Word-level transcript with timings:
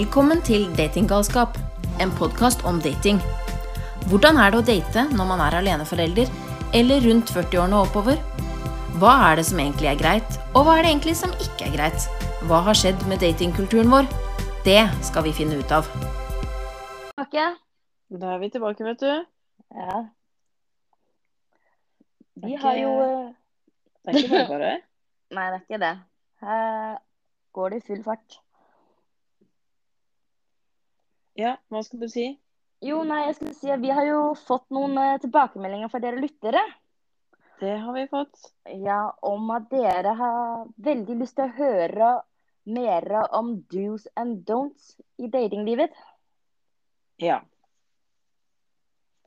Velkommen 0.00 0.38
til 0.40 0.62
Datinggalskap, 0.78 1.58
en 2.00 2.12
podkast 2.16 2.62
om 2.64 2.78
dating. 2.80 3.18
Hvordan 4.08 4.38
er 4.40 4.54
det 4.54 4.60
å 4.62 4.64
date 4.64 5.02
når 5.12 5.26
man 5.28 5.42
er 5.44 5.56
aleneforelder, 5.58 6.30
eller 6.78 7.04
rundt 7.04 7.32
40-årene 7.34 7.76
og 7.76 7.90
oppover? 7.90 8.22
Hva 8.96 9.12
er 9.26 9.36
det 9.36 9.44
som 9.50 9.60
egentlig 9.60 9.90
er 9.90 10.00
greit, 10.00 10.40
og 10.54 10.64
hva 10.64 10.78
er 10.78 10.86
det 10.86 10.94
egentlig 10.94 11.16
som 11.20 11.36
ikke 11.36 11.68
er 11.68 11.76
greit? 11.76 12.08
Hva 12.48 12.62
har 12.70 12.80
skjedd 12.80 13.04
med 13.12 13.20
datingkulturen 13.20 13.92
vår? 13.92 14.08
Det 14.64 14.80
skal 15.10 15.28
vi 15.28 15.36
finne 15.36 15.60
ut 15.60 15.76
av. 15.82 15.92
Okay. 17.20 17.60
Da 18.08 18.34
er 18.38 18.40
vi 18.40 18.52
tilbake, 18.56 18.88
vet 18.88 19.04
du. 19.04 19.14
Ja. 19.84 20.02
Vi 22.46 22.56
har 22.64 22.84
jo 22.86 23.00
eh, 23.04 23.32
Det 24.00 24.16
er 24.16 24.22
ikke 24.24 24.36
bare 24.38 24.52
bare. 24.56 24.76
Nei, 25.36 25.50
det 25.50 25.58
er 25.58 25.66
ikke 25.66 25.86
det. 25.90 25.96
Her 26.48 27.02
går 27.52 27.74
det 27.74 27.84
i 27.84 27.90
full 27.92 28.06
fart. 28.08 28.40
Ja, 31.38 31.56
hva 31.70 31.82
skal 31.86 32.02
du 32.02 32.08
si? 32.10 32.26
Jo, 32.80 33.02
nei, 33.04 33.26
jeg 33.26 33.36
skulle 33.36 33.56
si 33.58 33.70
at 33.72 33.82
vi 33.82 33.92
har 33.92 34.06
jo 34.08 34.20
fått 34.40 34.70
noen 34.72 34.96
eh, 34.98 35.18
tilbakemeldinger 35.20 35.90
fra 35.92 36.00
dere 36.02 36.22
lyttere. 36.22 36.62
Det 37.60 37.74
har 37.76 37.92
vi 37.92 38.06
fått. 38.08 38.40
Ja, 38.64 39.02
om 39.20 39.50
at 39.52 39.68
dere 39.70 40.14
har 40.16 40.66
veldig 40.80 41.18
lyst 41.20 41.36
til 41.36 41.50
å 41.50 41.56
høre 41.58 42.10
mer 42.70 43.06
om 43.36 43.52
do's 43.68 44.06
and 44.16 44.46
don'ts 44.48 44.94
i 45.20 45.28
datinglivet. 45.28 45.92
Ja. 47.20 47.42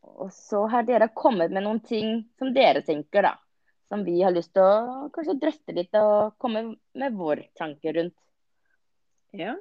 Og 0.02 0.34
så 0.34 0.66
har 0.74 0.86
dere 0.88 1.12
kommet 1.14 1.54
med 1.54 1.66
noen 1.66 1.82
ting 1.86 2.24
som 2.42 2.54
dere 2.58 2.82
tenker, 2.82 3.30
da. 3.30 3.36
Som 3.94 4.02
vi 4.08 4.18
har 4.24 4.34
lyst 4.34 4.56
til 4.58 4.66
å 4.66 5.12
kanskje 5.14 5.38
drøfte 5.38 5.78
litt 5.78 5.94
og 6.00 6.34
komme 6.42 6.66
med 6.98 7.22
vår 7.22 7.46
tanke 7.60 7.94
rundt. 7.94 8.18
ja. 9.38 9.54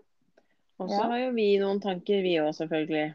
Og 0.82 0.90
så 0.90 0.98
Ja. 0.98 1.08
har 1.12 1.18
jo 1.18 1.32
vi 1.36 1.48
noen 1.58 1.80
tanker, 1.80 2.22
vi 2.22 2.36
òg, 2.42 2.52
selvfølgelig. 2.58 3.14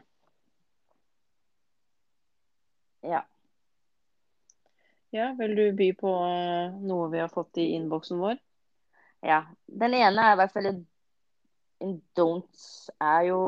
Ja. 3.02 3.22
Ja, 5.10 5.32
vil 5.38 5.54
du 5.56 5.64
by 5.76 5.92
på 5.96 6.10
eh, 6.28 6.76
noe 6.84 7.08
vi 7.12 7.20
har 7.22 7.30
fått 7.32 7.58
i 7.60 7.70
innboksen 7.76 8.20
vår? 8.20 8.38
Ja. 9.24 9.42
Den 9.66 9.94
ene 9.96 10.24
er 10.24 10.34
i 10.34 10.40
hvert 10.40 10.52
fall 10.52 10.68
en, 10.70 10.82
don'ts 11.80 12.10
don't 12.18 12.90
er 13.00 13.28
jo 13.30 13.40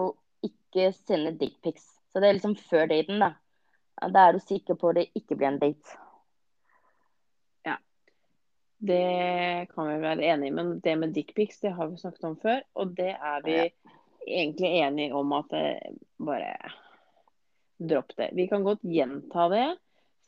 ikke 0.46 0.92
sende 0.94 1.34
dickpics. 1.38 1.84
Så 2.12 2.20
det 2.22 2.30
er 2.30 2.38
liksom 2.38 2.56
før 2.56 2.88
daten, 2.90 3.20
da. 3.22 3.34
Da 4.00 4.28
er 4.28 4.32
du 4.32 4.40
sikker 4.40 4.78
på 4.80 4.94
det 4.96 5.10
ikke 5.18 5.36
blir 5.36 5.50
en 5.50 5.60
date. 5.60 5.96
Ja. 7.66 7.76
Det 8.80 9.68
kan 9.74 9.90
vi 9.90 10.00
være 10.00 10.24
enig 10.32 10.48
i, 10.48 10.54
men 10.56 10.78
det 10.80 10.96
med 10.98 11.14
dickpics, 11.14 11.60
det 11.60 11.74
har 11.76 11.90
vi 11.90 12.00
snakket 12.00 12.24
om 12.24 12.36
før. 12.40 12.62
Og 12.74 12.96
det 12.96 13.12
er 13.14 13.44
vi 13.44 13.56
Ja. 13.58 13.68
Egentlig 14.26 14.70
enig 14.84 15.10
om 15.14 15.32
at 15.32 15.48
det 15.50 15.66
bare 16.18 16.54
Dropp 17.80 18.10
det. 18.16 18.26
Vi 18.36 18.44
kan 18.48 18.64
godt 18.64 18.82
gjenta 18.84 19.46
det 19.48 19.76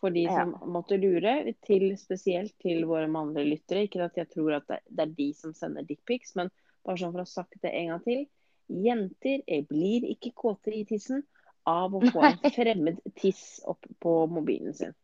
for 0.01 0.11
de 0.11 0.23
Ja. 0.23 0.37
som 0.41 0.55
måtte 0.73 0.97
lure, 0.97 1.53
til, 1.67 1.99
spesielt 2.01 2.55
til 2.59 2.87
våre 2.89 3.07
mannlige 3.13 3.51
lyttere. 3.51 3.83
Ikke 3.85 4.01
at 4.05 4.17
jeg 4.17 4.31
tror 4.33 4.55
at 4.57 4.67
det, 4.69 4.79
er 5.05 5.13
de 5.13 5.27
som 5.37 5.53
sender 5.53 5.85
dickpics, 5.85 6.33
men 6.35 6.49
bare 6.83 6.97
sånn 6.97 7.13
for 7.13 7.21
å 7.21 7.27
ha 7.27 7.29
sagt 7.29 7.61
det 7.63 7.75
en 7.77 7.89
gang 7.93 8.01
til. 8.07 8.25
Jenter 8.73 9.45
blir 9.69 10.09
ikke 10.15 10.33
kåte 10.33 10.73
i 10.73 10.85
tissen 10.89 11.23
av 11.69 11.93
å 11.95 12.01
få 12.09 12.25
en 12.25 12.41
fremmed 12.57 13.03
tiss 13.21 13.61
opp 13.69 13.85
på 14.01 14.15
mobilen 14.33 14.73
sin. 14.75 14.95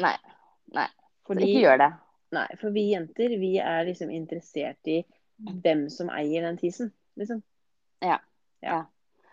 Nei. 0.00 0.16
Nei. 0.72 0.88
Så 0.88 1.34
Fordi, 1.34 1.44
ikke 1.44 1.60
gjør 1.66 1.78
det. 1.84 1.90
nei, 2.32 2.46
for 2.56 2.70
vi 2.72 2.86
jenter 2.94 3.36
vi 3.38 3.52
er 3.60 3.84
liksom 3.84 4.10
interessert 4.10 4.88
i 4.88 5.02
hvem 5.38 5.90
som 5.92 6.08
eier 6.08 6.42
den 6.48 6.56
tissen. 6.56 6.88
Liksom. 7.20 7.42
Ja. 8.00 8.16
Ja. 8.62 8.68
Ja. 8.70 8.84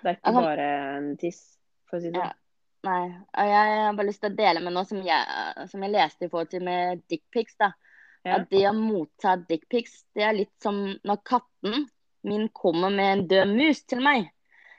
Det 0.02 0.10
er 0.10 0.16
ikke 0.18 0.32
Altså- 0.32 0.42
bare 0.46 0.98
en 0.98 1.18
tiss, 1.18 1.58
for 1.90 1.98
å 1.98 2.02
si 2.02 2.12
det 2.12 2.22
Ja. 2.22 2.30
sånn. 2.30 2.42
Nei. 2.86 3.06
Og 3.38 3.46
jeg 3.50 3.86
har 3.86 3.94
bare 3.94 4.08
lyst 4.08 4.22
til 4.22 4.30
å 4.32 4.36
dele 4.36 4.62
med 4.62 4.74
noe 4.74 4.86
som 4.86 5.02
jeg, 5.02 5.70
som 5.70 5.82
jeg 5.82 5.92
leste 5.92 6.26
i 6.26 6.30
forhold 6.30 6.50
til 6.50 6.62
med 6.62 7.02
dickpics. 7.10 7.56
Ja. 7.60 8.36
At 8.36 8.50
det 8.50 8.62
å 8.70 8.74
motta 8.74 9.36
dickpics, 9.48 10.04
det 10.14 10.24
er 10.24 10.34
litt 10.34 10.54
som 10.62 11.00
når 11.04 11.24
katten 11.24 11.90
min 12.24 12.50
kommer 12.50 12.90
med 12.90 13.20
en 13.20 13.28
død 13.28 13.56
mus 13.58 13.84
til 13.84 14.02
meg. 14.02 14.30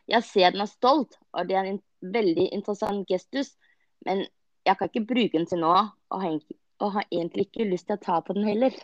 Jeg 0.09 0.23
ser 0.23 0.51
den 0.53 0.61
er 0.61 0.67
stolt, 0.71 1.17
og 1.35 1.49
det 1.49 1.57
er 1.57 1.65
en 1.65 1.83
veldig 2.03 2.49
interessant 2.53 3.07
gestus, 3.09 3.57
men 4.05 4.27
jeg 4.67 4.79
kan 4.79 4.89
ikke 4.89 5.07
bruke 5.07 5.33
den 5.33 5.47
til 5.47 5.59
noe, 5.59 5.91
og 6.11 6.23
har, 6.23 6.41
og 6.81 6.93
har 6.93 7.05
egentlig 7.11 7.47
ikke 7.47 7.71
lyst 7.71 7.87
til 7.87 7.97
å 7.97 8.03
ta 8.03 8.21
på 8.21 8.35
den 8.35 8.47
heller. 8.47 8.75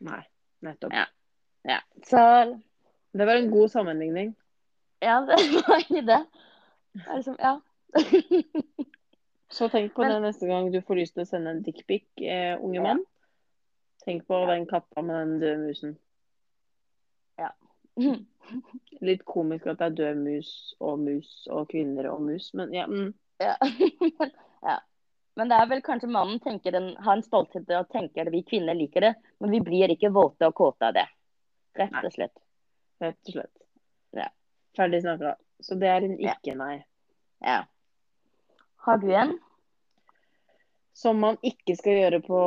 Nei, 0.00 0.22
nettopp. 0.62 0.92
Ja. 0.92 1.06
Ja. 1.64 1.80
Så 2.02 2.62
Det 3.16 3.26
var 3.26 3.36
en 3.36 3.50
god 3.50 3.70
sammenligning. 3.70 4.36
Ja, 5.00 5.20
det 5.26 5.36
var 5.68 5.76
egentlig 5.78 6.06
det. 6.06 6.20
det 6.92 7.06
er 7.06 7.16
liksom, 7.16 7.36
ja. 7.38 7.60
Så 9.50 9.68
tenk 9.72 9.94
på 9.94 10.02
Men- 10.04 10.12
det 10.12 10.20
neste 10.26 10.46
gang 10.46 10.70
du 10.72 10.80
får 10.82 10.96
lyst 11.00 11.14
til 11.16 11.24
å 11.24 11.28
sende 11.28 11.50
en 11.54 11.62
dickpic, 11.62 12.04
eh, 12.20 12.58
unge 12.60 12.76
Ja. 12.80 12.82
mann. 12.82 13.04
Tenk 14.04 14.26
på 14.28 14.46
den 14.46 14.66
katta 14.66 15.02
med 15.02 15.16
den 15.16 15.38
døde 15.40 15.58
musen. 15.66 15.96
Litt 19.02 19.24
komisk 19.26 19.66
at 19.66 19.80
det 19.80 19.86
er 19.88 19.96
død 19.98 20.20
mus 20.22 20.50
og 20.80 21.00
mus 21.02 21.30
og 21.50 21.66
kvinner 21.72 22.06
og 22.12 22.22
mus, 22.22 22.52
men 22.54 22.70
ja. 22.72 22.84
Mm. 22.86 23.10
Ja. 23.42 23.56
ja. 24.70 24.76
Men 25.38 25.50
det 25.50 25.58
er 25.58 25.66
vel 25.70 25.82
kanskje 25.86 26.10
mannen 26.10 26.38
tenker 26.42 26.74
en, 26.78 26.88
har 27.02 27.16
en 27.18 27.22
stolthet 27.26 27.68
og 27.74 27.90
tenker 27.92 28.26
at 28.26 28.32
vi 28.34 28.44
kvinner 28.46 28.74
liker 28.78 29.00
det, 29.08 29.12
men 29.42 29.50
vi 29.54 29.60
blir 29.62 29.90
ikke 29.94 30.10
våte 30.14 30.46
og 30.48 30.54
kåte 30.58 30.88
av 30.88 30.94
det. 30.96 31.06
Rett 31.78 31.98
og 32.04 32.14
slett. 32.14 32.34
Rett 33.02 33.18
og 33.28 33.34
slett. 33.36 33.54
Ferdig 34.78 35.02
snakka. 35.02 35.34
Så 35.60 35.74
det 35.78 35.88
er 35.90 36.06
en 36.06 36.16
ikke-nei. 36.22 36.76
Ja. 37.42 37.64
Har 38.86 39.00
du 39.02 39.08
en? 39.10 39.34
Som 40.98 41.20
man 41.22 41.38
ikke 41.46 41.74
skal 41.78 41.98
gjøre 42.00 42.20
på 42.26 42.38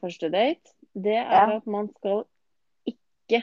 første 0.00 0.30
date, 0.30 0.72
det 0.94 1.16
er 1.18 1.30
Ja. 1.50 1.56
at 1.56 1.66
man 1.66 1.88
skal 1.96 2.24
ikke 2.86 3.42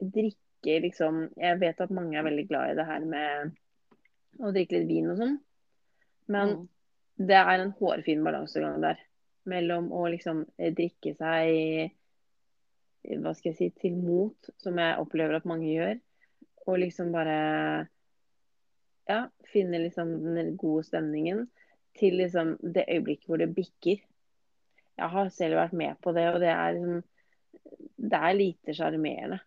drikke 0.00 0.80
liksom 0.82 1.28
Jeg 1.38 1.60
vet 1.60 1.80
at 1.80 1.90
mange 1.90 2.18
er 2.18 2.22
veldig 2.26 2.48
glad 2.48 2.70
i 2.70 2.74
det 2.74 2.86
her 2.86 3.00
med 3.04 3.52
å 4.40 4.52
drikke 4.52 4.78
litt 4.78 4.88
vin 4.88 5.10
og 5.10 5.16
sånn, 5.18 5.36
men 6.28 6.48
Mm. 6.48 6.68
det 7.26 7.36
er 7.36 7.60
en 7.60 7.72
hårfin 7.72 8.24
balansegang 8.24 8.80
der 8.80 8.98
mellom 9.46 9.90
å 9.92 10.08
liksom 10.10 10.44
drikke 10.58 11.16
seg 11.16 11.92
hva 13.22 13.34
skal 13.34 13.52
jeg 13.52 13.56
si, 13.56 13.70
til 13.70 13.94
mot, 13.96 14.50
som 14.58 14.76
jeg 14.76 14.98
opplever 14.98 15.36
at 15.36 15.44
mange 15.46 15.66
gjør, 15.66 16.00
og 16.68 16.78
liksom 16.82 17.12
bare 17.14 17.36
ja, 19.08 19.22
finne 19.52 19.80
liksom 19.80 20.10
den 20.36 20.54
gode 20.60 20.84
stemningen 20.84 21.46
til 21.98 22.18
liksom 22.20 22.56
det 22.60 22.84
øyeblikket 22.92 23.26
hvor 23.30 23.40
det 23.40 23.54
bikker. 23.56 24.02
Jeg 24.98 25.12
har 25.14 25.30
selv 25.32 25.56
vært 25.60 25.76
med 25.78 25.96
på 26.04 26.12
det, 26.16 26.26
og 26.34 26.40
det 26.42 26.50
er 26.52 26.74
liksom 26.76 27.02
Det 27.98 28.18
er 28.18 28.32
lite 28.36 28.74
sjarmerende. 28.74 29.38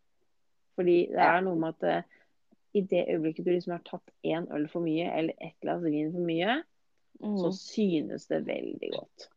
Fordi 0.77 0.97
det 1.11 1.21
er 1.23 1.41
noe 1.45 1.57
med 1.59 1.75
at 1.77 1.83
eh, 1.89 2.03
i 2.77 2.81
det 2.87 3.05
øyeblikket 3.09 3.45
du 3.45 3.51
liksom 3.51 3.73
har 3.75 3.83
tatt 3.87 4.11
én 4.23 4.45
øl 4.55 4.67
for 4.71 4.83
mye, 4.85 5.07
eller 5.17 5.33
ett 5.41 5.57
glass 5.63 5.81
vin 5.83 6.11
for 6.13 6.23
mye, 6.25 6.61
så 7.21 7.49
Mm. 7.51 7.57
synes 7.57 8.27
det 8.27 8.45
veldig 8.47 8.91
godt. 8.91 9.27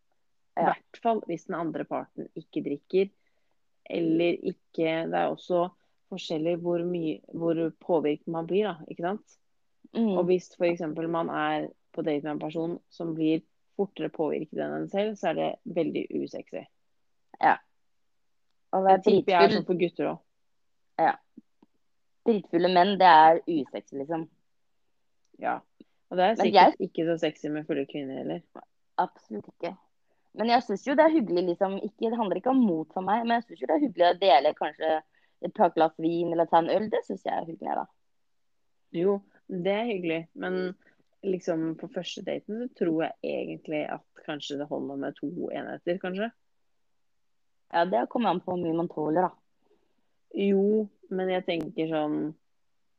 I 0.57 0.61
Ja. 0.61 0.65
hvert 0.71 1.01
fall 1.03 1.21
hvis 1.27 1.47
den 1.47 1.55
andre 1.59 1.85
parten 1.85 2.29
ikke 2.37 2.63
drikker, 2.65 3.11
eller 3.91 4.39
ikke 4.43 5.07
Det 5.11 5.15
er 5.19 5.29
også 5.35 5.71
forskjellig 6.13 6.59
hvor 6.63 6.85
mye 6.87 7.19
hvor 7.33 7.59
påvirket 7.85 8.31
man 8.31 8.47
blir, 8.51 8.69
da, 8.69 8.77
ikke 8.91 9.07
sant? 9.07 9.39
Mm. 9.95 10.13
Og 10.19 10.25
hvis 10.29 10.51
f.eks. 10.59 10.83
man 10.99 11.31
er 11.31 11.69
på 11.95 12.03
date 12.03 12.25
med 12.25 12.33
en 12.37 12.43
person 12.43 12.79
som 12.91 13.15
blir 13.15 13.45
fortere 13.79 14.11
påvirket 14.15 14.59
enn 14.63 14.77
en 14.81 14.89
selv, 14.91 15.17
så 15.19 15.31
er 15.33 15.39
det 15.39 15.51
veldig 15.77 16.05
usexy. 16.23 16.65
Å 18.75 18.81
Det 18.83 18.87
være 18.89 19.03
tipper 19.07 19.35
jeg 19.35 19.49
er 19.49 19.55
sånn 19.55 19.67
for 19.69 19.79
gutter 19.79 20.11
òg. 20.11 20.23
dritfulle 22.27 22.71
menn, 22.73 22.97
det 22.99 23.11
er 23.11 23.41
usexy, 23.47 23.99
liksom. 24.01 24.29
Ja. 25.43 25.59
Og 26.11 26.19
det 26.19 26.27
er 26.27 26.37
sikkert 26.39 26.75
sikkert 26.75 26.87
ikke 26.89 27.07
så 27.09 27.17
sexy 27.23 27.51
med 27.53 27.67
fulle 27.69 27.85
kvinner 27.91 28.23
heller. 28.23 28.43
Absolutt 29.03 29.51
ikke. 29.53 29.75
Men 30.35 30.51
jeg 30.51 30.65
syns 30.67 30.87
jo 30.87 30.97
det 30.99 31.05
er 31.05 31.15
hyggelig, 31.15 31.45
liksom. 31.53 31.77
Ikke, 31.83 32.09
det 32.09 32.19
handler 32.19 32.41
ikke 32.41 32.55
om 32.55 32.63
mot 32.67 32.91
for 32.95 33.07
meg, 33.07 33.23
men 33.27 33.39
jeg 33.39 33.47
syns 33.49 33.63
jo 33.63 33.71
det 33.71 33.77
er 33.77 33.85
hyggelig 33.85 34.09
å 34.09 34.21
dele 34.23 34.55
kanskje 34.59 34.91
et 35.45 35.55
par 35.55 35.73
glass 35.77 35.95
vin 36.01 36.33
eller 36.33 36.49
ta 36.51 36.59
en 36.63 36.71
øl. 36.73 36.89
Det 36.93 37.03
syns 37.07 37.25
jeg 37.27 37.35
er 37.37 37.49
hyggelig, 37.49 37.77
da. 37.81 37.87
Jo, 38.95 39.19
det 39.49 39.73
er 39.75 39.89
hyggelig, 39.91 40.21
men 40.41 40.75
liksom 41.25 41.75
på 41.81 41.89
første 41.93 42.23
daten 42.27 42.63
så 42.63 42.69
tror 42.79 43.03
jeg 43.07 43.15
egentlig 43.35 43.83
at 43.93 44.25
kanskje 44.27 44.59
det 44.61 44.69
holder 44.71 45.01
med 45.01 45.17
to 45.19 45.31
enheter, 45.51 45.99
kanskje. 46.03 46.31
Ja, 47.75 47.85
det 47.91 48.07
kommer 48.13 48.31
an 48.31 48.41
på 48.45 48.53
hvor 48.55 48.61
mye 48.63 48.77
man 48.77 48.89
tåler, 48.93 49.29
da. 49.29 49.33
Jo, 50.35 50.87
men 51.15 51.29
jeg 51.31 51.45
tenker 51.47 51.87
sånn 51.93 52.17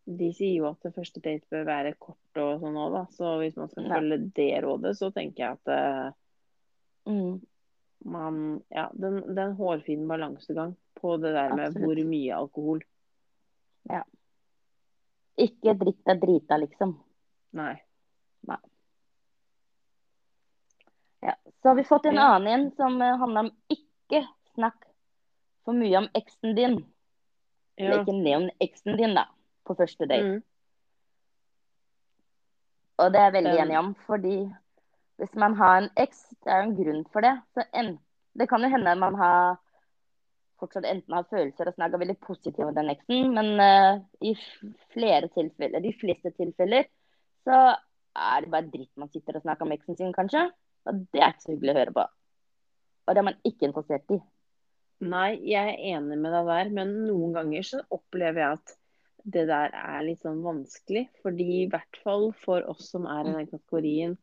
De 0.05 0.27
sier 0.37 0.59
jo 0.61 0.67
at 0.69 0.83
det 0.85 0.93
første 0.93 1.19
date 1.19 1.49
bør 1.49 1.63
være 1.65 1.95
kort 1.97 2.37
og 2.37 2.59
sånn 2.61 2.75
òg, 2.77 2.91
da. 2.93 2.99
Så 3.17 3.31
hvis 3.41 3.55
man 3.57 3.71
skal 3.71 3.87
Ja. 3.87 3.95
følge 3.97 4.17
det 4.37 4.51
rådet, 4.63 4.91
så 4.99 5.09
tenker 5.11 5.43
jeg 5.43 5.57
at 5.57 5.71
uh, 5.73 6.11
Mm. 7.09 7.39
Man 8.05 8.61
Ja, 8.69 8.89
den, 8.93 9.21
det 9.33 9.41
er 9.41 9.49
en 9.49 9.57
hårfin 9.57 10.05
balansegang 10.09 10.75
på 11.01 11.17
det 11.17 11.31
der 11.33 11.55
med 11.55 11.71
Absolutt. 11.71 11.85
hvor 11.85 12.03
mye 12.11 12.35
alkohol. 12.37 12.83
Ja. 13.89 14.03
Ikke 15.41 15.73
drikk 15.77 15.99
deg 16.07 16.21
drita, 16.21 16.57
liksom. 16.61 16.95
Nei. 17.57 17.75
Ja. 21.25 21.35
Så 21.61 21.67
har 21.71 21.75
vi 21.75 21.83
fått 21.83 22.05
en 22.05 22.17
annen 22.21 22.47
en 22.47 22.65
som 22.77 23.01
eh, 23.01 23.15
handler 23.17 23.47
om 23.47 23.51
ikke 23.73 24.21
snakk 24.53 24.83
for 25.65 25.73
mye 25.73 25.97
om 26.03 26.09
eksen 26.13 26.55
din. 26.55 26.75
Eller 27.77 27.97
Ja. 27.97 28.01
ikke 28.03 28.13
nevn 28.21 28.51
eksen 28.61 28.97
din, 28.97 29.15
da, 29.17 29.25
på 29.65 29.75
første 29.75 30.05
date. 30.05 30.35
Mm. 30.37 30.43
Og 33.01 33.11
det 33.11 33.19
er 33.19 33.25
jeg 33.31 33.33
veldig 33.33 33.57
enig 33.65 33.77
om, 33.79 33.89
fordi 34.05 34.35
hvis 35.21 35.35
man 35.39 35.55
har 35.59 35.77
en 35.79 35.91
eks, 36.01 36.25
det 36.43 36.51
er 36.51 36.61
jo 36.61 36.69
en 36.69 36.77
grunn 36.79 37.05
for 37.13 37.25
det. 37.25 37.33
Så 37.55 37.63
en, 37.77 37.95
det 38.35 38.49
kan 38.51 38.63
jo 38.63 38.71
hende 38.71 38.97
man 38.99 39.15
har 39.19 39.55
fortsatt 40.59 40.87
enten 40.87 41.15
har 41.15 41.27
følelser 41.29 41.69
og 41.69 41.75
snakker 41.75 42.01
veldig 42.01 42.17
positivt 42.23 42.61
om 42.63 42.75
den 42.75 42.91
eksen, 42.93 43.33
men 43.35 43.49
uh, 43.59 44.03
i 44.23 44.33
flere 44.93 45.27
tilfeller, 45.33 45.83
de 45.83 45.91
fleste 45.99 46.31
tilfeller, 46.37 46.87
så 47.47 47.57
er 48.15 48.45
det 48.45 48.51
bare 48.53 48.71
dritt 48.71 48.93
man 48.99 49.11
sitter 49.11 49.37
og 49.37 49.43
snakker 49.43 49.67
om 49.67 49.75
eksen 49.75 49.99
sin, 49.99 50.13
kanskje. 50.15 50.47
Og 50.87 51.03
det 51.11 51.21
er 51.21 51.33
ikke 51.33 51.43
så 51.43 51.53
hyggelig 51.53 51.73
å 51.73 51.79
høre 51.81 51.95
på. 51.97 52.07
Og 53.05 53.13
det 53.13 53.21
er 53.21 53.27
man 53.27 53.43
ikke 53.47 53.67
interessert 53.69 54.15
i. 54.15 54.21
Nei, 55.05 55.29
jeg 55.43 55.73
er 55.73 55.97
enig 55.97 56.17
med 56.21 56.31
deg 56.31 56.49
der, 56.49 56.71
men 56.77 56.93
noen 57.05 57.35
ganger 57.35 57.65
så 57.67 57.81
opplever 57.93 58.41
jeg 58.41 58.59
at 58.59 58.75
det 59.35 59.43
der 59.49 59.73
er 59.75 60.05
litt 60.05 60.23
sånn 60.23 60.39
vanskelig. 60.45 61.07
Fordi 61.25 61.49
i 61.63 61.67
hvert 61.71 61.99
fall 62.05 62.29
for 62.45 62.63
oss 62.71 62.87
som 62.93 63.09
er 63.11 63.27
i 63.27 63.35
den 63.35 63.49
kategorien 63.51 64.15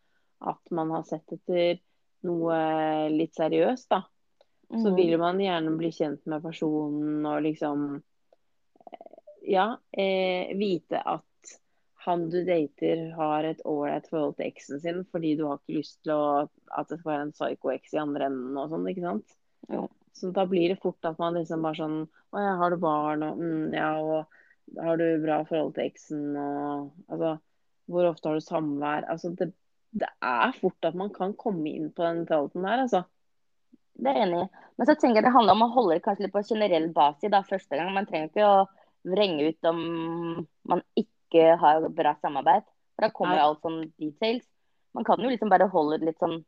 at 0.42 0.72
man 0.74 0.90
har 0.94 1.04
sett 1.08 1.34
etter 1.34 1.80
noe 2.26 2.56
litt 3.10 3.34
seriøst, 3.38 3.88
da. 3.90 4.02
Så 4.72 4.88
mm. 4.88 4.96
vil 4.96 5.18
man 5.20 5.40
gjerne 5.42 5.74
bli 5.76 5.90
kjent 5.92 6.24
med 6.30 6.44
personen 6.44 7.26
og 7.28 7.42
liksom 7.44 8.00
Ja, 9.42 9.74
eh, 9.90 10.54
vite 10.56 11.00
at 11.02 11.26
han 12.04 12.28
du 12.30 12.40
dater 12.46 13.10
har 13.14 13.46
et 13.46 13.60
ålreit 13.68 14.06
forhold 14.10 14.36
til 14.38 14.48
eksen 14.48 14.80
sin, 14.82 15.02
fordi 15.10 15.34
du 15.38 15.44
har 15.46 15.58
ikke 15.60 15.80
lyst 15.80 16.00
til 16.02 16.14
å, 16.14 16.46
at 16.74 16.90
det 16.90 16.98
skal 16.98 17.10
være 17.10 17.26
en 17.26 17.34
psycho-eks 17.34 17.94
i 17.94 18.00
andre 18.02 18.28
enden 18.30 18.58
og 18.58 18.72
sånn, 18.72 18.88
ikke 18.90 19.04
sant? 19.04 19.36
Jo. 19.70 19.84
Så 20.12 20.30
da 20.34 20.44
blir 20.46 20.72
det 20.72 20.80
fort 20.82 21.06
at 21.08 21.20
man 21.22 21.38
liksom 21.38 21.62
bare 21.64 21.78
sånn 21.78 21.98
Å 22.04 22.42
ja, 22.42 22.56
har 22.60 22.72
du 22.72 22.78
barn? 22.82 23.22
Og 23.26 23.38
mm, 23.40 23.74
ja, 23.76 23.92
og 24.02 24.78
har 24.82 24.98
du 25.00 25.06
bra 25.22 25.40
forhold 25.48 25.74
til 25.76 25.88
eksen? 25.88 26.26
Og 26.36 26.90
altså 27.08 27.36
Hvor 27.90 28.08
ofte 28.10 28.28
har 28.28 28.38
du 28.38 28.44
samvær? 28.44 29.06
Altså 29.12 29.32
det, 29.38 29.52
det 29.92 30.08
er 30.24 30.54
fort 30.60 30.88
at 30.88 30.94
man 30.96 31.10
kan 31.12 31.34
komme 31.36 31.68
inn 31.68 31.90
på 31.92 32.04
den 32.06 32.22
tralten 32.28 32.64
der, 32.64 32.84
altså. 32.86 33.02
Det 33.92 34.08
er 34.08 34.16
jeg 34.22 34.28
enig 34.28 34.38
i. 34.46 34.60
Men 34.80 34.88
så 34.88 34.94
tenker 34.96 35.20
jeg 35.20 35.26
det 35.26 35.34
handler 35.34 35.52
om 35.58 35.64
å 35.66 35.72
holde 35.74 35.98
det 35.98 36.04
kanskje 36.06 36.24
litt 36.26 36.32
på 36.34 36.42
generell 36.48 36.86
basis 36.96 37.30
da, 37.32 37.42
første 37.44 37.76
gang. 37.76 37.90
Man 37.92 38.06
trenger 38.08 38.30
ikke 38.30 38.46
å 38.48 38.62
vrenge 39.12 39.50
ut 39.50 39.68
om 39.68 39.82
man 40.72 40.80
ikke 40.96 41.58
har 41.60 41.84
bra 41.92 42.14
samarbeid. 42.22 42.64
For 42.96 43.04
da 43.06 43.10
kommer 43.12 43.36
Nei. 43.36 43.44
alt 43.44 43.60
sånn 43.66 43.82
details. 44.00 44.46
Man 44.96 45.04
kan 45.04 45.20
jo 45.20 45.28
liksom 45.32 45.52
bare 45.52 45.68
holde 45.72 45.98
det 46.00 46.08
litt 46.10 46.24
sånn 46.24 46.38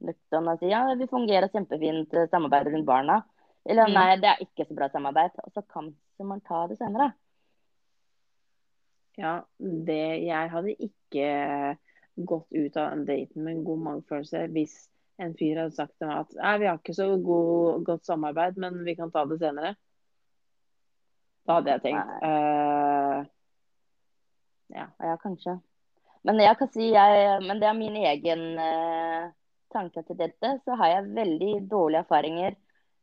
nøktern 0.00 0.48
og 0.50 0.58
si 0.62 0.70
ja, 0.72 0.82
vi 0.98 1.06
fungerer 1.10 1.50
kjempefint 1.52 2.14
eh, 2.16 2.28
samarbeid 2.32 2.70
rundt 2.72 2.88
barna. 2.88 3.20
Eller 3.68 3.86
Mm. 3.86 3.94
nei, 3.94 4.16
det 4.16 4.28
er 4.30 4.42
ikke 4.42 4.66
så 4.66 4.74
bra 4.74 4.88
samarbeid. 4.90 5.30
Og 5.44 5.52
så 5.54 5.62
kan 5.68 5.94
man 6.26 6.40
ta 6.40 6.66
det 6.66 6.78
senere. 6.78 7.12
Ja, 9.20 9.42
det 9.58 10.24
Jeg 10.24 10.50
hadde 10.50 10.74
ikke 10.80 11.78
gått 12.16 12.52
ut 12.52 12.76
av 12.76 12.90
den 12.90 13.04
daten 13.08 13.44
med 13.44 13.56
en 13.56 13.64
god 13.64 13.84
magefølelse 13.86 14.46
hvis 14.54 14.76
en 15.20 15.34
fyr 15.36 15.58
hadde 15.60 15.76
sagt 15.76 15.96
til 15.98 16.08
meg 16.08 16.22
at 16.24 16.36
nei, 16.38 16.52
vi 16.62 16.68
har 16.68 16.78
ikke 16.80 16.96
så 16.96 17.08
god, 17.20 17.82
godt 17.84 18.08
samarbeid, 18.08 18.60
men 18.60 18.78
vi 18.86 18.94
kan 18.96 19.12
ta 19.12 19.26
det 19.28 19.40
senere. 19.40 19.74
Da 21.44 21.58
hadde 21.58 21.74
jeg 21.74 21.84
tenkt 21.84 22.14
uh, 22.24 23.20
Ja. 24.70 24.86
Ja, 25.02 25.16
kanskje. 25.20 25.58
Men 26.24 26.40
jeg 26.40 26.56
kan 26.60 26.70
si 26.72 26.88
jeg, 26.92 27.36
men 27.44 27.60
det 27.60 27.68
er 27.68 27.76
min 27.76 27.96
egen 28.00 28.42
uh, 28.60 29.30
tanke 29.74 30.04
til 30.06 30.18
dette. 30.20 30.56
Så 30.64 30.76
har 30.78 30.94
jeg 30.94 31.14
veldig 31.16 31.54
dårlige 31.70 32.04
erfaringer 32.04 32.56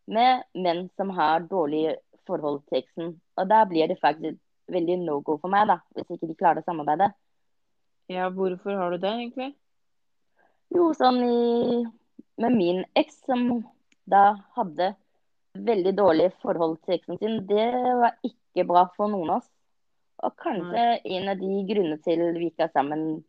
med 0.07 0.45
menn 0.55 0.85
som 0.95 1.11
har 1.17 1.45
dårlig 1.49 1.97
forhold 2.27 2.61
til 2.67 2.81
eksen. 2.81 3.15
Og 3.37 3.49
da 3.49 3.63
blir 3.69 3.89
det 3.91 3.99
faktisk 4.01 4.39
veldig 4.71 4.99
no 5.03 5.19
go 5.23 5.37
for 5.41 5.51
meg, 5.51 5.67
da, 5.69 5.79
hvis 5.95 6.17
ikke 6.17 6.29
de 6.29 6.37
klarer 6.39 6.63
å 6.63 6.67
samarbeide. 6.67 7.09
Ja, 8.07 8.29
hvorfor 8.29 8.77
har 8.79 8.91
du 8.91 8.97
det, 9.03 9.11
egentlig? 9.11 9.51
Jo, 10.75 10.91
sånn 10.97 11.21
i 11.23 11.85
Med 12.37 12.53
min 12.53 12.83
eks, 12.93 13.23
som 13.25 13.63
da 14.05 14.37
hadde 14.53 14.91
veldig 15.57 15.93
dårlig 15.97 16.27
forhold 16.43 16.77
til 16.85 16.93
eksen 16.99 17.17
sin, 17.17 17.39
det 17.49 17.65
var 17.97 18.13
ikke 18.23 18.65
bra 18.69 18.83
for 18.93 19.09
noen 19.09 19.31
av 19.31 19.39
oss. 19.41 19.47
Og 20.21 20.35
kanskje 20.37 20.83
en 21.03 21.31
av 21.31 21.39
de 21.41 21.63
grunnene 21.69 21.97
til 22.05 22.21
vi 22.37 22.51
ikke 22.51 22.67
er 22.67 22.73
sammen 22.73 23.23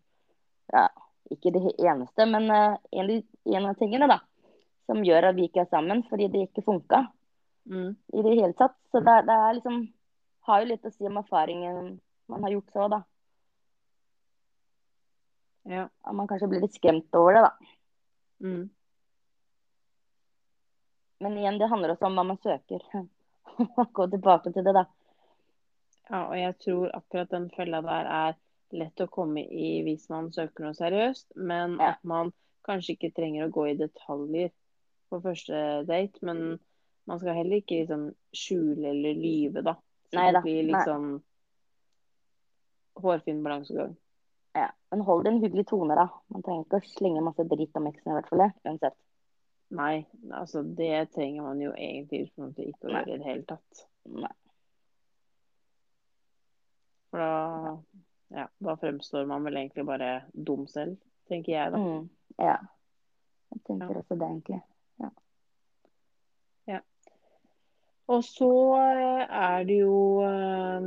ja, 0.73 0.89
Ikke 1.33 1.53
det 1.53 1.75
eneste, 1.81 2.25
men 2.29 2.51
eh, 2.53 2.77
en, 3.01 3.11
en 3.45 3.67
av 3.69 3.75
tingene 3.81 4.09
da, 4.09 4.19
som 4.89 5.01
gjør 5.05 5.31
at 5.31 5.37
vi 5.37 5.49
ikke 5.49 5.65
er 5.65 5.73
sammen, 5.73 6.05
fordi 6.09 6.29
det 6.33 6.47
ikke 6.49 6.67
funka 6.69 7.07
Mm. 7.69 7.97
i 8.17 8.23
det 8.23 8.35
hele 8.41 8.55
tatt. 8.57 8.77
Så 8.89 9.01
det, 9.05 9.27
det 9.29 9.35
er 9.37 9.55
liksom 9.59 9.89
Har 10.49 10.63
jo 10.63 10.69
litt 10.71 10.87
å 10.89 10.91
si 10.91 11.05
om 11.05 11.19
erfaringen 11.21 11.99
man 12.33 12.45
har 12.47 12.55
gjort 12.55 12.71
så, 12.73 12.87
da. 12.89 13.03
Ja. 15.69 15.87
At 16.03 16.15
man 16.17 16.29
kanskje 16.31 16.49
blir 16.49 16.63
litt 16.65 16.77
skremt 16.79 17.15
over 17.19 17.37
det, 17.37 17.43
da. 17.45 17.53
Mm. 18.45 18.67
Men 21.21 21.39
igjen, 21.39 21.59
det 21.59 21.69
handler 21.69 21.93
også 21.95 22.07
om 22.09 22.19
hva 22.19 22.25
man 22.31 22.39
søker. 22.43 22.85
Gå 23.99 24.07
tilbake 24.13 24.53
til 24.55 24.65
det, 24.65 24.75
da. 24.77 24.85
Ja, 26.09 26.21
og 26.31 26.37
jeg 26.39 26.55
tror 26.65 26.93
akkurat 26.97 27.33
den 27.35 27.49
fella 27.53 27.83
der 27.85 28.09
er 28.09 28.37
lett 28.79 29.01
å 29.05 29.09
komme 29.13 29.43
i 29.45 29.83
hvis 29.85 30.07
man 30.13 30.31
søker 30.33 30.65
noe 30.65 30.77
seriøst, 30.77 31.35
men 31.37 31.77
Ja. 31.81 31.91
at 31.97 32.05
man 32.05 32.33
kanskje 32.69 32.95
ikke 32.97 33.13
trenger 33.17 33.47
å 33.47 33.53
gå 33.53 33.67
i 33.71 33.77
detaljer 33.81 34.51
på 35.11 35.21
første 35.25 35.85
date. 35.89 36.21
Men 36.23 36.59
man 37.09 37.21
skal 37.21 37.37
heller 37.37 37.61
ikke 37.61 37.83
liksom 37.83 38.09
skjule 38.37 38.91
eller 38.95 39.17
lyve, 39.21 39.63
da. 39.65 39.75
Så 40.09 40.17
Neida, 40.17 40.39
det 40.41 40.45
blir 40.47 40.63
nei. 40.63 40.69
litt 40.73 40.89
sånn 40.89 41.09
hårfin 43.03 43.43
balansegang. 43.45 43.97
Ja. 44.59 44.69
Men 44.91 45.05
hold 45.07 45.25
det 45.27 45.33
en 45.35 45.43
hyggelig 45.43 45.67
tone, 45.71 45.95
da. 45.99 46.09
Man 46.33 46.43
trenger 46.47 46.65
ikke 46.67 46.81
å 46.81 46.91
slenge 46.95 47.23
masse 47.27 47.45
dritt 47.51 47.77
om 47.79 47.87
eksen 47.91 48.11
i 48.13 48.17
hvert 48.17 48.31
fall. 48.33 48.45
Uansett. 48.67 48.97
Nei, 49.79 50.07
altså 50.33 50.63
det 50.65 51.11
trenger 51.13 51.45
man 51.45 51.59
jo 51.61 51.75
egentlig 51.77 52.23
ikke 52.31 52.47
å 52.89 52.95
gjøre 52.95 53.03
i 53.05 53.19
det 53.21 53.27
hele 53.27 53.45
tatt. 53.51 53.83
Nei. 54.09 54.33
For 57.11 57.21
da, 57.21 57.75
ja, 58.37 58.47
da 58.65 58.77
fremstår 58.81 59.29
man 59.29 59.45
vel 59.45 59.61
egentlig 59.61 59.85
bare 59.89 60.09
dum 60.33 60.65
selv, 60.73 60.97
tenker 61.29 61.53
jeg 61.53 61.75
da. 61.77 61.83
Mm. 61.85 62.09
Ja. 62.41 62.57
Jeg 63.53 63.63
tenker 63.69 63.93
Ja. 63.93 64.01
også 64.03 64.17
det, 64.17 64.29
egentlig. 64.33 64.63
Ja. 66.69 66.81
Og 68.09 68.25
så 68.25 68.49
eh, 68.81 69.23
er 69.37 69.65
det 69.69 69.79
jo 69.83 69.97
eh, 70.25 70.87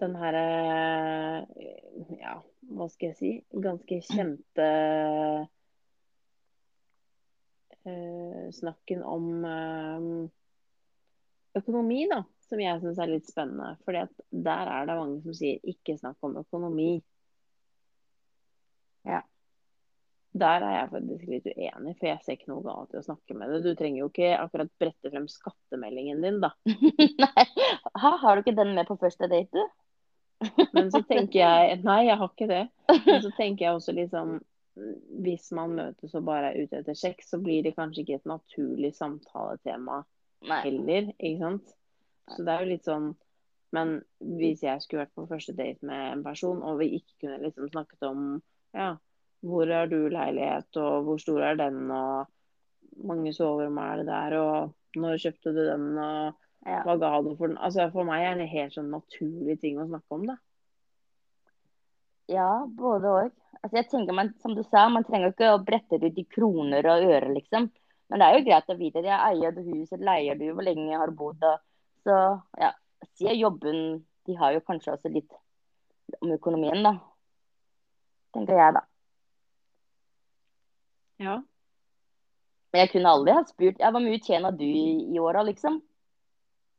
den 0.00 0.16
herre 0.18 0.44
Ja, 2.18 2.38
hva 2.74 2.88
skal 2.92 3.10
jeg 3.10 3.18
si? 3.18 3.30
Ganske 3.52 4.00
kjente 4.06 4.66
eh, 7.84 8.50
snakken 8.58 9.02
om 9.02 9.44
eh, 9.44 10.08
økonomi, 11.58 12.04
da. 12.10 12.22
Som 12.48 12.62
jeg 12.62 12.80
syns 12.82 13.00
er 13.00 13.10
litt 13.10 13.28
spennende. 13.28 13.74
For 13.84 13.92
der 13.92 14.70
er 14.72 14.86
det 14.88 14.96
mange 14.96 15.20
som 15.24 15.34
sier 15.36 15.58
'ikke 15.60 15.98
snakk 15.98 16.16
om 16.24 16.38
økonomi'. 16.40 17.02
Ja. 19.04 19.20
Der 20.38 20.64
er 20.64 20.74
jeg 20.74 20.90
faktisk 20.92 21.28
litt 21.32 21.46
uenig, 21.56 21.94
for 21.98 22.06
jeg 22.06 22.22
ser 22.22 22.36
ikke 22.36 22.50
noe 22.52 22.62
galt 22.62 22.94
i 22.94 23.00
å 23.00 23.04
snakke 23.04 23.34
med 23.34 23.50
det. 23.50 23.62
Du 23.64 23.74
trenger 23.74 24.02
jo 24.02 24.08
ikke 24.10 24.36
akkurat 24.38 24.70
brette 24.80 25.10
frem 25.10 25.28
skattemeldingen 25.28 26.22
din, 26.22 26.40
da. 26.44 26.52
Nei. 27.24 27.46
Ha, 27.96 28.16
har 28.22 28.36
du 28.36 28.44
ikke 28.44 28.56
den 28.56 28.74
med 28.76 28.86
på 28.86 28.98
første 29.00 29.28
date, 29.30 29.50
du? 29.52 29.87
Men 30.72 30.90
så 30.92 31.02
tenker 31.02 31.40
jeg 31.40 31.78
Nei, 31.88 32.02
jeg 32.06 32.18
har 32.20 32.30
ikke 32.30 32.50
det. 32.50 32.64
Men 33.06 33.22
så 33.24 33.32
tenker 33.36 33.66
jeg 33.66 33.78
også 33.78 33.94
liksom 33.96 34.36
Hvis 35.24 35.50
man 35.56 35.74
møtes 35.78 36.14
og 36.14 36.26
bare 36.28 36.52
er 36.52 36.62
ute 36.62 36.82
etter 36.82 36.98
sex, 36.98 37.32
så 37.32 37.40
blir 37.42 37.64
det 37.66 37.74
kanskje 37.78 38.04
ikke 38.04 38.20
et 38.20 38.30
naturlig 38.30 38.92
samtaletema 38.94 40.04
heller, 40.62 41.10
ikke 41.18 41.40
sant? 41.42 41.72
Så 42.30 42.44
det 42.46 42.54
er 42.54 42.62
jo 42.62 42.70
litt 42.70 42.86
sånn 42.86 43.08
Men 43.74 43.98
hvis 44.38 44.62
jeg 44.62 44.84
skulle 44.84 45.02
vært 45.02 45.16
på 45.18 45.26
første 45.28 45.56
date 45.58 45.84
med 45.86 46.12
en 46.12 46.24
person, 46.24 46.62
og 46.62 46.78
vi 46.80 46.92
ikke 47.00 47.24
kunne 47.24 47.42
liksom 47.42 47.68
snakket 47.72 48.06
om 48.06 48.22
ja, 48.76 48.92
hvor 49.44 49.70
har 49.70 49.90
du 49.90 50.08
leilighet, 50.08 50.70
og 50.80 51.04
hvor 51.06 51.20
stor 51.20 51.42
er 51.50 51.58
den, 51.58 51.90
og 51.92 52.28
mange 53.08 53.32
soverom 53.34 53.78
er 53.82 54.00
det 54.00 54.06
der, 54.08 54.36
og 54.40 54.98
når 54.98 55.20
kjøpte 55.22 55.52
du 55.54 55.60
den, 55.66 55.90
og 56.00 56.38
Ja. 56.66 56.82
for 56.84 57.48
den? 57.48 57.58
Altså 57.58 57.90
For 57.92 58.04
meg 58.04 58.24
er 58.26 58.38
det 58.40 58.48
helt 58.52 58.74
sånn 58.74 58.90
naturlig 58.92 59.58
ting 59.62 59.78
å 59.80 59.86
snakke 59.88 60.14
om, 60.14 60.26
da. 60.26 60.36
ja, 62.28 62.66
både 62.68 63.08
òg. 63.08 63.30
Altså, 63.62 63.76
jeg 63.78 63.88
tenker 63.90 64.14
man, 64.14 64.32
som 64.42 64.54
du 64.54 64.62
sa, 64.66 64.88
man 64.92 65.04
trenger 65.06 65.32
ikke 65.32 65.52
å 65.54 65.62
brette 65.64 65.98
det 65.98 66.12
ut 66.12 66.18
i 66.20 66.26
kroner 66.30 66.86
og 66.86 67.06
øre, 67.08 67.32
liksom. 67.34 67.70
Men 68.08 68.20
det 68.20 68.26
er 68.26 68.36
jo 68.38 68.44
greit 68.46 68.70
å 68.72 68.76
vite 68.78 69.02
det. 69.04 69.12
Eier 69.12 69.52
du 69.56 69.62
huset, 69.66 70.00
leier 70.00 70.38
du, 70.38 70.46
hvor 70.52 70.64
lenge 70.66 70.90
jeg 70.90 71.00
har 71.00 71.14
bodd 71.16 71.42
og 71.44 71.64
Så 72.06 72.14
ja, 72.60 72.70
sier 73.18 73.34
jobben 73.36 74.04
de 74.28 74.36
har 74.38 74.52
jo 74.54 74.60
kanskje 74.64 74.94
også 74.94 75.10
litt 75.12 75.32
om 76.22 76.32
økonomien, 76.32 76.82
da. 76.84 76.94
Tenker 78.36 78.60
jeg, 78.60 78.74
da. 78.76 78.84
Ja. 81.18 81.36
Men 82.72 82.82
jeg 82.84 82.90
kunne 82.92 83.12
aldri 83.16 83.34
ha 83.34 83.44
spurt 83.48 83.80
ja, 83.82 83.90
hvor 83.92 84.04
mye 84.04 84.20
tjener 84.24 84.54
du 84.56 84.64
i, 84.64 84.86
i 85.14 85.20
åra, 85.20 85.42
liksom. 85.48 85.80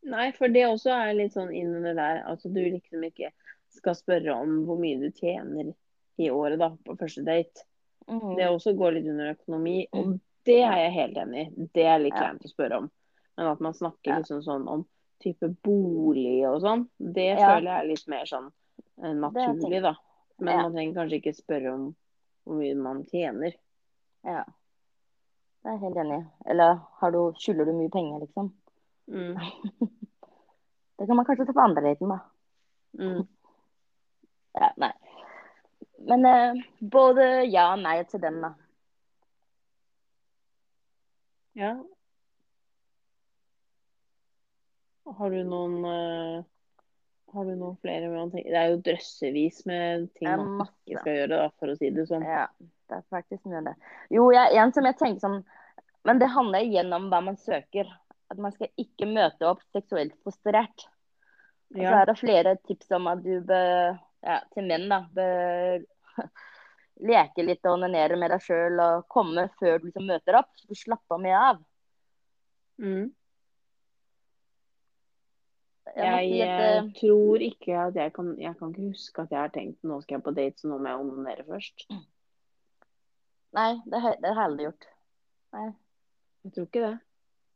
Nei, 0.04 0.32
for 0.32 0.48
det 0.48 0.64
også 0.66 0.92
er 0.96 1.14
litt 1.18 1.34
sånn 1.36 1.52
inn 1.56 1.74
under 1.76 1.94
der. 1.98 2.22
Altså 2.30 2.52
du 2.54 2.60
liksom 2.64 3.04
ikke 3.04 3.32
skal 3.76 3.96
spørre 3.98 4.34
om 4.34 4.62
hvor 4.66 4.80
mye 4.80 5.00
du 5.02 5.10
tjener 5.12 5.74
i 6.20 6.30
året 6.34 6.60
da, 6.60 6.70
på 6.86 6.96
første 7.00 7.24
date. 7.28 7.66
Mm. 8.10 8.36
Det 8.38 8.48
også 8.50 8.74
går 8.78 8.96
litt 8.96 9.10
under 9.12 9.34
økonomi, 9.36 9.88
og 9.94 10.16
det 10.48 10.62
er 10.64 10.78
jeg 10.86 10.94
helt 10.96 11.18
enig 11.22 11.42
i. 11.44 11.68
Det 11.76 11.86
er 11.86 12.00
litt 12.00 12.14
Ja. 12.16 12.24
kleint 12.30 12.46
å 12.48 12.50
spørre 12.54 12.78
om. 12.78 12.92
Men 13.38 13.48
at 13.48 13.60
man 13.62 13.74
snakker 13.74 14.10
Ja. 14.12 14.18
liksom 14.20 14.42
sånn 14.44 14.68
om 14.68 14.86
type 15.22 15.48
bolig 15.64 16.48
og 16.48 16.62
sånn, 16.62 16.88
det 17.00 17.38
Ja. 17.38 17.56
føler 17.60 17.70
jeg 17.72 17.80
er 17.84 17.88
litt 17.88 18.08
mer 18.08 18.26
sånn 18.26 18.52
eh, 19.04 19.14
naturlig, 19.14 19.82
da. 19.82 19.96
Men 20.40 20.56
Ja. 20.58 20.62
man 20.64 20.74
trenger 20.74 20.94
kanskje 20.96 21.22
ikke 21.22 21.36
spørre 21.36 21.74
om 21.74 21.96
hvor 22.46 22.56
mye 22.58 22.76
man 22.76 23.04
tjener. 23.06 23.54
Ja. 24.26 24.44
Det 25.64 25.66
er 25.66 25.72
jeg 25.78 25.80
helt 25.82 25.96
enig 25.98 26.22
i. 26.26 26.50
Eller 26.50 26.76
har 27.00 27.12
du, 27.12 27.18
skylder 27.38 27.66
du 27.66 27.74
mye 27.74 27.90
penger, 27.92 28.20
liksom? 28.26 28.52
Mm. 29.10 29.36
Det 31.00 31.08
kan 31.08 31.16
man 31.16 31.26
kanskje 31.26 31.46
ta 31.46 31.54
på 31.54 31.60
andre 31.64 31.82
daten, 31.82 32.10
da. 32.10 32.20
Mm. 33.00 33.28
Ja, 34.54 34.74
nei. 34.78 34.92
Men 35.98 36.26
eh, 36.26 36.60
både 36.80 37.28
ja 37.48 37.70
og 37.74 37.80
nei 37.84 38.02
til 38.12 38.22
den, 38.22 38.42
da. 38.44 38.50
Ja. 41.60 41.72
Har 45.20 45.32
du 45.34 45.40
noen 45.44 45.80
eh, 45.88 46.44
Har 47.34 47.48
du 47.48 47.56
noen 47.56 47.78
flere 47.82 48.12
tenker 48.12 48.52
Det 48.52 48.60
er 48.60 48.74
jo 48.74 48.82
drøssevis 48.86 49.64
med 49.70 50.10
ting 50.20 50.30
man 50.30 50.68
ikke 50.68 51.02
skal 51.02 51.18
gjøre, 51.18 51.32
da, 51.34 51.48
for 51.60 51.74
å 51.74 51.78
si 51.80 51.90
det 51.96 52.06
sånn. 52.12 52.28
Ja, 52.28 52.46
det 52.92 53.00
er 53.00 53.08
faktisk 53.14 53.48
mye 53.48 53.64
av 53.64 53.72
det. 53.72 53.76
Jo, 54.14 54.30
jeg, 54.36 54.54
en 54.62 54.76
som 54.76 54.88
jeg 54.88 55.00
tenker 55.00 55.26
sånn 55.26 55.42
Men 56.08 56.22
det 56.22 56.32
handler 56.36 56.68
igjen 56.68 56.94
om 56.96 57.10
hva 57.12 57.24
man 57.26 57.40
søker. 57.40 57.90
At 58.30 58.38
man 58.42 58.54
skal 58.54 58.70
ikke 58.78 59.10
møte 59.10 59.48
opp 59.50 59.62
seksuelt 59.74 60.16
frustrert. 60.24 60.86
Og 61.76 61.82
så 61.82 61.96
er 62.00 62.10
det 62.10 62.18
flere 62.18 62.56
tips 62.66 62.92
om 62.98 63.08
at 63.12 63.22
du 63.22 63.36
bør, 63.46 63.98
ja, 64.26 64.40
til 64.54 64.66
menn, 64.70 64.88
da, 64.90 65.04
bør 65.14 65.84
leke 67.10 67.46
litt 67.46 67.66
og 67.66 67.78
onanere 67.78 68.18
med 68.20 68.34
deg 68.34 68.44
sjøl 68.44 68.82
og 68.84 69.08
komme 69.12 69.48
før 69.60 69.78
du 69.78 69.90
liksom 69.90 70.10
møter 70.10 70.40
opp, 70.42 70.50
så 70.58 70.70
du 70.70 70.78
slapper 70.78 71.22
mer 71.22 71.38
av. 71.40 71.64
Mm. 72.82 73.10
Jeg, 75.90 76.30
si 76.30 76.40
at, 76.46 76.62
eh, 76.64 76.90
tror 77.00 77.44
ikke 77.44 77.78
at 77.82 77.96
jeg 77.98 78.12
kan 78.14 78.28
Jeg 78.40 78.54
kan 78.60 78.70
ikke 78.72 78.92
huske 78.92 79.24
at 79.24 79.32
jeg 79.34 79.40
har 79.42 79.50
tenkt 79.52 79.84
nå 79.84 79.98
skal 80.04 80.20
jeg 80.20 80.26
på 80.28 80.34
date, 80.38 80.62
så 80.62 80.70
nå 80.70 80.78
må 80.78 80.92
jeg 80.92 81.04
onanere 81.04 81.46
først. 81.48 81.86
Nei, 83.58 83.72
det, 83.90 84.02
det 84.22 84.34
har 84.34 84.44
jeg 84.44 84.50
aldri 84.52 84.68
gjort. 84.68 84.90
Nei, 85.58 85.70
Jeg 86.46 86.54
tror 86.56 86.68
ikke 86.70 86.84
det. 86.86 86.98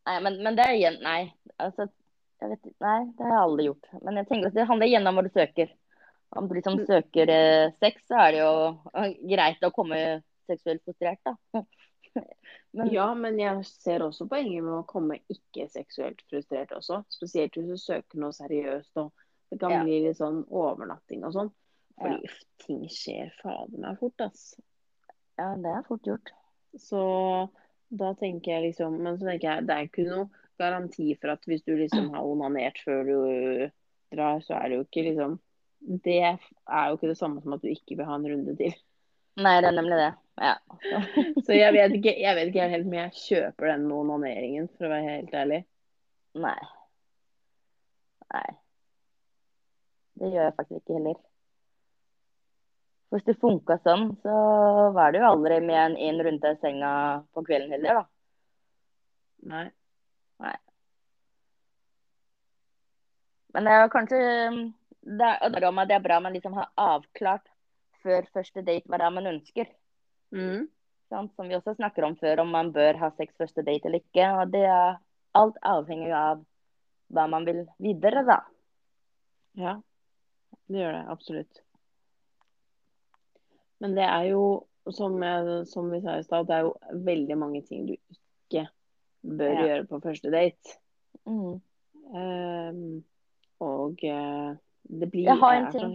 Nei 0.07 0.17
men, 0.25 0.39
men 0.43 0.57
det 0.60 0.65
er 0.67 0.98
Nei. 1.03 1.22
Altså, 1.62 1.88
vet, 2.41 2.65
nei, 2.83 3.00
det 3.17 3.24
har 3.24 3.31
jeg 3.38 3.43
aldri 3.45 3.65
gjort. 3.69 3.89
Men 4.03 4.19
jeg 4.19 4.27
tenker 4.29 4.51
at 4.51 4.57
det 4.57 4.67
handler 4.67 4.89
igjen 4.89 5.07
om 5.07 5.15
hva 5.17 5.24
du 5.25 5.31
søker. 5.33 5.72
Om 6.33 6.48
du 6.50 6.55
liksom 6.57 6.79
søker 6.88 7.29
eh, 7.29 7.72
sex, 7.79 8.07
så 8.10 8.17
er 8.24 8.31
det 8.33 8.39
jo 8.41 8.53
eh, 8.98 9.12
greit 9.29 9.63
å 9.63 9.72
komme 9.75 10.00
seksuelt 10.50 10.83
frustrert, 10.83 11.22
da. 11.24 11.36
Men 12.74 12.89
Ja, 12.93 13.07
men 13.17 13.38
jeg 13.39 13.63
ser 13.65 14.03
også 14.05 14.25
poenget 14.29 14.63
med 14.65 14.74
å 14.75 14.86
komme 14.89 15.19
ikke 15.29 15.67
seksuelt 15.69 16.19
frustrert 16.29 16.74
også. 16.74 17.03
Spesielt 17.13 17.55
hvis 17.57 17.69
du 17.69 17.77
søker 17.77 18.22
noe 18.22 18.33
seriøst 18.33 18.98
og 19.01 19.12
det 19.53 19.60
kan 19.62 19.74
Ja. 19.74 19.81
bli 19.86 20.00
litt 20.07 20.17
sånn 20.17 20.43
overnatting 20.50 21.22
og 21.25 21.33
sånn. 21.36 21.51
Fordi 22.01 22.29
ting 22.65 22.83
skjer 22.89 23.29
fader 23.41 23.77
meg 23.81 24.00
fort, 24.01 24.22
ass. 24.25 24.55
ja, 25.38 25.51
det 25.62 25.69
er 25.69 25.86
fort 25.86 26.10
gjort. 26.10 26.31
Så 26.81 27.01
da 28.00 28.14
tenker 28.18 28.56
jeg 28.56 28.70
liksom 28.70 28.96
Men 29.04 29.20
så 29.20 29.28
tenker 29.28 29.50
jeg 29.50 29.68
det 29.68 29.76
er 29.76 29.88
ikke 29.90 30.08
noe 30.08 30.30
garanti 30.62 31.14
for 31.20 31.34
at 31.34 31.46
hvis 31.50 31.66
du 31.66 31.74
liksom 31.78 32.12
har 32.14 32.26
onanert 32.26 32.80
før 32.86 33.04
du 33.08 33.16
drar, 34.14 34.42
så 34.46 34.58
er 34.60 34.70
det 34.70 34.80
jo 34.80 34.86
ikke 34.86 35.06
liksom 35.10 35.38
Det 36.06 36.20
er 36.24 36.90
jo 36.90 36.98
ikke 36.98 37.12
det 37.12 37.20
samme 37.20 37.42
som 37.44 37.56
at 37.56 37.64
du 37.64 37.72
ikke 37.72 37.98
vil 38.00 38.08
ha 38.08 38.16
en 38.16 38.28
runde 38.32 38.56
til. 38.60 38.76
Nei, 39.42 39.58
det 39.62 39.72
er 39.72 39.76
nemlig 39.76 39.98
det. 40.00 40.12
Ja. 40.40 40.54
Så 41.46 41.58
jeg 41.58 41.74
vet 41.74 41.96
ikke, 41.98 42.14
jeg 42.22 42.38
vet 42.38 42.52
ikke 42.52 42.70
helt 42.72 42.88
om 42.88 42.96
jeg 42.96 43.18
kjøper 43.18 43.72
den 43.72 43.88
med 43.90 43.98
onaneringen, 43.98 44.70
for 44.78 44.88
å 44.88 44.94
være 44.94 45.16
helt 45.18 45.36
ærlig. 45.42 45.60
Nei. 46.40 46.60
Nei. 48.34 48.48
Det 50.22 50.30
gjør 50.32 50.48
jeg 50.48 50.56
faktisk 50.62 50.80
ikke 50.80 51.00
heller. 51.00 51.20
Hvis 53.13 53.25
det 53.27 53.38
funka 53.38 53.77
sånn, 53.86 54.08
så 54.24 54.36
var 54.96 55.13
det 55.13 55.20
jo 55.22 55.29
aldri 55.29 55.60
mer 55.62 55.84
enn 55.86 56.00
én 56.01 56.22
runde 56.25 56.53
i 56.55 56.60
senga 56.63 56.91
på 57.36 57.43
kvelden 57.46 57.75
heller, 57.75 58.00
da. 58.00 58.05
Nei. 59.51 59.65
Nei. 60.41 60.55
Men 63.53 63.67
det 63.67 63.74
er 63.74 63.84
jo 63.84 63.91
kanskje 63.93 64.22
det 65.03 65.29
er 65.29 65.67
om 65.67 65.82
at 65.84 65.89
det 65.91 65.98
er 65.98 66.05
bra 66.05 66.20
man 66.24 66.34
liksom 66.34 66.55
har 66.58 66.72
avklart 66.79 67.46
før 68.03 68.25
første 68.34 68.63
date 68.63 68.89
hva 68.89 69.00
det 69.00 69.05
er 69.08 69.15
man 69.15 69.29
ønsker. 69.34 69.70
Mm. 70.34 70.70
Sånn, 71.12 71.29
Som 71.36 71.51
vi 71.51 71.58
også 71.58 71.75
snakker 71.77 72.08
om 72.08 72.15
før, 72.17 72.41
om 72.41 72.50
man 72.55 72.72
bør 72.74 72.98
ha 73.01 73.12
sex 73.17 73.36
første 73.38 73.62
date 73.62 73.89
eller 73.89 74.01
ikke. 74.01 74.29
Og 74.39 74.55
det 74.55 74.63
er 74.65 74.98
alt 75.38 75.60
avhengig 75.62 76.10
av 76.17 76.41
hva 77.13 77.27
man 77.29 77.46
vil 77.46 77.62
videre, 77.84 78.24
da. 78.25 78.39
Ja, 79.60 79.75
det 80.65 80.82
gjør 80.82 80.98
det 80.98 81.03
absolutt. 81.13 81.63
Men 83.84 83.98
det 83.98 84.06
er 84.08 84.30
jo, 84.32 84.44
som, 84.96 85.18
jeg, 85.24 85.58
som 85.68 85.90
vi 85.92 86.00
sa 86.04 86.18
i 86.20 86.24
stad, 86.24 86.48
det 86.48 86.56
er 86.56 86.68
jo 86.70 87.02
veldig 87.04 87.36
mange 87.40 87.62
ting 87.68 87.86
du 87.90 87.94
ikke 87.98 88.68
bør 89.24 89.52
Ja. 89.54 89.66
gjøre 89.68 89.88
på 89.90 90.00
første 90.04 90.32
date. 90.32 90.78
Mm. 91.28 91.60
Um, 92.13 93.04
og 93.63 94.02
eh, 94.04 94.56
det 94.84 95.08
blir 95.12 95.28
Jeg 95.30 95.40
har 95.40 95.56
en 95.60 95.70
ting. 95.72 95.94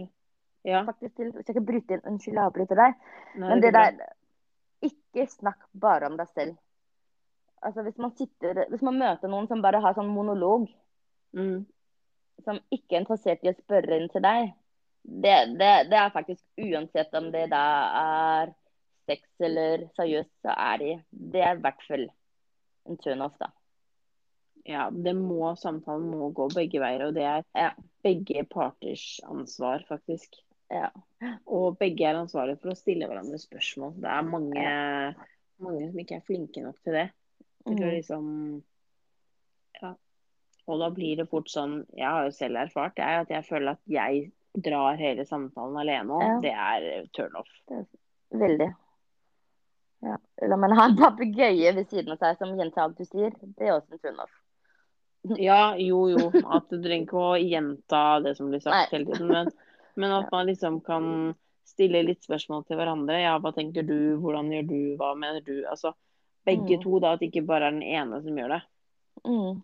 Ja. 0.67 0.81
Faktisk 0.85 1.15
til, 1.15 1.29
Hvis 1.31 1.47
jeg 1.47 1.55
ikke 1.55 1.65
bryter 1.65 1.95
inn, 1.97 2.05
unnskyld, 2.13 2.35
jeg 2.35 2.45
avbryter 2.49 2.75
deg. 2.81 2.95
Nei, 3.35 3.49
Men 3.49 3.61
det 3.61 3.69
det 3.73 3.73
der 3.77 4.89
Ikke 4.89 5.25
snakk 5.31 5.61
bare 5.73 6.07
om 6.09 6.17
deg 6.19 6.27
selv. 6.33 6.57
Altså 7.63 7.83
Hvis 7.85 7.97
man 7.97 8.11
sitter 8.17 8.65
Hvis 8.69 8.81
man 8.85 8.97
møter 8.99 9.31
noen 9.31 9.47
som 9.47 9.61
bare 9.61 9.79
har 9.81 9.93
sånn 9.97 10.11
monolog, 10.13 10.67
Mm. 11.33 11.65
som 12.43 12.57
ikke 12.73 12.95
er 12.95 13.01
interessert 13.03 13.43
i 13.45 13.49
å 13.51 13.53
spørre 13.53 13.99
inn 14.01 14.09
til 14.09 14.21
deg, 14.25 14.53
det, 15.03 15.35
det, 15.59 15.71
det 15.91 15.99
er 15.99 16.13
faktisk 16.13 16.43
uansett 16.59 17.13
om 17.17 17.31
det 17.33 17.47
da 17.51 17.63
er 17.99 18.51
sex 19.09 19.23
eller 19.41 19.87
seriøst, 19.97 20.33
så 20.45 20.53
er 20.53 20.81
det 20.81 20.91
Det 21.09 21.41
er 21.41 21.55
i 21.57 21.63
hvert 21.63 21.85
fall 21.87 22.05
en 22.89 22.99
turnoff, 23.01 23.37
da. 23.41 23.49
Ja, 24.69 24.89
det 24.93 25.15
må, 25.17 25.55
samtalen 25.57 26.09
må 26.11 26.29
gå 26.35 26.49
begge 26.53 26.81
veier, 26.81 27.07
og 27.07 27.15
det 27.17 27.25
er 27.25 27.43
Ja. 27.57 27.71
begge 28.03 28.43
parters 28.45 29.19
ansvar, 29.25 29.83
faktisk. 29.87 30.35
Ja. 30.69 30.89
Og 31.47 31.77
begge 31.79 32.05
er 32.05 32.19
ansvarlige 32.19 32.59
for 32.61 32.73
å 32.73 32.77
stille 32.77 33.07
hverandre 33.09 33.39
spørsmål. 33.41 33.95
Det 34.01 34.09
er 34.09 34.27
mange, 34.29 34.65
mange 35.59 35.87
som 35.89 35.99
ikke 36.03 36.19
er 36.19 36.27
flinke 36.27 36.61
nok 36.63 36.77
til 36.83 36.93
det. 36.93 37.09
Mm. 37.67 37.81
liksom 37.91 38.27
Ja. 39.81 39.93
Og 40.67 40.79
da 40.79 40.89
blir 40.89 41.17
det 41.19 41.27
fort 41.29 41.49
sånn 41.51 41.85
Jeg 41.93 42.07
har 42.07 42.23
jo 42.25 42.31
selv 42.31 42.55
erfart 42.57 42.97
jeg, 42.97 43.25
at 43.25 43.29
jeg 43.29 43.45
føler 43.45 43.75
at 43.75 43.81
jeg 43.85 44.31
drar 44.57 44.95
hele 44.97 45.25
samtalen 45.25 45.77
alene 45.77 46.13
òg. 46.15 46.23
Ja. 46.25 46.37
Det 46.43 46.53
er 46.53 47.07
turnoff. 47.15 47.49
Veldig. 48.33 48.69
Ja. 50.01 50.17
Eller 50.41 50.57
man 50.57 50.71
har 50.77 50.89
en 50.89 50.97
papegøye 50.97 51.73
ved 51.75 51.89
siden 51.91 52.13
av 52.15 52.21
seg 52.21 52.37
som 52.39 52.53
gjentar 52.57 52.85
alt 52.87 52.97
du 52.97 53.05
sier. 53.05 53.33
Det 53.41 53.67
er 53.67 53.75
også 53.75 53.97
en 53.97 53.99
turn-off. 54.05 54.31
Ja, 55.35 55.75
jo, 55.75 56.05
jo. 56.13 56.29
At 56.47 56.69
du 56.71 56.77
trenger 56.79 57.03
ikke 57.03 57.19
å 57.19 57.33
gjenta 57.41 58.03
det 58.23 58.37
som 58.37 58.47
blir 58.53 58.61
sagt 58.63 58.75
Nei. 58.77 58.85
hele 58.93 59.09
tiden. 59.11 59.27
Men, 59.33 59.49
men 59.99 60.13
at 60.15 60.29
man 60.31 60.47
liksom 60.47 60.79
kan 60.85 61.09
stille 61.67 62.01
litt 62.07 62.23
spørsmål 62.23 62.63
til 62.65 62.79
hverandre. 62.79 63.17
Ja, 63.21 63.35
hva 63.43 63.51
tenker 63.55 63.83
du? 63.85 64.15
Hvordan 64.23 64.47
gjør 64.55 64.69
du? 64.71 64.77
Hva 65.01 65.11
mener 65.19 65.43
du? 65.45 65.57
Altså 65.69 65.91
begge 66.47 66.77
Mm. 66.79 66.83
to, 66.85 66.99
da. 67.03 67.11
At 67.13 67.19
det 67.19 67.29
ikke 67.33 67.45
bare 67.45 67.67
er 67.67 67.75
den 67.75 67.83
ene 67.83 68.21
som 68.23 68.39
gjør 68.39 68.55
det. 68.55 68.61
Mm. 69.27 69.59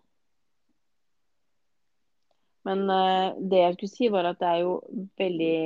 Men 2.66 2.86
eh, 2.90 3.36
det 3.40 3.62
jeg 3.62 3.76
skulle 3.78 3.94
si, 3.94 4.10
var 4.14 4.30
at 4.32 4.40
det 4.42 4.52
er 4.52 4.64
jo 4.64 4.76
veldig 5.20 5.58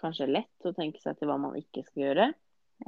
kanskje 0.00 0.30
lett 0.30 0.68
å 0.68 0.74
tenke 0.76 1.02
seg 1.02 1.18
til 1.18 1.28
hva 1.28 1.36
man 1.40 1.56
ikke 1.58 1.84
skal 1.84 2.04
gjøre. 2.06 2.28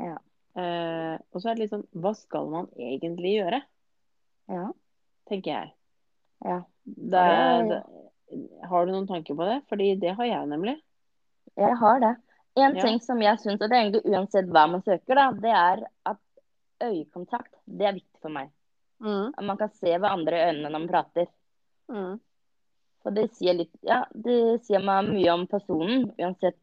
Ja. 0.00 0.16
Uh, 0.52 1.16
og 1.32 1.40
så 1.40 1.48
er 1.48 1.56
det 1.56 1.62
litt 1.62 1.70
sånn 1.72 1.86
Hva 1.96 2.10
skal 2.12 2.50
man 2.52 2.66
egentlig 2.76 3.38
gjøre? 3.38 3.62
ja. 4.52 4.66
Tenker 5.30 5.52
jeg. 5.52 5.68
Ja. 6.44 6.56
Det, 6.84 7.20
det, 7.70 7.76
har 8.68 8.86
du 8.86 8.90
noen 8.92 9.06
tanker 9.08 9.36
på 9.38 9.46
det? 9.46 9.60
Fordi 9.70 9.86
det 10.02 10.16
har 10.18 10.26
jeg 10.28 10.48
nemlig. 10.50 10.74
Jeg 11.56 11.76
har 11.78 12.00
det. 12.02 12.10
En 12.58 12.76
Ja. 12.76 12.82
ting 12.82 12.98
som 13.00 13.22
jeg 13.22 13.38
syns, 13.38 13.62
og 13.62 13.70
det 13.70 13.76
er 13.78 13.84
egentlig 13.84 14.12
uansett 14.12 14.50
hva 14.50 14.66
man 14.68 14.82
søker, 14.82 15.14
da, 15.16 15.30
det 15.32 15.54
er 15.56 15.84
at 16.10 16.20
øyekontakt, 16.82 17.54
det 17.64 17.86
er 17.86 17.96
viktig 17.96 18.20
for 18.20 18.34
meg. 18.34 18.50
Mm. 19.00 19.30
At 19.30 19.44
man 19.46 19.56
kan 19.56 19.72
se 19.78 19.94
hverandre 19.94 20.36
i 20.36 20.44
øynene 20.50 20.66
når 20.66 20.74
man 20.74 20.90
prater. 20.90 21.30
Mm. 21.88 22.20
For 23.02 23.10
det 23.14 23.28
sier 23.34 23.56
litt 23.58 23.72
Ja, 23.86 24.04
det 24.14 24.62
sier 24.66 24.82
meg 24.84 25.08
mye 25.10 25.32
om 25.34 25.46
personen, 25.50 26.10
uansett 26.18 26.58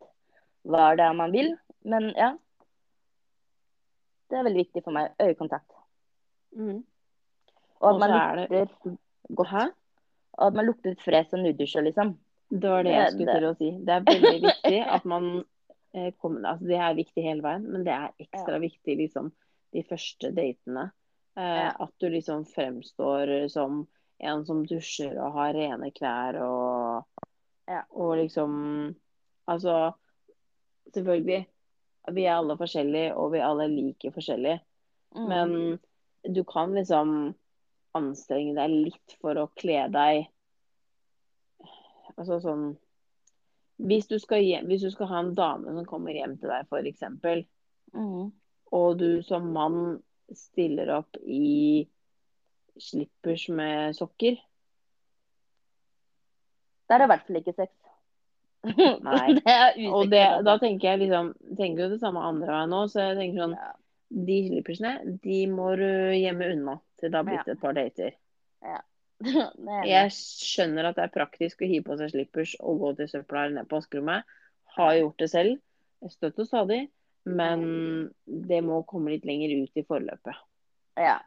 hva 0.67 0.93
det 0.96 1.03
er 1.08 1.17
man 1.17 1.31
vil. 1.36 1.53
Men 1.88 2.12
ja. 2.15 2.34
Det 4.29 4.38
er 4.38 4.46
veldig 4.46 4.63
viktig 4.63 4.84
for 4.86 4.93
meg. 4.96 5.12
Øyekontakt. 5.19 5.72
Mm. 6.55 6.81
Og 7.79 7.88
at 7.93 8.00
man 8.00 8.10
så 8.13 8.17
er 8.19 8.36
det- 8.36 8.50
lukter 8.60 8.98
godt. 9.36 9.50
Hæ? 9.50 9.63
Og 10.39 10.48
at 10.48 10.53
man 10.55 10.65
lukter 10.65 10.96
fres 11.03 11.34
og 11.34 11.39
nudusjer, 11.39 11.84
liksom. 11.84 12.17
Det 12.50 12.69
var 12.69 12.84
det 12.84 12.93
jeg 12.93 13.12
skulle 13.13 13.34
til 13.39 13.48
å 13.50 13.58
si. 13.58 13.72
Det 13.86 13.93
er 13.93 14.05
veldig 14.08 14.41
viktig 14.41 14.79
at 14.88 15.05
man 15.05 15.43
eh, 15.93 16.12
kommer 16.22 16.46
Altså, 16.50 16.65
det 16.67 16.77
er 16.77 16.93
viktig 16.98 17.24
hele 17.24 17.41
veien, 17.41 17.63
men 17.72 17.84
det 17.84 17.93
er 17.93 18.13
ekstra 18.19 18.60
viktig 18.62 18.98
liksom 18.98 19.31
de 19.74 19.84
første 19.84 20.31
datene. 20.34 20.91
Eh, 21.38 21.60
Ja. 21.65 21.72
At 21.79 21.93
du 22.00 22.10
liksom 22.10 22.46
fremstår 22.46 23.50
som 23.50 23.88
en 24.19 24.45
som 24.45 24.63
dusjer 24.67 25.15
og 25.17 25.38
har 25.38 25.53
rene 25.57 25.91
klær 25.95 26.41
og 26.43 27.23
Ja. 27.69 27.83
Og 27.91 28.17
liksom 28.17 28.95
Altså, 29.49 29.93
selvfølgelig. 30.93 31.47
Vi 32.13 32.23
er 32.25 32.35
alle 32.35 32.57
forskjellige, 32.57 33.15
og 33.17 33.31
vi 33.33 33.39
alle 33.41 33.65
liker 33.67 34.11
forskjellig. 34.13 34.59
Mm. 35.15 35.27
Men 35.27 36.33
du 36.35 36.43
kan 36.43 36.75
liksom 36.77 37.33
anstrenge 37.97 38.53
deg 38.53 38.69
litt 38.69 39.15
for 39.21 39.38
å 39.41 39.47
kle 39.57 39.88
deg 39.89 40.27
Altså 42.19 42.38
sånn 42.43 42.77
hvis 43.79 44.09
du, 44.09 44.17
skal 44.19 44.43
hvis 44.67 44.83
du 44.83 44.89
skal 44.91 45.07
ha 45.07 45.19
en 45.23 45.35
dame 45.38 45.71
som 45.71 45.85
kommer 45.88 46.11
hjem 46.11 46.35
til 46.41 46.51
deg, 46.51 46.67
f.eks., 46.67 47.47
Mm. 47.89 48.27
og 48.71 48.99
du 48.99 49.23
som 49.25 49.47
mann 49.49 50.03
stiller 50.35 50.91
opp 50.93 51.17
i 51.25 51.88
slippers 52.81 53.48
med 53.53 53.95
sokker 53.98 54.38
Det 56.89 56.95
er 56.98 57.03
i 57.05 57.09
hvert 57.12 57.25
fall 57.27 57.39
ikke 57.41 57.53
sex. 57.57 57.74
Nei. 59.07 59.36
det 59.38 59.53
er. 59.53 59.77
Og 59.93 60.09
det, 60.12 60.24
da 60.43 60.57
tenker 60.59 60.89
jeg 60.89 61.00
liksom 61.05 61.29
Tenker 61.55 61.86
jo 61.86 61.91
det 61.93 62.01
samme 62.01 62.24
andre 62.27 62.50
veien 62.51 62.74
nå, 62.74 62.81
så 62.91 63.05
jeg 63.05 63.19
tenker 63.21 63.45
sånn 63.45 63.53
ja. 63.55 63.69
De 64.09 64.38
slippersene, 64.48 64.93
de 65.21 65.36
må 65.53 65.67
du 65.77 65.86
gjemme 66.17 66.48
unna 66.55 66.79
til 66.98 67.12
det 67.13 67.19
har 67.19 67.27
blitt 67.27 67.45
Ja. 67.45 67.53
et 67.53 67.62
par 67.62 67.75
dater. 67.77 68.15
er. 68.65 69.83
Jeg 69.86 70.13
skjønner 70.15 70.89
at 70.89 70.98
det 70.98 71.03
er 71.05 71.13
praktisk 71.13 71.62
å 71.62 71.69
hive 71.69 71.86
på 71.91 71.98
seg 72.00 72.09
slippers 72.15 72.55
og 72.59 72.81
gå 72.81 72.89
til 72.98 73.12
søpla 73.12 73.43
eller 73.45 73.59
ned 73.59 73.69
på 73.69 73.77
vaskerommet. 73.77 74.25
Har 74.79 74.95
gjort 74.98 75.21
det 75.21 75.29
selv, 75.29 75.59
støtt 76.09 76.41
og 76.41 76.50
stadig. 76.50 76.81
Men 77.29 77.62
det 78.25 78.63
må 78.65 78.81
komme 78.89 79.13
litt 79.13 79.27
lenger 79.29 79.53
ut 79.62 79.77
i 79.77 79.86
forløpet. 79.86 80.39
Ja. 80.98 81.19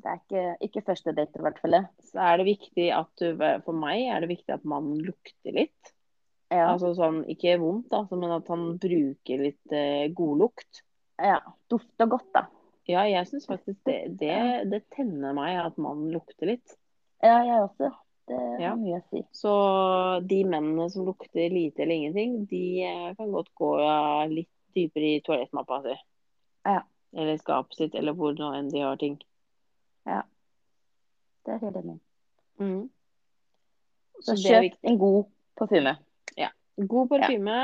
Det 0.00 0.08
er 0.10 0.20
ikke, 0.20 0.42
ikke 0.66 0.82
første 0.86 1.12
date, 1.16 1.38
i 1.40 1.44
hvert 1.44 1.58
fall. 1.60 1.76
Så 2.08 2.20
er 2.24 2.38
det 2.40 2.46
viktig 2.48 2.86
at 2.96 3.10
du 3.20 3.42
For 3.66 3.76
meg 3.76 4.06
er 4.08 4.22
det 4.24 4.30
viktig 4.32 4.54
at 4.54 4.64
mannen 4.68 5.00
lukter 5.04 5.52
litt. 5.56 5.92
Ja. 6.50 6.72
Altså 6.72 6.94
sånn, 6.98 7.20
ikke 7.30 7.58
vondt, 7.62 7.92
altså, 7.94 8.16
men 8.18 8.32
at 8.34 8.48
han 8.50 8.64
bruker 8.82 9.42
litt 9.44 9.74
eh, 9.76 10.08
godlukt. 10.16 10.82
ja. 11.22 11.38
Dufter 11.70 12.08
godt, 12.10 12.26
da. 12.34 12.46
Ja, 12.90 13.04
jeg 13.06 13.28
syns 13.28 13.44
faktisk 13.46 13.84
det, 13.86 13.98
det, 14.18 14.34
det 14.72 14.80
tenner 14.90 15.36
meg 15.36 15.60
at 15.62 15.76
mannen 15.78 16.08
lukter 16.10 16.48
litt. 16.50 16.72
Ja, 17.22 17.36
jeg 17.46 17.60
også. 17.68 17.92
Det 18.26 18.38
har 18.40 18.58
Ja. 18.64 18.72
mye 18.78 18.98
å 18.98 19.04
si. 19.12 19.22
Så 19.36 19.52
de 20.26 20.40
mennene 20.48 20.88
som 20.90 21.06
lukter 21.06 21.50
lite 21.54 21.84
eller 21.84 21.94
ingenting, 22.00 22.34
de 22.50 22.62
eh, 22.88 23.14
kan 23.18 23.30
godt 23.30 23.52
gå 23.58 23.70
litt 24.32 24.50
dypere 24.74 25.12
i 25.16 25.22
toalettmappa 25.26 25.82
si. 25.86 25.94
Ja. 26.66 26.80
Eller 27.14 27.38
skapet 27.38 27.78
sitt, 27.78 27.94
eller 27.98 28.14
hvor 28.18 28.34
nå 28.38 28.50
enn 28.58 28.70
de 28.70 28.82
har 28.82 28.98
ting. 28.98 29.20
Det 30.06 31.54
er 31.54 31.58
helt 31.62 31.76
enig. 31.76 32.00
Mm. 32.60 32.90
Så 34.20 34.36
Så 34.36 34.48
kjøp 34.48 34.76
en 34.82 34.98
god 34.98 35.24
parfyme. 35.58 35.96
God 36.88 37.08
parfyme, 37.10 37.56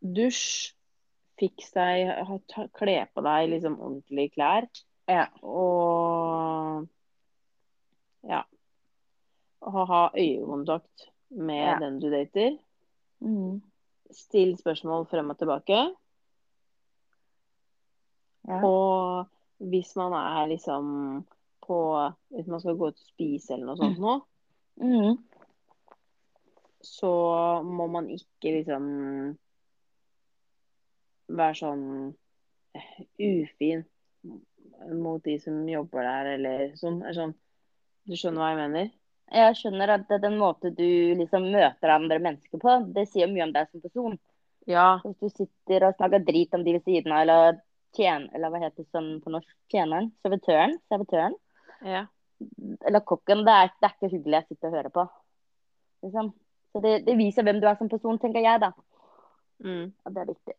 dusj, 0.00 0.72
fiks 1.40 1.72
deg, 1.74 2.08
kle 2.78 2.94
på 3.12 3.24
deg 3.26 3.48
liksom 3.52 3.74
ordentlige 3.80 4.32
klær. 4.36 4.68
Ja. 5.10 5.26
Og 5.42 6.86
ja. 8.24 8.42
Og 9.60 9.86
ha 9.90 10.08
øyekontakt 10.16 11.10
med 11.28 11.66
Ja. 11.66 11.78
den 11.80 12.00
du 12.00 12.10
dater. 12.10 12.58
Mm. 13.20 13.62
Still 14.10 14.56
spørsmål 14.56 15.06
frem 15.10 15.30
og 15.30 15.38
tilbake. 15.38 15.94
Ja. 18.48 18.60
Og 18.64 19.26
hvis 19.58 19.96
man 19.96 20.12
er 20.12 20.46
liksom 20.46 21.26
på 21.64 21.78
Hvis 22.34 22.48
man 22.50 22.60
skal 22.62 22.76
gå 22.78 22.90
ut 22.90 22.98
og 22.98 23.08
spise 23.08 23.54
eller 23.54 23.70
noe 23.72 23.80
sånt 23.80 24.00
nå, 24.02 24.20
Mm. 24.74 25.18
så 26.82 27.10
må 27.62 27.86
man 27.86 28.08
ikke 28.10 28.56
liksom 28.56 28.86
være 31.30 31.54
sånn 31.60 31.84
eh, 32.74 33.04
ufin 33.22 33.84
mot 34.98 35.22
de 35.24 35.38
som 35.38 35.62
jobber 35.68 36.02
der, 36.02 36.32
eller 36.34 36.74
sånn. 36.80 36.98
Sånn. 37.14 37.34
Du 38.04 38.16
skjønner 38.18 38.42
hva 38.42 38.50
jeg 38.50 38.60
mener? 38.64 38.90
Jeg 39.34 39.56
skjønner 39.60 39.92
at 39.94 40.08
det 40.10 40.18
den 40.24 40.36
måte 40.40 40.72
du 40.74 41.14
liksom 41.20 41.46
møter 41.54 41.94
andre 41.94 42.18
mennesker 42.18 42.60
på, 42.60 42.74
det 42.96 43.06
sier 43.12 43.30
mye 43.30 43.46
om 43.46 43.54
deg 43.54 43.70
som 43.70 43.84
person. 43.84 44.18
Ja. 44.66 44.98
Hvis 45.04 45.22
du 45.22 45.44
sitter 45.44 45.88
og 45.88 45.96
snakker 46.00 46.24
drit 46.24 46.54
om 46.56 46.64
de 46.66 46.76
ved 46.76 46.84
siden 46.84 47.12
av, 47.12 47.22
eller 47.22 47.62
tjen... 47.96 48.28
Eller 48.34 48.50
hva 48.50 48.60
heter 48.64 48.82
det 48.82 48.90
sånn 48.90 49.10
på 49.22 49.32
norsk? 49.32 49.54
Tjeneren? 49.72 50.10
Servitøren? 50.24 50.76
Servitøren? 50.92 51.36
Ja. 51.84 52.06
Eller 52.86 53.04
kokken. 53.06 53.44
Det 53.46 53.52
er, 53.52 53.70
det 53.78 53.88
er 53.88 53.94
ikke 53.94 54.12
hyggelig 54.16 54.40
jeg 54.40 54.48
sitter 54.48 54.70
og 54.70 54.76
hører 54.78 54.94
på. 54.94 55.06
Liksom. 56.04 56.32
Så 56.72 56.82
det, 56.84 56.98
det 57.06 57.16
viser 57.20 57.46
hvem 57.46 57.60
du 57.62 57.68
er 57.70 57.78
som 57.78 57.88
person, 57.88 58.18
tenker 58.20 58.44
jeg, 58.44 58.60
da. 58.64 58.72
Mm. 59.64 59.92
Og 59.92 60.14
det 60.14 60.22
er 60.22 60.30
viktig. 60.32 60.56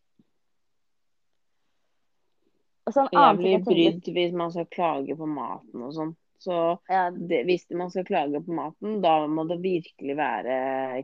Og 2.85 2.93
så 2.93 3.07
en 3.07 3.17
Jeg 3.17 3.37
blir 3.39 3.65
brydd 3.65 4.13
hvis 4.13 4.37
man 4.37 4.53
skal 4.53 4.69
klage 4.71 5.17
på 5.17 5.27
maten 5.29 5.83
og 5.87 5.93
sånn. 5.95 6.13
Så 6.45 6.55
ja, 6.91 7.07
det, 7.09 7.41
hvis 7.47 7.65
man 7.73 7.89
skal 7.89 8.05
klage 8.05 8.41
på 8.45 8.53
maten, 8.53 8.99
da 9.01 9.15
må 9.27 9.47
det 9.49 9.57
virkelig 9.63 10.17
være 10.19 10.55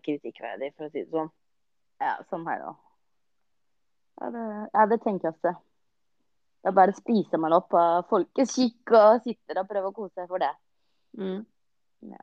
kritikkverdig, 0.06 0.74
for 0.76 0.86
å 0.86 0.92
si 0.92 1.02
det 1.02 1.10
sånn. 1.10 1.32
ja, 2.04 2.14
sånn 2.30 2.46
her 2.50 2.68
òg. 2.70 2.80
Ja, 4.22 4.30
det, 4.36 4.44
ja, 4.76 4.86
det 4.92 5.00
tenker 5.02 5.30
jeg 5.30 5.38
også. 5.38 5.56
Da 6.62 6.72
bare 6.78 6.94
spiser 6.94 7.40
man 7.42 7.56
opp 7.58 7.74
av 7.74 8.04
folkets 8.10 8.54
skikk 8.58 8.92
og 8.94 9.24
sitter 9.26 9.62
og 9.64 9.70
prøver 9.70 9.90
å 9.90 9.96
kose 9.96 10.14
seg 10.20 10.28
for 10.30 10.44
det. 10.44 10.52
Mm. 11.18 11.40
Ja. 12.12 12.20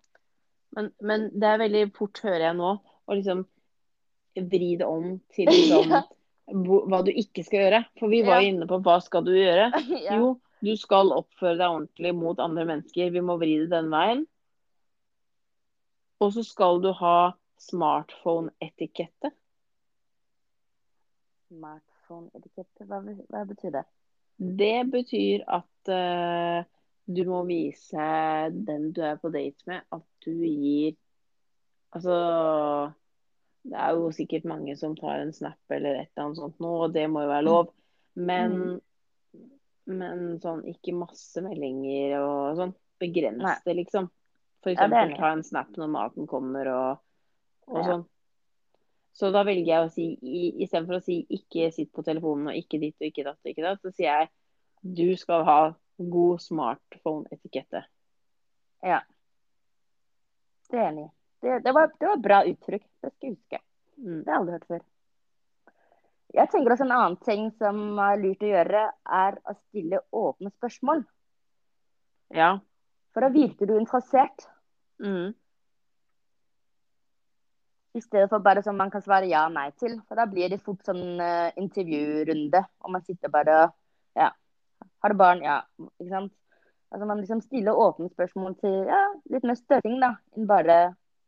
Men, 0.77 0.93
men 1.03 1.25
det 1.35 1.49
er 1.49 1.63
veldig 1.65 1.83
fort, 1.97 2.21
hører 2.23 2.45
jeg 2.51 2.59
nå, 2.59 2.71
å 3.09 3.17
liksom 3.19 3.43
vri 4.39 4.77
det 4.79 4.87
om 4.87 5.17
til 5.35 5.51
liksom 5.51 5.91
Ja. 5.99 6.05
hva 6.89 7.01
du 7.05 7.11
ikke 7.11 7.43
skal 7.45 7.65
gjøre. 7.65 7.81
For 7.99 8.09
vi 8.13 8.23
var 8.25 8.41
Ja. 8.45 8.53
inne 8.53 8.69
på 8.71 8.79
hva 8.85 9.01
skal 9.05 9.27
du 9.27 9.33
gjøre. 9.35 9.73
ja. 10.07 10.21
Jo, 10.21 10.37
du 10.65 10.71
skal 10.79 11.11
oppføre 11.17 11.59
deg 11.59 11.67
ordentlig 11.69 12.15
mot 12.17 12.39
andre 12.41 12.65
mennesker. 12.71 13.11
Vi 13.15 13.21
må 13.25 13.37
vri 13.43 13.57
det 13.65 13.69
den 13.75 13.91
veien. 13.93 14.23
Og 16.23 16.33
så 16.35 16.43
skal 16.47 16.81
du 16.83 16.93
ha 16.99 17.17
smartphone-etikette. 17.63 19.31
Smartphone-etikette, 21.49 22.87
hva, 22.89 22.99
hva 23.33 23.45
betyr 23.49 23.75
det? 23.79 23.85
Det 24.39 24.85
betyr 24.93 25.45
at 25.51 25.91
uh, 25.91 26.65
du 27.09 27.23
må 27.27 27.43
vise 27.49 28.09
den 28.53 28.91
du 28.95 29.01
er 29.03 29.17
på 29.19 29.31
date 29.35 29.65
med, 29.67 29.83
at 29.93 30.05
du 30.25 30.33
gir 30.45 30.97
Altså 31.97 32.13
Det 33.65 33.79
er 33.81 33.95
jo 33.97 34.11
sikkert 34.13 34.45
mange 34.45 34.75
som 34.77 34.93
tar 34.97 35.23
en 35.23 35.33
snap 35.33 35.73
eller 35.73 36.03
et 36.03 36.11
eller 36.13 36.27
annet 36.27 36.41
sånt 36.43 36.61
nå, 36.61 36.73
og 36.85 36.93
det 36.93 37.07
må 37.11 37.23
jo 37.25 37.31
være 37.31 37.47
lov. 37.47 37.71
Men, 38.19 38.55
men 39.89 40.23
sånn 40.43 40.63
ikke 40.69 40.95
masse 40.97 41.41
meldinger 41.45 42.19
og 42.21 42.61
sånn. 42.61 42.75
Begrens 43.01 43.63
det, 43.65 43.75
liksom. 43.79 44.09
For 44.65 44.73
Ja, 44.73 44.75
eksempel 44.75 45.05
enig. 45.07 45.19
ta 45.21 45.33
en 45.33 45.45
snap 45.47 45.77
når 45.79 45.91
maten 45.95 46.27
kommer 46.31 46.71
og, 46.73 47.03
og 47.71 47.79
Ja. 47.79 47.85
sånn. 47.93 48.07
Så 49.19 49.33
da 49.35 49.43
velger 49.47 49.73
jeg 49.73 49.85
å 49.85 49.91
si, 49.91 50.07
istedenfor 50.63 51.01
å 51.01 51.03
si 51.03 51.21
ikke 51.35 51.73
sitt 51.75 51.91
på 51.95 52.05
telefonen 52.07 52.53
og 52.53 52.59
ikke 52.59 52.79
ditt 52.79 53.01
og 53.01 53.09
ikke 53.09 53.25
datt 53.27 53.39
og 53.43 53.51
ikke 53.51 53.65
datt, 53.65 53.81
så 53.83 53.91
sier 53.91 54.13
jeg 54.13 54.29
du 54.99 55.17
skal 55.19 55.43
ha 55.49 55.61
god 55.99 56.43
smartphone-etikette. 56.45 57.83
Ja. 58.87 59.01
Det 60.71 60.79
er 60.79 60.93
enig. 60.93 61.09
Det, 61.43 61.57
det, 61.65 61.73
var, 61.75 61.91
det 61.99 62.13
var 62.13 62.23
bra 62.23 62.39
uttrykk. 62.47 62.85
Det 63.03 63.11
skal 63.11 63.27
jeg 63.27 63.35
huske. 63.35 63.61
Mm. 63.99 64.21
Det 64.23 64.31
har 64.31 64.37
jeg 64.37 64.43
aldri 64.43 64.55
hørt 64.55 64.71
før. 64.71 64.87
Jeg 66.39 66.53
tenker 66.53 66.75
også 66.75 66.87
en 66.87 66.95
annen 66.95 67.19
ting 67.25 67.49
som 67.59 67.81
er 68.05 68.21
lurt 68.23 68.45
å 68.45 68.53
gjøre, 68.53 68.85
er 69.19 69.41
å 69.49 69.57
stille 69.57 70.03
åpne 70.15 70.53
spørsmål. 70.53 71.03
Ja. 72.37 72.53
For 73.17 73.25
da 73.25 73.33
virker 73.35 73.67
du 73.67 73.75
interessert, 73.81 74.47
Mm. 74.99 75.35
I 77.97 78.01
stedet 78.01 78.29
for 78.31 78.39
bare 78.45 78.63
som 78.63 78.77
man 78.77 78.91
kan 78.91 79.03
svare 79.03 79.29
ja 79.31 79.47
og 79.47 79.55
nei 79.55 79.71
til. 79.81 79.97
For 80.09 80.19
da 80.19 80.27
blir 80.29 80.51
det 80.53 80.61
fort 80.65 80.85
sånn 80.87 81.21
uh, 81.21 81.49
intervjurunde, 81.57 82.61
og 82.85 82.91
man 82.95 83.05
sitter 83.07 83.33
bare 83.33 83.63
og 83.65 83.77
Ja. 84.19 84.33
Har 85.03 85.11
du 85.13 85.19
barn? 85.19 85.43
Ja. 85.43 85.63
Ikke 86.01 86.11
sant? 86.11 86.33
Altså 86.91 87.07
Man 87.07 87.21
liksom 87.21 87.41
stiller 87.45 87.77
åpne 87.77 88.09
spørsmål 88.11 88.55
til 88.61 88.87
ja, 88.89 89.01
litt 89.31 89.45
mer 89.45 89.59
større 89.59 89.85
ting, 89.85 89.99
da, 90.01 90.15
enn 90.37 90.47
bare 90.49 90.79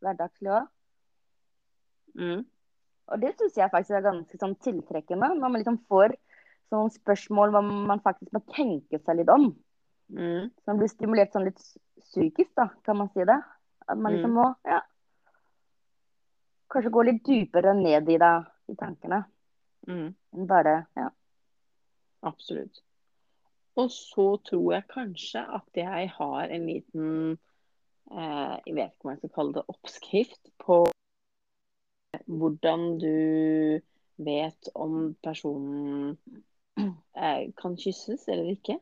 hverdagslig 0.01 0.49
òg. 0.57 0.67
Mm. 2.17 2.41
Og 3.11 3.21
det 3.21 3.33
syns 3.37 3.57
jeg 3.59 3.71
faktisk 3.71 3.97
er 3.97 4.05
ganske 4.05 4.39
sånn 4.39 4.55
tiltrekkende, 4.63 5.29
når 5.35 5.41
man 5.51 5.59
liksom 5.59 5.77
får 5.91 6.15
sånne 6.71 6.95
spørsmål 6.95 7.53
hvor 7.53 7.67
man 7.67 8.01
faktisk 8.03 8.31
må 8.33 8.41
tenke 8.55 8.99
seg 9.03 9.19
litt 9.19 9.31
om. 9.31 9.51
Mm. 10.11 10.49
Så 10.49 10.71
man 10.71 10.79
blir 10.79 10.91
stimulert 10.91 11.35
sånn 11.35 11.47
litt 11.47 11.59
psykisk, 12.07 12.51
da, 12.59 12.69
kan 12.87 12.97
man 12.99 13.11
si 13.13 13.23
det. 13.27 13.37
At 13.87 13.97
man 13.97 14.15
liksom 14.15 14.31
Mm. 14.31 14.39
må 14.39 14.47
ja, 14.65 14.81
kanskje 16.71 16.93
gå 16.93 17.03
litt 17.07 17.25
dypere 17.27 17.73
ned 17.77 18.09
i 18.09 18.17
deg, 18.21 18.47
i 18.71 18.77
tankene. 18.79 19.23
Mm. 19.89 20.07
Enn 20.35 20.47
bare 20.49 20.75
ja. 20.97 21.09
Absolutt. 22.21 22.83
Og 23.79 23.89
så 23.93 24.25
tror 24.45 24.73
jeg 24.75 24.89
kanskje 24.91 25.41
at 25.57 25.79
jeg 25.79 26.09
har 26.17 26.51
en 26.51 26.65
liten 26.67 27.07
eh, 28.11 28.55
Jeg 28.67 28.75
vet 28.75 28.91
ikke 28.91 29.07
om 29.07 29.13
jeg 29.13 29.21
skal 29.21 29.35
kalle 29.37 29.55
det 29.57 29.63
oppskrift 29.73 30.51
på 30.61 30.83
hvordan 32.27 32.83
du 32.99 33.79
vet 34.21 34.69
om 34.75 35.15
personen 35.23 36.17
eh, 37.15 37.47
kan 37.57 37.77
kysses 37.79 38.27
eller 38.27 38.51
ikke 38.51 38.77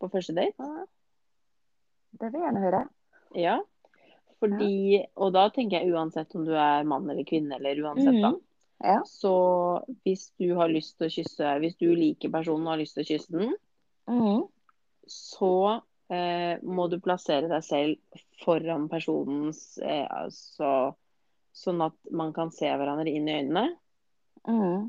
på 0.00 0.10
første 0.12 0.34
date. 0.36 0.68
Det 2.14 2.30
vil 2.30 2.40
jeg 2.40 2.46
gjerne 2.48 2.64
høre. 2.66 2.82
Ja. 3.38 3.56
Fordi, 4.44 5.04
og 5.16 5.32
da 5.34 5.48
tenker 5.54 5.80
jeg 5.80 5.94
uansett 5.94 6.34
om 6.36 6.44
du 6.46 6.52
er 6.52 6.86
mann 6.88 7.08
eller 7.08 7.26
kvinne, 7.28 7.56
eller 7.58 7.80
uansett, 7.84 8.20
da. 8.20 8.34
Mhm. 8.34 8.42
Ja. 8.84 8.98
Så 9.06 9.34
hvis 10.04 10.28
du 10.36 10.50
har 10.58 10.68
lyst 10.68 10.98
til 10.98 11.06
å 11.06 11.12
kysse 11.14 11.52
Hvis 11.62 11.76
du 11.80 11.86
liker 11.94 12.32
personen 12.34 12.66
og 12.66 12.74
har 12.74 12.80
lyst 12.82 12.98
til 12.98 13.04
å 13.04 13.08
kysse 13.08 13.32
den, 13.32 13.54
mm. 14.10 14.42
så 15.08 15.54
eh, 16.12 16.60
må 16.60 16.88
du 16.92 16.98
plassere 17.00 17.48
deg 17.48 17.64
selv 17.64 18.20
foran 18.42 18.88
personens 18.92 19.78
eh, 19.78 20.04
altså, 20.10 20.92
Sånn 21.54 21.80
at 21.86 21.94
man 22.10 22.34
kan 22.34 22.50
se 22.50 22.66
hverandre 22.66 23.12
inn 23.14 23.30
i 23.30 23.36
øynene. 23.38 23.68
Mm. 24.50 24.88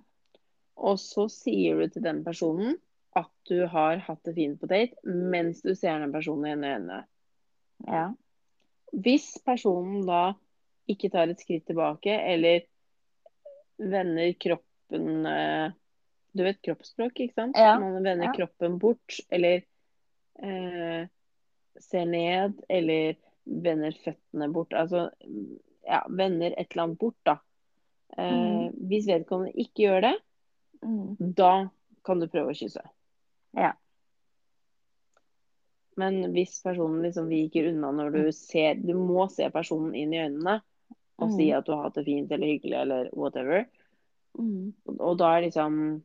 Og 0.89 0.95
så 0.99 1.27
sier 1.29 1.77
du 1.77 1.93
til 1.93 2.03
den 2.03 2.23
personen 2.25 2.79
at 3.15 3.29
du 3.47 3.67
har 3.69 4.01
hatt 4.03 4.25
det 4.25 4.33
fint 4.35 4.57
på 4.59 4.67
date 4.67 4.97
mens 5.05 5.61
du 5.61 5.75
ser 5.77 6.01
den 6.01 6.11
personen 6.11 6.55
inn 6.55 6.65
i 6.65 6.71
øynene. 6.73 6.97
Ja. 7.85 8.07
Hvis 8.95 9.33
personen 9.45 10.05
da 10.07 10.35
ikke 10.91 11.09
tar 11.13 11.31
et 11.31 11.41
skritt 11.41 11.65
tilbake, 11.67 12.13
eller 12.13 12.63
vender 13.81 14.31
kroppen 14.39 15.25
eh, 15.27 15.73
Du 16.35 16.43
vet 16.43 16.61
kroppsspråk, 16.63 17.19
ikke 17.19 17.35
sant? 17.35 17.57
Ja, 17.59 17.77
Man 17.79 18.03
vender 18.03 18.29
ja. 18.29 18.33
kroppen 18.35 18.77
bort, 18.79 19.19
eller 19.31 19.63
eh, 20.43 21.07
ser 21.79 22.05
ned, 22.09 22.59
eller 22.69 23.15
vender 23.45 23.95
føttene 24.03 24.49
bort. 24.51 24.75
Altså 24.75 25.09
ja, 25.85 26.01
vender 26.09 26.55
et 26.57 26.71
eller 26.71 26.83
annet 26.83 26.99
bort, 26.99 27.19
da. 27.27 27.37
Eh, 28.17 28.67
Hvis 28.89 29.07
vedkommende 29.07 29.55
ikke 29.63 29.87
gjør 29.87 30.05
det, 30.09 30.13
mm. 30.83 31.33
da 31.37 31.53
kan 32.05 32.21
du 32.21 32.27
prøve 32.31 32.53
å 32.53 32.57
kysse. 32.57 32.83
Ja. 33.55 33.73
Men 35.97 36.33
hvis 36.33 36.57
personen 36.63 37.01
liksom 37.05 37.29
viker 37.31 37.69
unna 37.71 37.91
når 37.95 38.11
du 38.11 38.31
ser 38.35 38.75
Du 38.75 38.93
må 38.99 39.29
se 39.31 39.47
personen 39.49 39.95
inn 39.95 40.13
i 40.13 40.19
øynene 40.25 40.57
og 41.17 41.29
si 41.31 41.45
Mhm. 41.47 41.57
at 41.57 41.65
du 41.65 41.71
har 41.71 41.83
hatt 41.83 41.93
det 41.95 42.05
fint 42.05 42.31
eller 42.31 42.47
hyggelig 42.47 42.75
eller 42.81 43.09
whatever. 43.13 43.65
Mm. 44.37 44.73
Og- 44.99 45.17
da 45.17 45.37
er 45.37 45.41
liksom 45.47 46.01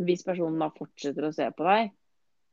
Hvis 0.00 0.22
personen 0.24 0.58
da 0.60 0.68
fortsetter 0.70 1.26
å 1.26 1.34
se 1.34 1.50
på 1.50 1.64
deg 1.66 1.90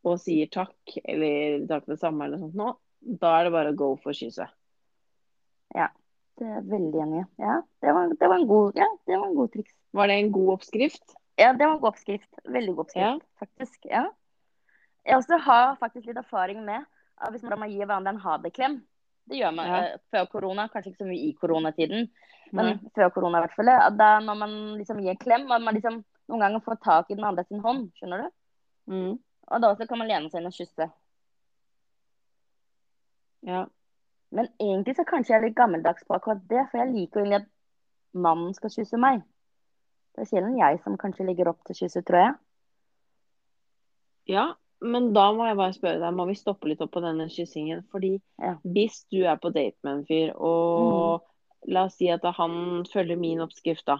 og 0.03 0.17
sier 0.19 0.47
takk 0.49 0.97
eller 1.05 1.65
takk 1.67 1.85
det 1.85 1.99
samme 1.99 2.25
eller 2.25 2.37
noe 2.37 2.49
sånt 2.51 2.55
nå, 2.55 2.75
da 3.19 3.39
er 3.39 3.43
det 3.43 3.51
bare 3.51 3.71
å 3.73 3.75
go 3.75 3.95
for 3.95 4.13
kysset. 4.13 4.49
Det 6.37 6.43
er 6.43 6.55
jeg 6.57 6.65
veldig 6.67 6.99
enig 6.99 7.19
i. 7.21 7.27
Ja, 7.39 7.61
det 7.79 7.93
var, 7.95 8.09
det 8.09 8.27
var 8.27 8.39
en 8.41 8.47
god, 8.49 8.75
ja, 8.75 8.87
det 9.07 9.15
var 9.21 9.29
en 9.29 9.35
god 9.37 9.53
triks. 9.53 9.71
Var 9.95 10.07
det 10.11 10.15
en 10.19 10.31
god 10.35 10.49
oppskrift? 10.57 11.13
Ja, 11.39 11.53
det 11.53 11.63
var 11.63 11.75
en 11.77 11.79
god 11.79 11.93
oppskrift. 11.93 12.41
Veldig 12.43 12.73
god 12.75 12.85
oppskrift, 12.85 13.23
faktisk. 13.39 13.85
Ja. 13.87 14.01
Jeg 15.05 15.17
også 15.19 15.37
har 15.45 15.75
faktisk 15.79 16.07
litt 16.09 16.17
erfaring 16.17 16.63
med 16.65 16.85
at 17.21 17.31
hvis 17.31 17.43
man 17.45 17.69
gir 17.69 17.85
hverandre 17.85 18.15
en 18.15 18.23
ha 18.23 18.37
det-klem. 18.41 18.79
Det 19.25 19.37
gjør 19.39 19.53
man 19.55 19.67
Ja. 19.67 19.77
eh, 19.83 19.99
før 20.11 20.25
korona, 20.29 20.67
kanskje 20.67 20.91
ikke 20.91 21.03
så 21.03 21.07
mye 21.09 21.29
i 21.29 21.37
koronatiden, 21.41 22.09
men 22.51 22.65
mm. 22.65 22.91
før 22.95 23.09
korona 23.09 23.39
i 23.39 23.45
hvert 23.45 23.55
fall. 23.55 23.97
Da 23.97 24.19
når 24.19 24.37
man 24.37 24.51
liksom 24.77 24.99
gir 24.99 25.09
en 25.09 25.17
klem, 25.17 25.51
at 25.51 25.61
man 25.61 25.73
liksom 25.73 26.03
noen 26.27 26.39
ganger 26.39 26.59
får 26.59 26.75
tak 26.83 27.09
i 27.09 27.15
den 27.15 27.23
andre 27.23 27.45
sin 27.45 27.59
hånd, 27.59 27.91
skjønner 27.97 28.23
du? 28.23 28.29
Mm. 28.91 29.19
Og 29.47 29.61
da 29.61 29.67
også 29.69 29.87
kan 29.87 29.97
man 29.97 30.07
lene 30.07 30.29
seg 30.29 30.41
inn 30.41 30.49
og 30.49 30.53
kysse. 30.53 30.89
Ja. 33.45 33.65
Men 34.31 34.49
egentlig 34.59 34.95
så 34.95 35.05
kanskje 35.05 35.33
jeg 35.33 35.39
er 35.39 35.47
litt 35.47 35.57
gammeldags 35.57 36.05
på 36.05 36.17
akkurat 36.17 36.41
det, 36.49 36.67
for 36.71 36.81
jeg 36.81 36.93
liker 36.93 37.21
egentlig 37.21 37.41
at 37.43 37.49
mannen 38.13 38.53
skal 38.53 38.73
kysse 38.73 38.97
meg. 38.97 39.21
Det 40.15 40.25
er 40.25 40.29
sjelden 40.29 40.57
jeg 40.57 40.79
som 40.83 40.97
kanskje 40.97 41.25
ligger 41.25 41.49
opp 41.49 41.65
til 41.65 41.75
kysset, 41.75 42.05
tror 42.05 42.19
jeg. 42.19 42.35
Ja, 44.33 44.45
men 44.85 45.11
da 45.15 45.25
må 45.35 45.47
jeg 45.49 45.57
bare 45.59 45.73
spørre 45.75 45.99
deg, 46.01 46.13
må 46.15 46.25
vi 46.29 46.35
stoppe 46.37 46.69
litt 46.69 46.81
opp 46.85 46.91
på 46.95 47.01
denne 47.03 47.27
kyssingen? 47.31 47.83
Fordi 47.91 48.13
Ja. 48.41 48.55
hvis 48.63 49.05
du 49.11 49.23
er 49.25 49.37
på 49.41 49.51
date 49.53 49.75
med 49.83 49.93
en 49.99 50.05
fyr, 50.05 50.33
og 50.35 51.23
la 51.67 51.85
oss 51.85 51.95
si 51.97 52.07
at 52.13 52.21
han 52.37 52.85
følger 52.85 53.17
min 53.17 53.39
oppskrift, 53.41 53.85
da, 53.85 53.97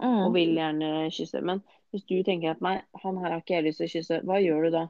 og 0.00 0.30
Mm. 0.30 0.34
vil 0.34 0.54
gjerne 0.56 1.10
kysse, 1.10 1.42
men 1.42 1.62
hvis 1.92 2.06
du 2.06 2.22
tenker 2.22 2.50
at 2.52 2.60
nei, 2.62 2.80
han 3.02 3.16
her 3.18 3.30
har 3.30 3.40
ikke 3.40 3.54
jeg 3.56 3.64
lyst 3.64 3.78
til 3.78 3.86
å 3.86 3.92
kysse, 3.92 4.24
hva 4.24 4.40
gjør 4.40 4.64
du 4.64 4.70
da? 4.70 4.88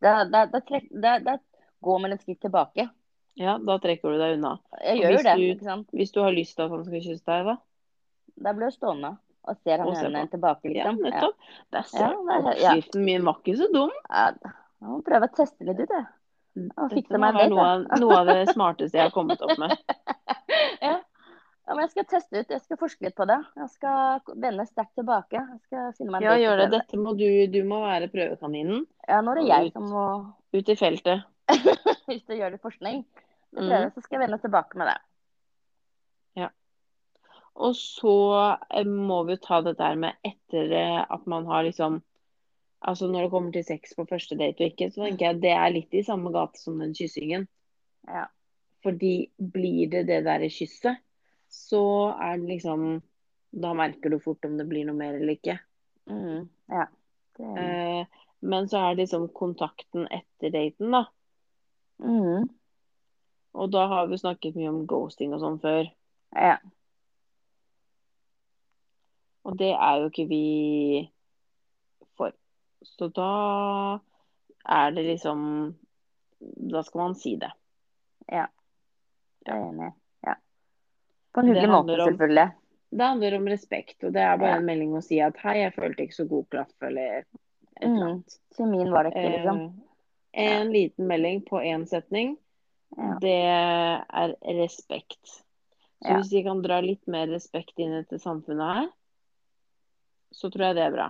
Da, 0.00 1.38
går 1.82 2.00
man 2.00 2.12
et 2.12 2.20
skritt 2.22 2.40
tilbake. 2.40 2.90
Ja, 3.36 3.58
da 3.58 3.78
trekker 3.78 4.12
du 4.12 4.18
deg 4.18 4.36
unna. 4.38 4.58
Jeg 4.82 5.00
gjør 5.00 5.10
jo 5.10 5.22
det, 5.22 5.36
du- 5.36 5.54
ikke 5.54 5.64
sant? 5.64 5.90
Hvis 5.92 6.12
du 6.12 6.20
har 6.20 6.32
lyst 6.32 6.56
til 6.56 6.64
at 6.64 6.70
han 6.70 6.84
skal 6.84 7.00
kysse 7.00 7.24
deg, 7.24 7.44
da? 7.46 7.56
Da 8.42 8.52
blir 8.52 8.70
jeg 8.70 8.78
stående 8.78 9.18
og 9.48 9.56
ser 9.64 9.80
han 9.82 9.94
henne 9.96 10.22
tilbake, 10.32 10.68
liksom. 10.72 10.98
Ja. 11.00 11.10
nettopp. 11.10 11.52
Der 11.72 11.82
ser 11.88 12.16
du. 12.16 12.24
det 12.28 12.38
ja. 12.60 12.72
Oppskriften 12.74 13.04
min 13.06 13.24
var 13.24 13.38
ikke 13.40 13.56
så 13.60 13.68
dum. 13.72 13.92
Ja, 14.10 14.26
jeg 14.44 14.88
må 14.90 14.98
prøve 15.06 15.28
å 15.30 15.34
teste 15.36 15.64
litt 15.68 15.80
ut, 15.80 15.94
jeg. 15.96 16.08
Og 16.76 16.90
fikse 16.92 17.18
meg 17.22 17.36
date, 17.38 17.48
noe 17.52 17.64
av, 17.64 17.84
noe 18.02 18.16
av 18.20 18.26
det 18.28 18.52
smarteste 18.52 18.98
jeg 18.98 19.06
har 19.06 19.14
kommet 19.14 19.40
opp 19.46 19.54
med. 19.62 19.76
ja. 20.86 20.96
ja, 20.98 21.70
men 21.70 21.82
jeg 21.84 21.92
skal 21.94 22.06
teste 22.10 22.40
ut. 22.42 22.50
Jeg 22.52 22.60
skal 22.64 22.80
forske 22.80 23.06
litt 23.06 23.16
på 23.16 23.26
det. 23.30 23.38
Jeg 23.60 23.70
skal 23.76 24.34
vende 24.34 24.66
sterkt 24.68 24.96
tilbake. 24.98 25.38
Jeg 25.40 25.60
skal 25.68 25.92
finne 25.96 26.10
meg 26.16 26.20
en 26.20 26.26
Ja, 26.26 26.32
date 26.34 26.42
gjør 26.44 26.62
det. 26.64 26.68
Dette 26.74 27.00
må 27.00 27.14
du, 27.18 27.26
du 27.54 27.60
må 27.70 27.80
være 27.86 28.10
prøvekaninen. 28.12 28.82
Ja, 29.08 29.20
nå 29.24 29.36
er 29.36 29.40
det 29.40 29.46
jeg 29.48 29.70
ut. 29.70 29.78
som 29.78 29.88
må 29.94 30.04
Ut 30.50 30.72
i 30.74 30.76
feltet. 30.76 31.22
Hvis 32.10 32.24
du 32.26 32.34
gjør 32.34 32.56
litt 32.56 32.64
forskning. 32.66 33.04
Prøver, 33.54 33.86
Mm. 33.88 33.94
så 33.94 34.02
skal 34.04 34.18
jeg 34.18 34.22
vende 34.28 34.36
tilbake 34.42 34.78
med 34.78 34.86
det. 34.90 34.98
Og 37.60 37.74
så 37.76 38.14
eh, 38.70 38.86
må 38.86 39.22
vi 39.28 39.36
jo 39.36 39.44
ta 39.44 39.60
det 39.64 39.76
der 39.78 39.98
med 40.00 40.16
etter 40.26 40.72
at 41.04 41.26
man 41.30 41.48
har 41.50 41.66
liksom 41.68 42.00
Altså 42.80 43.10
når 43.10 43.26
det 43.26 43.30
kommer 43.34 43.52
til 43.52 43.64
sex 43.66 43.90
på 43.92 44.06
første 44.08 44.38
date 44.40 44.64
og 44.64 44.70
ikke, 44.70 44.86
så 44.88 45.02
tenker 45.04 45.26
jeg 45.26 45.40
det 45.42 45.50
er 45.52 45.72
litt 45.74 45.92
i 45.92 46.00
samme 46.00 46.30
gate 46.32 46.56
som 46.56 46.78
den 46.80 46.94
kyssingen. 46.96 47.42
Ja. 48.08 48.22
Fordi 48.80 49.28
blir 49.36 49.90
det 49.92 50.06
det 50.08 50.22
derre 50.24 50.48
kysset, 50.48 51.02
så 51.52 51.82
er 52.16 52.38
det 52.40 52.54
liksom 52.54 53.02
Da 53.50 53.74
merker 53.74 54.14
du 54.14 54.20
fort 54.22 54.46
om 54.46 54.56
det 54.56 54.64
blir 54.70 54.86
noe 54.86 54.96
mer 54.96 55.18
eller 55.18 55.34
ikke. 55.34 55.58
Mm. 56.06 56.48
ja. 56.70 56.86
Det. 57.36 57.52
Eh, 57.58 58.20
men 58.40 58.68
så 58.68 58.78
er 58.78 58.94
det 58.94 59.04
liksom 59.04 59.28
kontakten 59.34 60.06
etter 60.06 60.52
daten, 60.54 60.94
da. 60.94 61.04
mm. 61.98 62.48
Og 63.58 63.72
da 63.74 63.86
har 63.90 64.06
vi 64.06 64.20
snakket 64.20 64.54
mye 64.54 64.70
om 64.70 64.84
ghosting 64.86 65.34
og 65.34 65.42
sånn 65.42 65.58
før. 65.62 65.88
Ja. 66.30 66.60
Og 69.44 69.56
det 69.58 69.70
er 69.72 70.00
jo 70.00 70.08
ikke 70.10 70.28
vi 70.28 71.10
for. 72.18 72.32
Så 72.84 73.08
da 73.16 74.00
er 74.68 74.90
det 74.96 75.04
liksom 75.06 75.74
Da 76.70 76.82
skal 76.82 77.00
man 77.00 77.14
si 77.18 77.34
det. 77.36 77.50
Ja. 78.30 78.46
Jeg 79.46 79.56
er 79.56 79.64
enig. 79.72 79.90
Ja. 80.24 80.34
På 81.34 81.40
en 81.42 81.48
hyggelig 81.50 81.68
måte, 81.68 81.96
om- 82.00 82.08
selvfølgelig. 82.08 82.52
Det 82.90 83.06
handler 83.06 83.36
om 83.36 83.46
respekt, 83.46 84.04
og 84.04 84.12
det 84.12 84.22
er 84.22 84.36
bare 84.36 84.48
Ja. 84.50 84.56
en 84.58 84.64
melding 84.66 84.92
å 84.96 85.02
si 85.02 85.18
at 85.20 85.36
'hei, 85.36 85.54
jeg 85.62 85.74
følte 85.74 86.02
ikke 86.02 86.16
så 86.16 86.28
god 86.28 86.44
klaff', 86.50 86.82
eller 86.82 87.18
et 87.18 87.26
eller 87.82 88.14
Mm. 88.14 88.24
Kjemien 88.56 88.90
var 88.90 89.02
det 89.04 89.12
ikke, 89.14 89.36
liksom. 89.36 89.82
Eh, 90.34 90.60
en 90.60 90.72
liten 90.72 91.06
melding 91.06 91.40
på 91.44 91.60
én 91.62 91.86
setning, 91.88 92.36
Ja. 92.96 93.18
det 93.20 93.44
er 93.44 94.34
respekt. 94.44 95.42
Så 96.02 96.08
Ja. 96.08 96.16
hvis 96.16 96.30
vi 96.32 96.42
kan 96.42 96.62
dra 96.62 96.80
litt 96.80 97.06
mer 97.06 97.26
respekt 97.26 97.78
inn 97.78 97.92
i 97.92 98.02
dette 98.02 98.18
samfunnet 98.18 98.74
her, 98.74 98.88
så 100.34 100.50
tror 100.50 100.68
jeg 100.68 100.78
det 100.78 100.86
er 100.86 100.96
bra. 100.96 101.08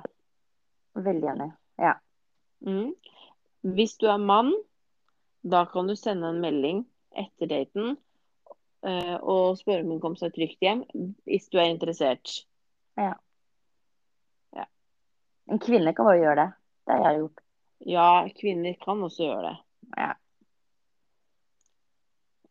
Veldig 1.00 1.32
enig. 1.34 1.48
Ja. 1.80 1.94
Mm. 2.66 2.92
Hvis 3.76 3.96
du 4.00 4.06
er 4.10 4.20
mann, 4.20 4.52
da 5.42 5.64
kan 5.70 5.88
du 5.88 5.96
sende 5.96 6.32
en 6.32 6.42
melding 6.42 6.84
etter 7.18 7.48
daten 7.50 7.96
uh, 8.86 9.16
og 9.20 9.58
spørre 9.60 9.84
om 9.84 9.94
hun 9.94 10.02
kom 10.02 10.16
seg 10.20 10.34
trygt 10.36 10.62
hjem, 10.64 10.84
hvis 11.28 11.48
du 11.52 11.58
er 11.60 11.72
interessert. 11.72 12.42
Ja. 13.00 13.14
En 15.50 15.58
kvinne 15.58 15.94
kan 15.94 16.06
bare 16.06 16.20
gjøre 16.20 16.42
det. 16.44 16.50
Det 16.86 16.96
har 16.96 17.10
jeg 17.10 17.20
gjort. 17.20 17.40
Ja, 17.90 18.10
kvinner 18.38 18.74
kan 18.84 19.00
også 19.02 19.24
gjøre 19.24 19.48
det. 19.48 19.56
Ja. 19.98 20.10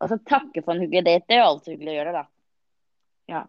Og 0.00 0.10
så 0.10 0.18
takke 0.28 0.60
for 0.64 0.74
en 0.74 0.84
hyggelig 0.84 1.06
date. 1.06 1.24
Det 1.28 1.36
er 1.36 1.40
jo 1.40 1.46
alltid 1.46 1.72
hyggelig 1.74 1.92
å 1.92 1.96
gjøre 1.96 2.12
det, 2.12 2.20
da. 2.20 3.32
Ja. 3.32 3.42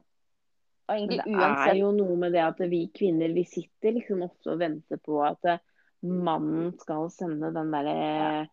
Egentlig 0.91 1.23
det 1.25 1.51
er 1.71 1.75
jo 1.79 1.91
noe 1.95 2.15
med 2.19 2.33
det 2.35 2.41
at 2.43 2.59
vi 2.71 2.85
kvinner, 2.95 3.33
vi 3.35 3.43
sitter 3.47 3.95
liksom 3.95 4.23
ofte 4.25 4.53
og 4.53 4.59
venter 4.61 4.99
på 5.01 5.19
at 5.23 5.47
eh, 5.47 5.61
mannen 6.01 6.71
skal 6.81 7.09
sende 7.13 7.51
den 7.55 7.71
derre 7.71 8.47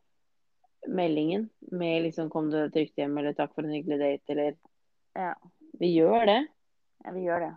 meldingen 0.87 1.49
med 1.73 2.03
liksom 2.03 2.31
'kom 2.31 2.51
du 2.51 2.59
trygt 2.71 2.97
hjem', 2.97 3.19
eller 3.19 3.33
'takk 3.35 3.55
for 3.55 3.65
en 3.65 3.75
hyggelig 3.75 3.99
date', 3.99 4.31
eller 4.31 4.57
Ja, 5.15 5.35
Vi 5.81 5.87
gjør 5.99 6.27
det. 6.27 6.47
ja 7.05 7.11
vi 7.13 7.21
gjør 7.21 7.41
det. 7.41 7.55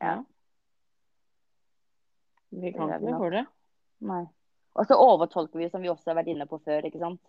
Ja. 0.00 0.24
Vi 2.50 2.72
kan 2.72 2.88
ikke 2.88 3.04
noe 3.04 3.18
for 3.18 3.30
det. 3.30 3.46
Nei. 4.00 4.24
Og 4.74 4.86
så 4.86 4.96
overtolker 4.96 5.58
vi, 5.58 5.68
som 5.70 5.82
vi 5.82 5.90
også 5.90 6.10
har 6.10 6.22
vært 6.22 6.30
inne 6.32 6.46
på 6.46 6.58
før, 6.64 6.86
ikke 6.88 6.98
sant? 7.02 7.20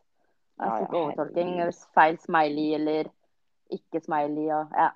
Altså, 0.59 0.85
Ja, 0.85 0.87
ja, 0.91 1.01
overtolking. 1.03 1.73
Feil 1.95 2.17
smiley 2.21 2.73
eller 2.77 3.09
ikke 3.71 4.01
smiley 4.03 4.49
og 4.53 4.75
ja. 4.77 4.91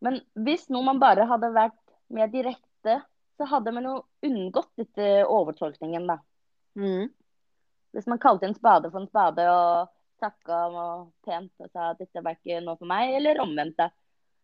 Men 0.00 0.20
hvis 0.40 0.68
noe 0.72 0.86
man 0.86 1.00
bare 1.02 1.26
hadde 1.28 1.52
vært 1.52 1.78
mer 2.10 2.30
direkte, 2.32 3.00
så 3.36 3.46
hadde 3.48 3.72
man 3.76 3.86
jo 3.88 3.94
unngått 4.26 4.70
dette 4.80 5.08
overtolkningen, 5.28 6.06
da. 6.08 6.18
Mm. 6.80 7.10
Hvis 7.92 8.06
man 8.08 8.20
kalte 8.22 8.48
en 8.48 8.56
spade 8.56 8.90
for 8.90 9.02
en 9.02 9.10
spade 9.10 9.44
og 9.50 9.90
takka 10.20 10.60
og 10.68 11.08
pent 11.24 11.52
og 11.64 11.70
sa 11.72 11.90
at 11.92 12.00
dette 12.00 12.22
var 12.24 12.36
ikke 12.36 12.60
noe 12.64 12.78
for 12.78 12.88
meg, 12.88 13.14
eller 13.18 13.40
omvendt. 13.42 13.76
da. 13.80 13.90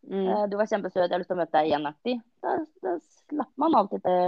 Mm. 0.09 0.27
Eh, 0.27 0.45
Du 0.51 0.57
var 0.57 0.69
kjempesøt, 0.71 1.05
jeg 1.05 1.13
har 1.13 1.21
lyst 1.21 1.31
til 1.33 1.37
å 1.37 1.43
møte 1.43 1.57
deg 1.59 1.71
igjen. 1.71 1.87
aktig. 1.87 2.17
Da, 2.43 2.57
da 2.83 2.97
slapp 3.01 3.53
man 3.61 3.75
alltid 3.75 4.05
til 4.07 4.21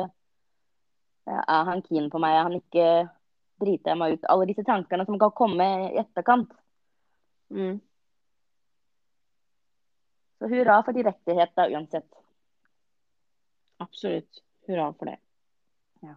ja, 1.28 1.40
Er 1.44 1.64
han 1.68 1.82
keen 1.84 2.08
på 2.10 2.20
meg? 2.22 2.36
Er 2.36 2.48
han 2.48 2.56
ikke 2.58 2.88
Driter 3.58 3.90
jeg 3.90 3.98
meg 3.98 4.12
ut? 4.14 4.26
Alle 4.30 4.46
disse 4.46 4.62
tankene 4.62 5.04
som 5.04 5.18
kan 5.18 5.32
komme 5.34 5.64
i 5.88 5.98
etterkant. 5.98 6.52
Mm. 7.50 7.80
Så 10.38 10.48
hurra 10.50 10.82
for 10.86 10.92
direktehet, 10.94 11.50
da, 11.56 11.64
uansett. 11.70 12.06
Absolutt. 13.82 14.42
Hurra 14.68 14.92
for 14.98 15.10
det. 15.10 15.16
Ja. 16.04 16.14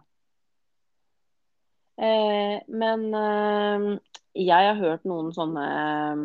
Eh, 2.02 2.60
men 2.68 3.08
eh, 3.14 3.98
jeg 4.38 4.68
har 4.70 4.78
hørt 4.80 5.04
noen 5.08 5.32
sånne 5.34 5.66
eh, 5.72 6.22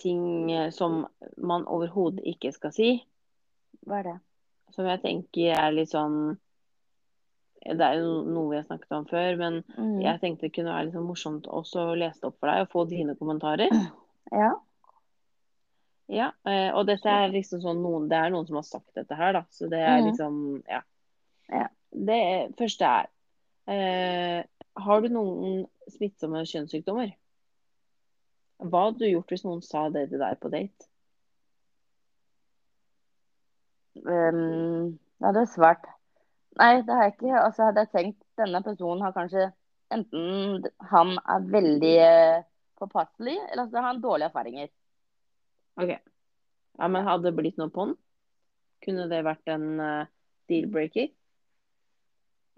ting 0.00 0.50
eh, 0.52 0.70
som 0.74 1.02
man 1.36 1.66
overhodet 1.68 2.24
ikke 2.32 2.52
skal 2.56 2.72
si. 2.76 2.90
Hva 3.86 4.00
er 4.00 4.08
det? 4.10 4.16
Som 4.76 4.86
jeg 4.86 5.02
tenker 5.02 5.56
er 5.56 5.72
litt 5.74 5.90
sånn 5.90 6.36
Det 7.60 7.82
er 7.84 7.96
jo 8.00 8.20
noe 8.24 8.50
vi 8.52 8.56
har 8.56 8.64
snakket 8.68 8.92
om 8.96 9.06
før, 9.10 9.34
men 9.36 9.56
Mm. 9.76 10.00
jeg 10.00 10.20
tenkte 10.22 10.46
det 10.46 10.52
kunne 10.54 10.72
være 10.72 10.84
litt 10.86 10.94
sånn 10.94 11.08
morsomt 11.08 11.46
også 11.46 11.82
å 11.90 11.96
lese 11.98 12.20
det 12.22 12.28
opp 12.30 12.38
for 12.40 12.48
deg 12.48 12.62
og 12.64 12.70
få 12.72 12.84
dine 12.88 13.14
kommentarer. 13.18 13.68
Ja. 14.32 14.54
Ja, 16.10 16.32
eh, 16.48 16.70
og 16.74 16.88
dette 16.88 17.06
er 17.06 17.30
liksom 17.30 17.60
sånn 17.62 17.82
noen, 17.84 18.08
Det 18.10 18.18
er 18.18 18.32
noen 18.34 18.46
som 18.48 18.56
har 18.58 18.66
sagt 18.66 18.94
dette 18.98 19.14
her, 19.14 19.32
da. 19.36 19.44
Så 19.54 19.68
det 19.70 19.78
er 19.78 20.00
Mhm. 20.00 20.06
liksom 20.10 20.62
Ja. 20.68 20.80
Ja. 21.48 21.68
Det 21.92 22.56
første 22.58 22.84
er 22.86 23.06
eh, 23.68 24.44
Har 24.76 25.00
du 25.02 25.08
noen 25.08 25.66
smittsomme 25.88 26.42
kjønnssykdommer? 26.46 27.12
Hva 28.60 28.84
hadde 28.86 28.98
du 28.98 29.06
gjort 29.10 29.28
hvis 29.28 29.44
noen 29.44 29.62
sa 29.62 29.88
det 29.88 30.08
til 30.10 30.18
deg 30.18 30.38
på 30.40 30.50
date? 30.50 30.86
Um, 34.06 34.98
jeg 35.20 35.26
hadde 35.26 35.46
svart 35.50 35.86
Nei, 36.58 36.80
det 36.82 36.94
har 36.94 37.02
jeg 37.06 37.14
ikke. 37.14 37.32
Altså 37.40 37.66
hadde 37.68 37.84
jeg 37.84 37.90
tenkt 37.94 38.22
denne 38.40 38.60
personen 38.64 39.02
har 39.04 39.12
kanskje 39.14 39.52
Enten 39.90 40.66
han 40.90 41.16
er 41.18 41.46
veldig 41.50 41.94
eh, 41.98 42.42
påpasselig, 42.78 43.36
eller 43.50 43.66
så 43.66 43.80
har 43.80 43.88
han 43.88 44.00
dårlige 44.02 44.28
erfaringer. 44.30 44.68
OK. 45.76 45.92
Ja, 46.80 46.88
men 46.88 47.06
hadde 47.06 47.28
det 47.28 47.36
blitt 47.36 47.60
noe 47.60 47.70
på 47.72 47.86
den? 47.86 47.96
Kunne 48.84 49.06
det 49.10 49.20
vært 49.26 49.52
en 49.52 49.66
uh, 49.76 50.08
deal-breaker? 50.48 51.10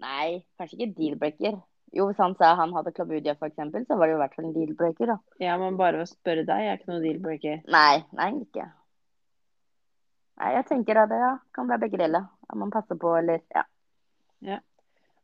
Nei, 0.03 0.43
kanskje 0.57 0.79
ikke 0.79 0.95
deal-breaker. 0.97 1.59
Jo, 1.93 2.07
hvis 2.09 2.21
han 2.23 2.33
sa 2.39 2.53
han 2.57 2.73
hadde 2.73 2.93
klamydia, 2.95 3.35
f.eks., 3.37 3.59
så 3.59 3.97
var 3.99 4.07
det 4.07 4.15
jo 4.15 4.17
i 4.17 4.21
hvert 4.23 4.37
fall 4.37 4.47
en 4.47 4.55
deal-breaker, 4.55 5.11
da. 5.13 5.17
Ja, 5.43 5.57
men 5.61 5.77
bare 5.79 6.01
å 6.01 6.09
spørre 6.09 6.45
deg 6.47 6.69
er 6.69 6.79
ikke 6.79 6.93
noe 6.93 7.03
deal-breaker. 7.03 7.61
Nei, 7.75 8.01
nei, 8.17 8.29
ikke. 8.41 8.65
Nei, 10.41 10.49
jeg 10.55 10.67
tenker 10.71 11.03
at 11.03 11.11
det 11.11 11.19
ja, 11.21 11.35
kan 11.53 11.69
være 11.69 11.85
begge 11.85 12.01
deler. 12.01 12.25
At 12.49 12.57
man 12.59 12.73
passer 12.73 12.97
på, 12.99 13.13
eller 13.19 13.43
ja. 13.53 13.67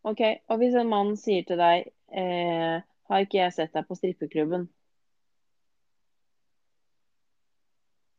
OK, 0.08 0.22
og 0.48 0.62
hvis 0.62 0.78
en 0.80 0.92
mann 0.92 1.16
sier 1.20 1.44
til 1.48 1.60
deg 1.60 1.90
eh, 2.16 2.78
Har 3.10 3.26
ikke 3.26 3.42
jeg 3.42 3.56
sett 3.56 3.74
deg 3.76 3.88
på 3.88 3.98
strippeklubben? 3.98 4.70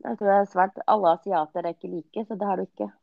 Jeg 0.05 0.17
tror 0.19 0.31
det 0.31 0.37
er 0.37 0.49
svært 0.49 0.79
alle 0.89 1.15
asiater 1.17 1.67
er 1.67 1.75
ikke 1.75 1.91
like, 1.93 2.25
så 2.25 2.37
det 2.39 2.49
har 2.49 2.61
du 2.61 2.67
ikke. 2.69 2.91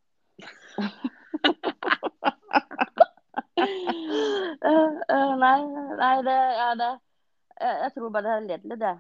Eh, 4.68 4.94
eh, 5.14 5.32
nei, 5.40 5.58
nei, 5.98 6.16
det 6.26 6.34
er 6.34 6.74
det. 6.80 6.90
Jeg, 7.60 7.76
jeg 7.84 7.94
tror 7.96 8.12
bare 8.14 8.26
det 8.26 8.34
er 8.34 8.46
ledelig, 8.46 8.78
det. 8.82 8.94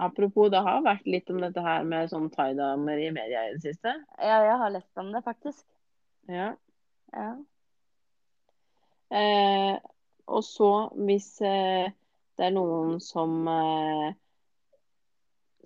Apropos, 0.00 0.50
det 0.52 0.62
har 0.64 0.82
vært 0.84 1.08
litt 1.08 1.30
om 1.32 1.40
dette 1.42 1.62
her 1.64 1.84
med 1.88 2.10
sånn 2.12 2.30
thaidamer 2.32 3.00
i 3.00 3.10
media 3.14 3.44
i 3.48 3.54
det 3.56 3.62
siste. 3.64 3.92
Ja, 4.16 4.40
jeg 4.46 4.56
har 4.62 4.72
lest 4.72 5.00
om 5.00 5.10
det, 5.14 5.22
faktisk. 5.26 5.64
Ja. 6.30 6.52
Ja. 7.12 7.30
Eh, 9.10 9.76
og 10.30 10.44
så, 10.46 10.70
hvis 11.08 11.32
eh, 11.44 11.90
det 12.38 12.48
er 12.48 12.54
noen 12.54 13.00
som 13.04 13.42
eh, 13.50 14.12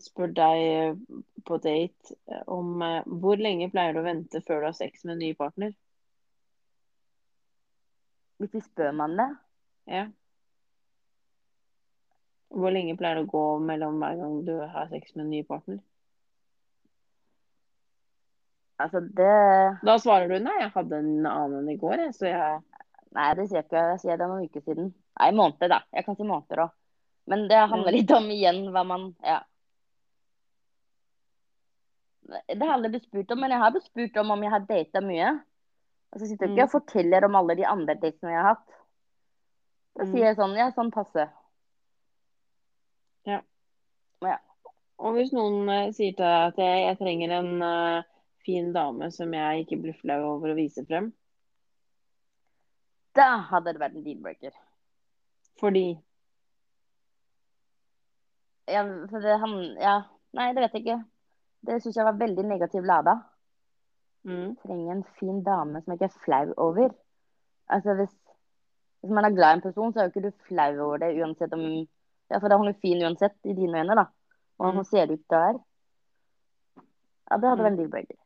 spør 0.02 0.32
deg 0.34 0.98
på 1.46 1.58
date 1.62 2.16
eh, 2.30 2.42
om 2.50 2.82
eh, 2.82 3.00
hvor 3.06 3.40
lenge 3.40 3.70
pleier 3.72 3.94
du 3.94 4.02
å 4.02 4.06
vente 4.06 4.42
før 4.46 4.62
du 4.62 4.68
har 4.70 4.76
sex 4.78 5.04
med 5.04 5.16
en 5.16 5.22
ny 5.24 5.32
partner? 5.38 5.72
Hvis 8.42 8.54
vi 8.56 8.62
spør 8.64 8.92
man 8.92 9.16
det 9.20 9.30
Ja. 9.94 10.04
Hvor 12.54 12.70
lenge 12.70 12.96
pleier 12.98 13.18
det 13.18 13.26
å 13.26 13.32
gå 13.32 13.44
mellom 13.66 13.98
hver 14.02 14.20
gang 14.20 14.38
du 14.46 14.54
har 14.60 14.88
sex 14.92 15.14
med 15.14 15.26
en 15.26 15.32
ny 15.34 15.42
partner? 15.46 15.80
Altså, 18.82 19.00
det 19.00 19.34
Da 19.86 19.98
svarer 20.02 20.30
du 20.30 20.38
nei, 20.42 20.54
jeg 20.60 20.72
hadde 20.74 20.98
en 20.98 21.26
annen 21.30 21.68
i 21.70 21.76
går, 21.78 22.08
så 22.16 22.30
jeg 22.30 22.62
Nei, 23.14 23.28
det 23.38 23.44
sier 23.46 23.60
jeg 23.60 23.68
ikke. 23.68 23.82
Jeg 23.92 23.98
sier 24.02 24.16
det 24.18 24.26
noen 24.26 24.46
uker 24.48 24.62
siden. 24.64 24.88
Nei, 25.20 25.28
måneder, 25.38 25.70
da. 25.70 25.76
Jeg 25.94 26.02
kan 26.02 26.16
si 26.18 26.24
måneder 26.26 26.64
òg. 26.64 26.72
Men 27.30 27.44
det 27.46 27.60
handler 27.70 27.94
litt 27.94 28.10
om 28.10 28.26
igjen 28.34 28.64
hva 28.74 28.82
man 28.88 29.12
Ja. 29.22 29.36
Det 32.24 32.62
har 32.62 32.74
aldri 32.74 32.90
blitt 32.94 33.08
spurt 33.08 33.30
om, 33.34 33.40
men 33.40 33.52
jeg 33.52 33.60
har 33.60 33.72
blitt 33.74 33.88
spurt 33.88 34.16
om 34.22 34.30
om 34.34 34.42
jeg 34.42 34.54
har 34.54 34.66
data 34.68 35.02
mye. 35.04 35.30
Og 36.14 36.20
så 36.20 36.28
sitter 36.28 36.46
jeg 36.46 36.54
ikke 36.54 36.68
og 36.68 36.74
forteller 36.78 37.26
om 37.26 37.36
alle 37.40 37.56
de 37.58 37.66
andre 37.68 37.96
datene 38.00 38.32
jeg 38.32 38.40
har 38.40 38.54
hatt. 38.54 38.68
Da 39.94 40.04
Mm. 40.04 40.10
sier 40.12 40.24
jeg 40.26 40.36
sånn 40.36 40.56
Ja, 40.58 40.70
sånn 40.74 40.90
passe. 40.94 41.28
Og 44.98 45.16
hvis 45.16 45.32
noen 45.34 45.68
uh, 45.68 45.90
sier 45.94 46.14
til 46.14 46.22
deg 46.24 46.48
at 46.52 46.60
jeg, 46.60 46.80
jeg 46.86 46.98
trenger 47.00 47.34
en 47.40 47.62
uh, 47.62 48.06
fin 48.46 48.70
dame 48.74 49.10
som 49.14 49.32
jeg 49.34 49.64
ikke 49.64 49.80
blir 49.82 49.96
flau 49.98 50.20
over 50.36 50.52
å 50.52 50.58
vise 50.58 50.84
frem, 50.88 51.12
Da 53.14 53.36
hadde 53.50 53.72
det 53.74 53.80
vært 53.82 53.94
en 53.94 54.04
deal-breaker. 54.06 54.54
fordi 55.60 55.86
Ja, 58.66 58.82
for 59.10 59.20
det 59.20 59.36
han 59.40 59.54
Ja, 59.78 60.02
nei, 60.32 60.52
det 60.54 60.64
vet 60.64 60.74
jeg 60.78 60.86
ikke. 60.86 61.02
Det 61.64 61.78
syns 61.82 61.96
jeg 61.96 62.04
var 62.04 62.18
veldig 62.20 62.44
negativ 62.44 62.84
lada. 62.84 63.14
mm, 64.24 64.56
trenger 64.62 64.92
en 64.92 65.04
fin 65.18 65.42
dame 65.44 65.80
som 65.82 65.92
jeg 65.92 65.98
ikke 66.00 66.04
er 66.10 66.22
flau 66.24 66.54
over. 66.56 66.94
Altså 67.68 67.94
hvis, 67.98 68.14
hvis 69.02 69.10
man 69.12 69.24
er 69.24 69.34
glad 69.36 69.50
i 69.52 69.56
en 69.58 69.60
person, 69.66 69.92
så 69.92 70.00
er 70.00 70.04
jo 70.08 70.12
ikke 70.14 70.22
du 70.30 70.44
flau 70.48 70.72
over 70.86 70.96
det 71.02 71.10
uansett 71.20 71.52
om 71.52 71.64
Ja, 72.30 72.38
for 72.40 72.48
da 72.48 72.54
er 72.54 72.58
hun 72.58 72.70
jo 72.72 72.78
fin 72.80 73.02
uansett, 73.04 73.34
i 73.44 73.52
dine 73.52 73.78
øyne, 73.82 73.94
da. 73.98 74.04
Og 74.58 74.70
Mm. 74.70 74.76
hun 74.76 74.84
ser 74.84 75.12
ut 75.12 75.24
der. 75.30 75.58
Ja, 77.30 77.36
det 77.36 77.48
hadde 77.48 77.56
Mm. 77.56 77.64
vært 77.64 77.72
en 77.72 77.76
deal-breaker. 77.76 78.16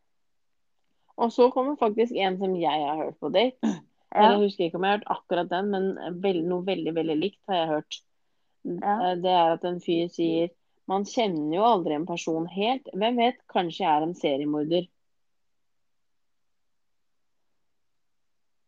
Og 1.18 1.32
så 1.32 1.50
kommer 1.50 1.76
faktisk 1.76 2.12
en 2.14 2.38
som 2.38 2.54
jeg 2.54 2.86
har 2.86 2.96
hørt 2.96 3.18
på 3.20 3.28
date. 3.32 3.58
Ja. 4.14 4.30
Jeg 4.30 4.38
husker 4.40 4.64
ikke 4.64 4.74
om 4.76 4.84
jeg 4.84 4.90
har 4.90 4.98
hørt 4.98 5.18
akkurat 5.18 5.48
den, 5.50 5.66
men 5.70 6.48
noe 6.48 6.64
veldig, 6.64 6.94
veldig 6.94 7.16
likt 7.20 7.40
har 7.46 7.54
jeg 7.56 7.68
hørt. 7.68 7.98
Ja. 8.64 9.10
Eh, 9.10 9.14
Det 9.16 9.30
er 9.30 9.52
at 9.52 9.64
en 9.64 9.80
fyr 9.80 10.08
sier 10.08 10.48
man 10.88 11.04
kjenner 11.08 11.56
jo 11.58 11.66
aldri 11.68 11.96
en 11.96 12.06
person 12.08 12.46
helt. 12.52 12.88
Hvem 12.96 13.18
vet, 13.20 13.42
kanskje 13.52 13.84
jeg 13.84 13.90
er 13.92 14.06
en 14.06 14.16
seriemorder. 14.16 14.88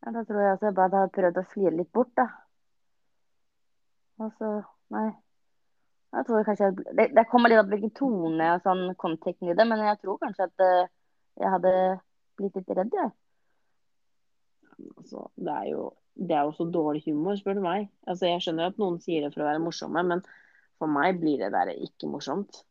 ja, 0.01 0.13
da 0.15 0.25
tror 0.25 0.41
jeg 0.41 0.53
også 0.53 0.67
jeg 0.67 0.77
bare 0.77 0.97
hadde 0.97 1.15
prøvd 1.17 1.41
å 1.41 1.49
flire 1.53 1.77
litt 1.77 1.91
bort, 1.93 2.13
da. 2.19 2.29
Og 4.21 4.31
så 4.39 4.61
Nei. 4.91 5.07
Jeg 6.11 6.27
tror 6.27 6.43
kanskje 6.43 6.67
jeg, 6.67 6.85
det, 6.99 7.05
det 7.15 7.23
kommer 7.31 7.53
litt 7.53 7.61
an 7.61 7.69
på 7.69 7.77
hvilken 7.77 7.93
tone 7.95 8.47
og 8.57 8.65
sånn 8.65 8.81
konteksten 8.99 9.53
i 9.53 9.55
det, 9.55 9.67
men 9.71 9.79
jeg 9.87 10.01
tror 10.01 10.17
kanskje 10.19 10.49
at 10.49 10.65
eh, 10.65 10.89
jeg 11.39 11.53
hadde 11.53 11.75
blitt 12.41 12.57
litt 12.59 12.73
redd, 12.75 12.97
jeg. 12.99 13.13
Altså, 14.97 15.29
det 15.39 15.55
er 15.55 15.69
jo 15.71 15.85
det 16.19 16.35
er 16.35 16.49
jo 16.49 16.57
så 16.57 16.67
dårlig 16.75 17.05
humor, 17.05 17.39
spør 17.39 17.61
du 17.61 17.63
meg. 17.63 17.87
Altså, 18.03 18.27
jeg 18.27 18.43
skjønner 18.43 18.73
at 18.73 18.83
noen 18.83 18.99
sier 19.05 19.23
det 19.23 19.31
for 19.31 19.45
å 19.45 19.47
være 19.47 19.63
morsomme, 19.63 20.03
men 20.11 20.25
For 20.81 20.89
meg 20.91 21.19
blir 21.21 21.43
det 21.43 21.53
der 21.53 21.71
ikke 21.77 22.09
morsomt. 22.11 22.63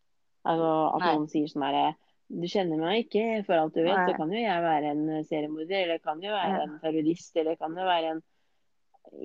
Altså 0.48 0.70
at 0.96 1.04
Nei. 1.04 1.12
noen 1.14 1.28
sier 1.30 1.50
sånn 1.52 1.66
herre 1.68 1.90
Du 2.30 2.46
kjenner 2.50 2.78
meg 2.82 3.04
ikke, 3.08 3.44
for 3.46 3.58
alt 3.58 3.74
du 3.76 3.82
vet, 3.84 4.00
så 4.06 4.16
kan 4.18 4.32
jo 4.34 4.38
jeg 4.42 4.62
være 4.66 4.92
en 4.94 5.06
seriemorder, 5.26 5.80
eller 5.84 6.02
kan 6.04 6.22
jo 6.22 6.30
være 6.34 6.52
Nei. 6.54 6.64
en 6.68 6.76
terrorist, 6.84 7.32
eller 7.42 7.58
kan 7.60 7.74
jo 7.78 7.86
være 7.88 8.12
en 8.16 8.22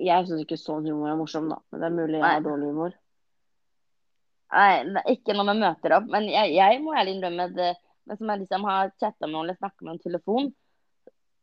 Jeg 0.01 0.25
syns 0.27 0.41
ikke 0.45 0.57
sånn 0.57 0.85
humor 0.89 1.11
er 1.11 1.17
morsom, 1.19 1.49
da. 1.51 1.59
Men 1.71 1.81
det 1.83 1.87
er 1.89 1.95
mulig 1.99 2.19
jeg 2.19 2.25
har 2.25 2.45
dårlig 2.45 2.69
humor. 2.71 2.95
Nei, 4.55 4.83
det 4.87 5.01
er 5.03 5.11
ikke 5.13 5.35
når 5.37 5.47
man 5.51 5.59
møter 5.61 5.93
opp. 5.97 6.07
Men 6.09 6.25
jeg, 6.31 6.53
jeg 6.55 6.81
må 6.81 6.93
ærlig 6.97 7.15
innrømme 7.17 7.47
det. 7.53 7.71
Men 8.05 8.17
som 8.17 8.29
jeg 8.31 8.41
liksom 8.43 8.65
har 8.69 8.91
chatta 9.01 9.27
med 9.27 9.39
eller 9.41 9.57
snakka 9.59 9.85
med 9.85 9.95
om 9.95 9.99
telefon, 10.03 10.53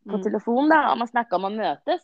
på 0.03 0.19
Mm. 0.19 0.23
telefon, 0.25 0.69
da, 0.69 0.81
og 0.91 0.99
man 0.99 1.07
snakker 1.07 1.39
om 1.39 1.45
å 1.47 1.55
møtes. 1.55 2.03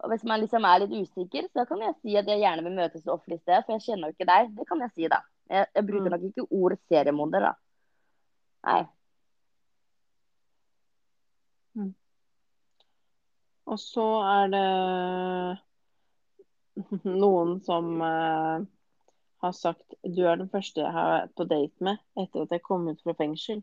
Og 0.00 0.12
hvis 0.12 0.24
man 0.24 0.40
liksom 0.40 0.64
er 0.64 0.80
litt 0.84 0.94
usikker, 1.04 1.48
så 1.52 1.64
kan 1.68 1.82
jeg 1.84 1.96
si 2.00 2.14
at 2.16 2.28
jeg 2.30 2.40
gjerne 2.40 2.64
vil 2.64 2.78
møtes 2.78 3.04
offentlig 3.04 3.12
offentlig 3.12 3.40
sted, 3.42 3.66
for 3.66 3.76
jeg 3.76 3.84
kjenner 3.86 4.08
jo 4.08 4.16
ikke 4.16 4.30
deg. 4.30 4.54
Det 4.56 4.68
kan 4.68 4.80
jeg 4.86 4.94
si, 4.94 5.10
da. 5.12 5.20
Jeg, 5.50 5.66
jeg 5.76 5.86
bruker 5.86 6.08
Mm. 6.08 6.14
nok 6.14 6.24
ikke 6.30 6.46
ordet 6.50 6.80
seriemorder, 6.88 7.40
da. 7.50 7.52
Nei. 8.70 8.82
Og 13.70 13.78
så 13.78 14.04
er 14.26 14.48
det 14.50 14.68
noen 17.22 17.60
som 17.62 18.00
uh, 18.02 18.64
har 19.44 19.52
sagt 19.54 19.94
du 20.02 20.24
er 20.26 20.40
den 20.40 20.50
første 20.50 20.82
jeg 20.82 20.92
har 20.96 21.10
vært 21.12 21.36
på 21.38 21.46
date 21.52 21.86
med 21.86 22.00
etter 22.18 22.44
at 22.44 22.56
jeg 22.56 22.64
kom 22.66 22.88
ut 22.90 23.02
fra 23.04 23.14
fengsel. 23.20 23.62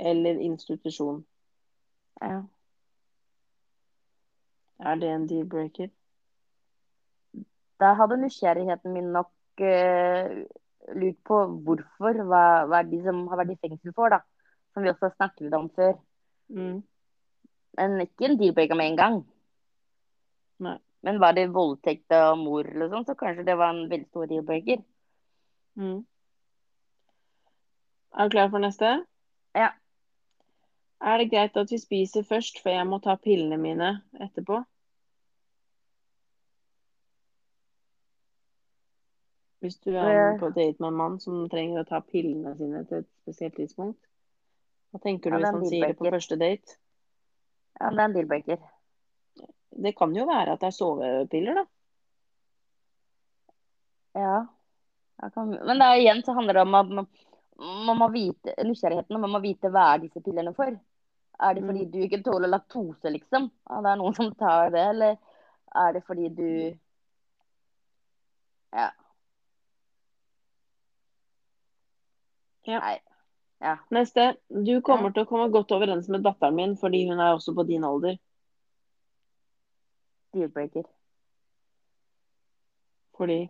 Eller 0.00 0.40
institusjon. 0.42 1.20
Ja. 2.22 2.40
Er 4.84 5.00
det 5.00 5.10
en 5.10 5.26
deal-breaker? 5.28 5.90
Da 7.80 7.94
hadde 7.98 8.20
nysgjerrigheten 8.20 8.92
min 8.94 9.12
nok 9.14 9.62
uh, 9.64 10.32
lurt 10.94 11.20
på 11.26 11.38
hvorfor. 11.66 12.22
Hva, 12.28 12.42
hva 12.68 12.80
er 12.82 12.90
de 12.90 13.00
som 13.04 13.22
har 13.30 13.40
vært 13.42 13.54
i 13.56 13.60
fengsel 13.64 13.94
for, 13.96 14.12
da? 14.12 14.20
Som 14.74 14.84
vi 14.84 14.92
også 14.92 15.08
har 15.08 15.14
snakket 15.16 15.46
litt 15.46 15.56
om 15.58 15.70
før. 15.74 15.94
Mm. 16.52 16.82
Men 17.78 18.02
ikke 18.04 18.28
en 18.28 18.36
deal-breaker 18.40 18.78
med 18.78 18.92
en 18.92 19.00
gang. 19.00 19.22
Nei. 20.64 20.78
Men 21.04 21.20
var 21.20 21.34
det 21.36 21.50
voldtekt 21.52 22.12
av 22.16 22.38
mor 22.40 22.64
eller 22.64 22.88
sånn, 22.88 23.04
så 23.04 23.16
kanskje 23.18 23.44
det 23.44 23.56
var 23.60 23.74
en 23.74 23.88
veldig 23.90 24.06
stor 24.08 24.28
deal-breaker. 24.30 24.84
Mm. 25.76 25.98
Er 28.14 28.28
du 28.28 28.36
klar 28.36 28.48
for 28.52 28.62
neste? 28.62 28.92
Ja. 29.56 29.72
Er 31.04 31.20
det 31.20 31.28
greit 31.32 31.58
at 31.60 31.72
vi 31.74 31.80
spiser 31.82 32.24
først, 32.24 32.62
for 32.62 32.72
jeg 32.72 32.86
må 32.88 33.02
ta 33.04 33.18
pillene 33.20 33.58
mine 33.60 33.90
etterpå? 34.16 34.62
Hvis 39.64 39.78
du 39.80 39.94
er 39.96 40.34
på 40.36 40.50
date 40.52 40.76
med 40.82 40.90
en 40.90 40.98
mann 40.98 41.14
som 41.22 41.46
trenger 41.48 41.80
å 41.80 41.88
ta 41.88 42.02
pillene 42.04 42.52
sine 42.58 42.82
til 42.84 43.00
et 43.00 43.08
spesielt 43.24 43.54
tidspunkt, 43.56 44.00
hva 44.92 45.00
tenker 45.00 45.32
du 45.32 45.38
Ja, 45.38 45.40
hvis 45.40 45.54
han 45.56 45.64
sier 45.70 45.86
det 45.88 45.96
på 45.98 46.10
første 46.12 46.36
date? 46.36 46.76
Ja, 47.80 47.88
det 47.90 48.02
er 48.02 48.04
en 48.04 48.16
deal-breaker. 48.18 48.58
Det 49.84 49.94
kan 49.98 50.12
jo 50.14 50.26
være 50.28 50.52
at 50.54 50.60
det 50.62 50.68
er 50.68 50.76
sovepiller, 50.76 51.62
da. 51.62 51.64
Ja. 54.20 54.34
Kan... 55.34 55.54
Men 55.56 55.80
det 55.80 55.86
er 55.88 56.02
igjen 56.02 56.20
så 56.26 56.34
handler 56.36 56.58
det 56.60 56.62
om 56.68 56.76
at 56.78 56.92
man, 57.00 57.08
man 57.88 57.98
må 57.98 58.08
vite 58.14 58.54
nysgjerrigheten, 58.68 59.20
man 59.20 59.32
må 59.32 59.40
vite 59.42 59.70
hva 59.72 59.94
er 59.94 60.04
disse 60.04 60.22
pillene 60.22 60.52
for. 60.54 60.76
Er 61.42 61.54
det 61.56 61.64
fordi 61.66 61.86
Mm. 61.86 61.90
du 61.90 61.98
ikke 62.04 62.22
tåler 62.22 62.52
laktose, 62.52 63.10
liksom? 63.10 63.48
Ja, 63.70 63.80
det 63.82 63.90
er 63.90 63.96
noen 63.98 64.14
som 64.14 64.28
tar 64.38 64.70
det, 64.70 64.84
eller 64.92 65.16
er 65.74 65.96
det 65.96 66.04
fordi 66.06 66.28
du 66.28 66.50
Ja. 68.74 68.90
Ja. 72.66 72.80
Nei. 72.80 72.98
Ja. 73.60 73.78
Neste. 73.90 74.36
Du 74.48 74.80
kommer 74.84 75.12
til 75.12 75.24
å 75.24 75.28
komme 75.28 75.48
godt 75.52 75.72
overens 75.72 76.08
med 76.12 76.24
datteren 76.24 76.56
min 76.56 76.76
fordi 76.80 77.04
hun 77.08 77.20
er 77.20 77.34
også 77.36 77.54
på 77.56 77.64
din 77.68 77.84
alder. 77.84 78.18
Deal-breaker. 80.34 80.84
Fordi 83.16 83.48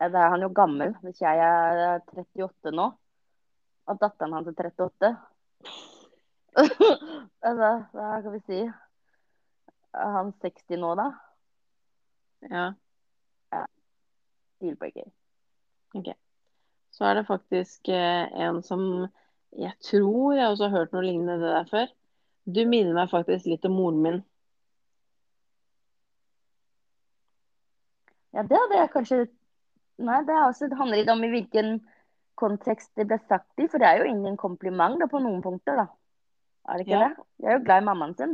Ja, 0.00 0.08
Da 0.08 0.18
er 0.18 0.30
han 0.30 0.42
jo 0.42 0.48
gammel. 0.48 0.94
Hvis 1.02 1.20
jeg 1.22 1.38
er 1.38 2.00
38 2.10 2.72
nå, 2.74 2.88
og 3.86 4.00
datteren 4.00 4.32
hans 4.34 4.48
er 4.50 4.56
38 4.58 5.16
Altså, 6.52 7.68
hva 7.94 8.08
kan 8.22 8.32
vi 8.34 8.40
si? 8.46 8.58
Er 9.94 10.10
han 10.16 10.32
60 10.42 10.76
nå, 10.82 10.94
da? 10.98 11.06
Ja. 12.50 12.66
Deal-breaker. 14.60 15.08
Så 16.92 17.06
er 17.08 17.16
det 17.18 17.26
faktisk 17.28 17.88
eh, 17.88 18.28
en 18.46 18.60
som 18.64 18.82
jeg 19.52 19.72
tror 19.84 20.34
jeg 20.36 20.48
også 20.48 20.68
har 20.68 20.78
hørt 20.78 20.92
noe 20.94 21.04
lignende 21.04 21.38
det 21.40 21.52
der 21.52 21.68
før. 21.70 21.90
Du 22.48 22.62
minner 22.68 22.96
meg 22.96 23.10
faktisk 23.12 23.48
litt 23.50 23.64
om 23.68 23.76
moren 23.76 24.00
min. 24.04 24.20
Ja, 28.32 28.44
det 28.48 28.56
hadde 28.56 28.78
jeg 28.80 28.92
kanskje 28.94 29.22
Nei, 30.02 30.22
det, 30.26 30.34
også, 30.34 30.66
det 30.72 30.78
handler 30.80 30.98
litt 30.98 31.10
om 31.12 31.20
i 31.22 31.28
hvilken 31.30 31.74
kontekst 32.40 32.90
det 32.98 33.04
ble 33.06 33.18
sagt 33.28 33.60
i, 33.60 33.68
for 33.70 33.78
det 33.78 33.86
er 33.86 34.00
jo 34.00 34.06
ingen 34.08 34.38
kompliment 34.40 34.96
da, 34.98 35.06
på 35.06 35.20
noen 35.22 35.42
punkter, 35.44 35.76
da. 35.78 35.84
Er 36.66 36.80
det 36.80 36.86
ikke 36.86 36.96
Ja. 36.96 37.10
det? 37.10 37.26
Jeg 37.44 37.50
er 37.52 37.58
jo 37.58 37.64
glad 37.66 37.82
i 37.82 37.86
mammaen 37.86 38.14
sin. 38.18 38.32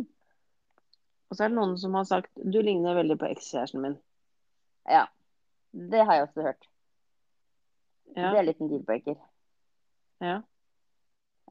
Og 1.29 1.37
så 1.37 1.45
er 1.45 1.51
det 1.51 1.59
noen 1.59 1.75
som 1.83 1.99
har 1.99 2.07
sagt 2.09 2.31
du 2.41 2.61
ligner 2.63 2.97
veldig 2.97 3.19
på 3.21 3.29
ekskjæresten 3.29 3.83
min. 3.85 3.99
Ja. 4.89 5.05
Det 5.73 6.07
har 6.07 6.15
jeg 6.15 6.29
også 6.29 6.47
hørt. 6.47 6.69
Ja. 8.17 8.31
Det 8.33 8.39
er 8.39 8.47
litt 8.49 8.61
en 8.61 8.71
deal-breaker. 8.73 9.17
ja. 10.21 10.41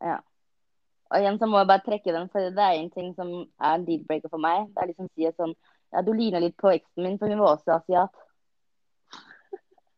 Ja. 0.02 0.18
Og 1.10 1.18
igjen 1.24 1.38
så 1.40 1.48
må 1.48 1.58
jeg 1.58 1.68
bare 1.70 1.82
trekke 1.86 2.12
den, 2.14 2.28
for 2.30 2.40
det 2.54 2.60
er 2.64 2.76
en 2.78 2.90
ting 2.92 3.14
som 3.16 3.30
er 3.64 3.76
en 3.78 3.86
deal-breaker 3.88 4.30
for 4.30 4.38
meg. 4.44 4.68
Det 4.76 4.82
er 4.84 4.88
liksom 4.92 5.08
å 5.08 5.14
si 5.16 5.30
sånn 5.38 5.54
Ja, 5.96 6.02
du 6.04 6.12
ligner 6.14 6.42
litt 6.44 6.58
på 6.60 6.70
eksen 6.74 7.04
min, 7.06 7.16
for 7.18 7.32
hun 7.32 7.40
var 7.40 7.56
også 7.58 7.78
asiat. 7.80 8.12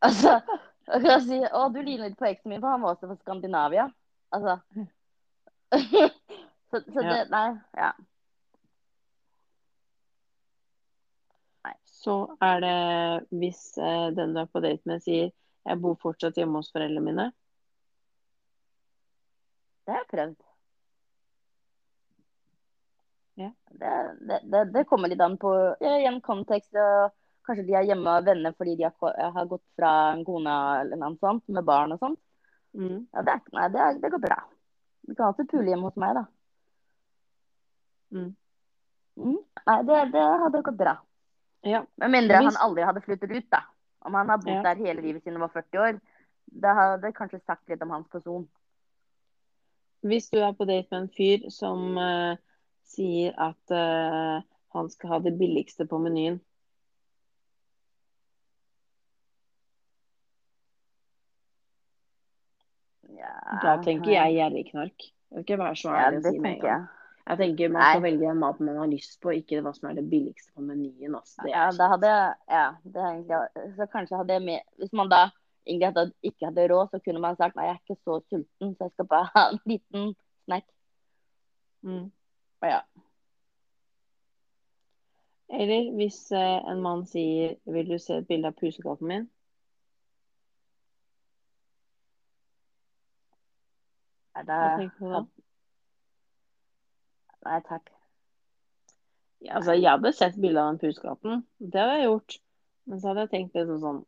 Altså 0.00 0.38
jeg 0.90 1.02
kan 1.04 1.20
si 1.26 1.36
Å, 1.44 1.66
du 1.74 1.80
ligner 1.82 2.08
litt 2.08 2.18
på 2.18 2.24
eksen 2.30 2.48
min, 2.54 2.60
for 2.62 2.70
han 2.72 2.80
var 2.82 2.94
også 2.94 3.10
fra 3.10 3.16
Skandinavia. 3.20 3.88
Altså 4.32 4.56
Så, 6.70 6.80
så 6.94 7.02
Ja. 7.02 7.10
det 7.10 7.30
Nei. 7.34 7.48
Ja. 7.76 7.90
Så 12.00 12.14
er 12.40 12.60
det 12.64 13.26
hvis 13.36 13.76
eh, 13.78 14.06
den 14.16 14.32
du 14.34 14.40
er 14.40 14.48
på 14.48 14.62
date 14.64 14.80
med 14.88 15.02
sier 15.04 15.28
jeg 15.68 15.80
bor 15.82 15.96
fortsatt 16.00 16.38
hjemme 16.40 16.60
hos 16.60 16.70
foreldrene 16.72 17.04
mine. 17.04 17.26
Det 19.84 19.92
har 19.94 20.02
jeg 20.04 20.10
prøvd. 20.12 20.38
Ja. 23.40 23.50
Det, 23.70 23.92
det, 24.28 24.38
det, 24.52 24.64
det 24.74 24.86
kommer 24.88 25.10
litt 25.10 25.22
an 25.24 25.38
på 25.40 25.52
ja, 25.80 25.96
igjen 25.98 26.20
kontekst. 26.24 26.72
Og 26.76 27.12
kanskje 27.46 27.66
de 27.68 27.76
er 27.78 27.88
hjemme 27.88 28.16
og 28.20 28.26
venner 28.28 28.56
fordi 28.56 28.76
de 28.78 28.88
har, 28.88 29.20
har 29.36 29.48
gått 29.50 29.64
fra 29.78 29.92
en 30.14 30.24
kone 30.26 30.56
eller 30.82 31.00
noe 31.00 31.16
sånt, 31.20 31.46
med 31.48 31.66
barn 31.66 31.96
og 31.96 32.02
sånt. 32.02 32.20
Mm. 32.76 33.06
Ja, 33.10 33.24
det, 33.26 33.32
er, 33.32 33.54
nei, 33.56 33.68
det, 33.74 33.80
er, 33.84 34.02
det 34.02 34.12
går 34.14 34.22
bra. 34.22 34.38
Du 35.08 35.14
kan 35.14 35.30
alltid 35.30 35.48
pule 35.50 35.72
hjemme 35.72 35.88
hos 35.88 35.98
meg, 35.98 36.20
da. 36.20 36.26
Mm. 38.14 38.30
Mm. 39.20 39.38
Nei, 39.66 39.78
det, 39.88 40.00
det 40.14 40.26
hadde 40.44 40.62
gått 40.68 40.78
bra. 40.78 40.94
Ja. 41.66 41.82
Med 42.00 42.14
mindre 42.14 42.38
Hvis- 42.38 42.52
han 42.52 42.62
aldri 42.68 42.86
hadde 42.86 43.02
flyttet 43.04 43.32
ut, 43.34 43.48
da. 43.52 43.64
Om 44.00 44.14
han 44.14 44.28
har 44.28 44.38
bodd 44.38 44.56
Ja. 44.56 44.62
der 44.62 44.84
hele 44.84 45.02
livet 45.02 45.22
siden 45.22 45.40
han 45.40 45.48
var 45.48 45.54
40 45.54 45.78
år. 45.78 46.00
Det 46.44 46.74
hadde 46.74 47.12
kanskje 47.12 47.40
sagt 47.44 47.68
litt 47.68 47.82
om 47.82 47.90
hans 47.90 48.08
person. 48.08 48.48
Hvis 50.00 50.30
du 50.30 50.38
er 50.38 50.52
på 50.56 50.64
date 50.64 50.88
med 50.90 51.02
en 51.02 51.10
fyr 51.16 51.50
som 51.52 51.98
uh, 51.98 52.36
sier 52.88 53.34
at 53.36 53.74
uh, 53.74 54.40
han 54.72 54.90
skal 54.90 55.08
ha 55.08 55.18
det 55.18 55.38
billigste 55.38 55.86
på 55.86 55.98
menyen, 55.98 56.40
Ja, 63.20 63.58
da 63.62 63.82
tenker 63.84 64.14
jeg 64.14 64.38
gjerrigknark. 64.38 65.04
Jeg 65.30 65.36
vil 65.36 65.44
ikke 65.44 65.58
være 65.58 65.76
så 65.76 65.92
ærlig 65.92 66.22
ja, 66.22 66.30
å 66.30 66.32
si 66.32 66.38
med 66.40 66.54
en 66.54 66.62
gang. 66.64 66.88
Jeg. 67.26 67.38
Tenker 67.38 67.68
Man 67.68 67.82
Nei. 67.82 68.00
velge 68.02 68.26
den 68.26 68.40
maten 68.40 68.66
man 68.66 68.76
har 68.76 68.90
lyst 68.90 69.20
på, 69.22 69.32
ikke 69.36 69.60
hva 69.62 69.72
som 69.76 69.90
er 69.90 69.98
det 70.00 70.06
billigste 70.10 70.52
på 70.54 70.64
menyen. 70.64 71.14
Altså. 71.14 71.42
Det 71.44 71.52
Ja, 71.52 71.68
da 71.70 71.88
hadde 71.92 72.06
jeg 72.06 72.34
Ja, 72.48 72.64
det 72.84 72.96
er 72.96 73.10
egentlig 73.10 73.76
Så 73.76 73.86
kanskje 73.92 74.16
hadde 74.16 74.32
jeg 74.32 74.42
med 74.42 74.60
Hvis 74.78 74.92
man 74.92 75.08
da 75.12 75.28
egentlig 75.66 75.86
hadde, 75.92 76.12
ikke 76.22 76.46
hadde 76.46 76.68
råd, 76.72 76.88
så 76.90 76.98
kunne 77.04 77.20
man 77.20 77.36
sagt 77.36 77.56
nei, 77.56 77.64
jeg 77.68 77.76
er 77.76 77.82
ikke 77.84 78.00
så 78.04 78.20
sulten, 78.30 78.74
så 78.76 78.88
jeg 78.88 78.92
skal 78.94 79.06
bare 79.06 79.28
ha 79.34 79.44
en 79.52 79.60
liten 79.66 80.14
snack. 80.44 80.64
mm. 81.82 82.10
Og 82.60 82.68
ja. 82.68 82.80
Eller 85.50 85.94
hvis 85.96 86.32
eh, 86.32 86.70
en 86.70 86.82
mann 86.82 87.06
sier 87.06 87.56
'Vil 87.66 87.90
du 87.90 87.98
se 87.98 88.14
et 88.20 88.26
bilde 88.26 88.48
av 88.48 88.54
pusekatten 88.54 89.08
min?' 89.08 89.30
Er 94.34 94.44
Hva 94.44 94.68
det 94.68 94.78
tenker 94.78 95.06
du 95.06 95.12
da? 95.12 95.24
Nei 97.46 97.60
takk. 97.68 97.90
Ja, 99.40 99.56
altså, 99.56 99.72
jeg 99.72 99.88
hadde 99.88 100.12
sett 100.12 100.36
bilde 100.40 100.60
av 100.60 100.74
den 100.74 100.80
puskatten. 100.82 101.44
Det 101.58 101.80
hadde 101.80 101.98
jeg 101.98 102.08
gjort. 102.10 102.40
Men 102.84 103.00
så 103.00 103.10
hadde 103.10 103.24
jeg 103.24 103.32
tenkt 103.34 103.56
litt 103.56 103.70
sånn 103.80 104.02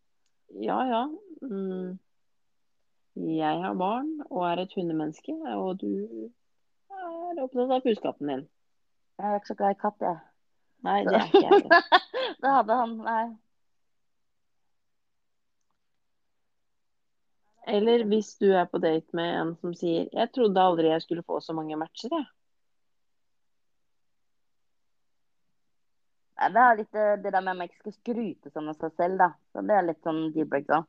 ja 0.61 0.78
ja. 0.85 1.03
Mm. 1.43 1.99
Jeg 3.14 3.61
har 3.62 3.74
barn 3.76 4.11
og 4.30 4.45
er 4.49 4.62
et 4.62 4.74
hundemenneske, 4.76 5.33
og 5.57 5.80
du 5.80 5.89
er 6.93 7.41
opptatt 7.43 7.72
av 7.72 7.85
puskatten 7.85 8.28
din. 8.28 8.45
Jeg 9.20 9.28
er 9.28 9.41
ikke 9.41 9.53
så 9.53 9.57
glad 9.59 9.76
i 9.76 9.80
katt, 9.80 10.05
jeg. 10.05 10.20
Nei, 10.83 10.99
det 11.07 11.16
er 11.16 11.26
ikke 11.28 11.43
jeg. 11.47 11.83
Det 12.43 12.51
hadde 12.51 12.76
han. 12.76 12.95
Nei. 13.07 13.24
Eller 17.72 18.03
hvis 18.11 18.33
du 18.43 18.49
er 18.51 18.64
på 18.66 18.80
date 18.83 19.14
med 19.14 19.37
en 19.41 19.53
som 19.61 19.74
sier 19.78 20.09
'Jeg 20.11 20.33
trodde 20.35 20.61
aldri 20.61 20.89
jeg 20.91 21.03
skulle 21.03 21.22
få 21.22 21.39
så 21.41 21.55
mange 21.55 21.76
matcher', 21.78 22.11
jeg. 22.11 22.26
Det 26.51 26.62
er 26.62 26.76
litt 26.76 26.95
eh, 26.95 27.16
det 27.22 27.32
der 27.32 27.40
med 27.40 27.53
at 27.53 27.59
man 27.59 27.68
ikke 27.68 27.78
skal 27.82 27.93
skryte 27.93 28.51
sånn 28.51 28.68
av 28.72 28.78
seg 28.80 28.93
selv, 28.97 29.18
da. 29.18 29.30
Så 29.53 29.62
det 29.68 29.76
er 29.76 29.86
litt 29.86 30.03
sånn 30.03 30.32
deal-breaker. 30.34 30.84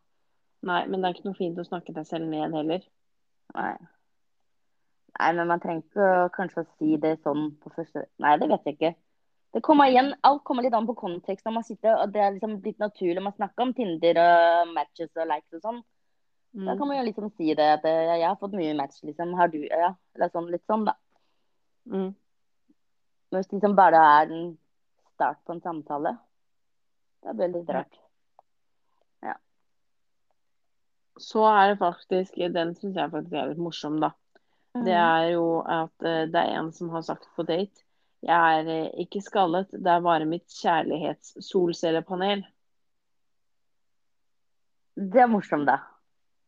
Nei, 0.64 0.82
men 0.88 1.02
det 1.02 1.10
er 1.10 1.14
ikke 1.18 1.28
noe 1.30 1.38
fint 1.38 1.58
å 1.60 1.66
snakke 1.68 1.94
deg 1.94 2.06
selv 2.08 2.26
ned 2.32 2.54
heller. 2.56 2.84
Nei. 3.54 3.74
Nei, 5.20 5.32
men 5.38 5.48
man 5.52 5.60
trenger 5.62 5.84
ikke 5.84 6.30
kanskje 6.34 6.64
å 6.64 6.70
si 6.80 6.96
det 6.98 7.18
sånn 7.22 7.52
på 7.62 7.70
første 7.76 8.08
Nei, 8.24 8.38
det 8.42 8.48
vet 8.50 8.64
jeg 8.66 8.78
ikke. 8.80 8.94
Det 9.54 9.62
kommer 9.62 9.92
igjen, 9.92 10.14
Alt 10.26 10.42
kommer 10.48 10.66
litt 10.66 10.74
an 10.74 10.88
på 10.90 10.96
kontekst 10.98 11.46
når 11.46 11.54
man 11.60 11.66
sitter, 11.68 12.00
og 12.02 12.14
det 12.16 12.22
er 12.24 12.32
liksom 12.34 12.56
blitt 12.64 12.80
naturlig 12.82 13.22
man 13.22 13.36
snakker 13.36 13.68
om 13.68 13.74
Tinder 13.78 14.18
og 14.24 14.72
matches 14.74 15.12
og 15.14 15.28
likes 15.30 15.60
og 15.60 15.62
sånn. 15.68 15.84
Da 16.54 16.74
Mm. 16.74 16.78
kan 16.78 16.88
man 16.88 16.98
jo 16.98 17.04
liksom 17.04 17.30
si 17.38 17.54
det 17.58 17.66
at 17.80 17.86
eh, 17.86 18.04
ja, 18.08 18.16
jeg 18.22 18.28
har 18.28 18.36
fått 18.38 18.54
mye 18.54 18.74
match, 18.78 19.00
liksom. 19.04 19.34
Har 19.36 19.48
du 19.48 19.58
Ja. 19.66 19.96
Eller 20.16 20.30
sånn 20.30 20.52
litt 20.52 20.66
sånn, 20.70 20.86
da. 20.86 20.94
Mm. 21.90 22.16
Men 23.32 23.42
hvis 23.42 23.50
liksom 23.52 23.76
bare 23.76 23.98
er 23.98 24.32
en 24.32 24.58
start 25.14 25.40
på 25.46 25.56
en 25.56 25.62
samtale, 25.62 26.18
Det 27.24 27.34
blir 27.34 27.54
veldig 27.54 27.74
rart. 27.74 28.00
Ja. 29.24 29.38
Så 31.18 31.46
er 31.48 31.70
det 31.70 31.78
faktisk 31.80 32.36
Den 32.52 32.76
syns 32.76 32.98
jeg 32.98 33.12
faktisk 33.12 33.34
er 33.34 33.54
litt 33.54 33.62
morsom, 33.64 34.00
da. 34.04 34.12
Mm. 34.74 34.86
Det 34.86 34.98
er 34.98 35.28
jo 35.36 35.48
at 35.62 36.04
eh, 36.04 36.26
det 36.34 36.40
er 36.42 36.58
en 36.58 36.72
som 36.74 36.90
har 36.90 37.04
sagt 37.06 37.28
på 37.36 37.46
date 37.46 37.84
Jeg 38.26 38.60
er 38.60 38.70
eh, 38.74 38.90
ikke 39.06 39.22
skallet, 39.22 39.70
det 39.70 39.92
er 39.92 40.02
bare 40.02 40.26
mitt 40.26 40.50
kjærlighetssolcellepanel. 40.50 42.42
Det 44.96 45.22
er 45.22 45.30
morsomt, 45.30 45.68
da. 45.68 45.80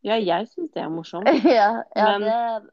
Ja, 0.05 0.17
jeg 0.21 0.47
syns 0.51 0.73
det 0.73 0.81
er 0.83 0.89
morsomt. 0.93 1.29
ja, 1.59 1.83
ja 1.95 2.17
Men- 2.17 2.25
det 2.25 2.69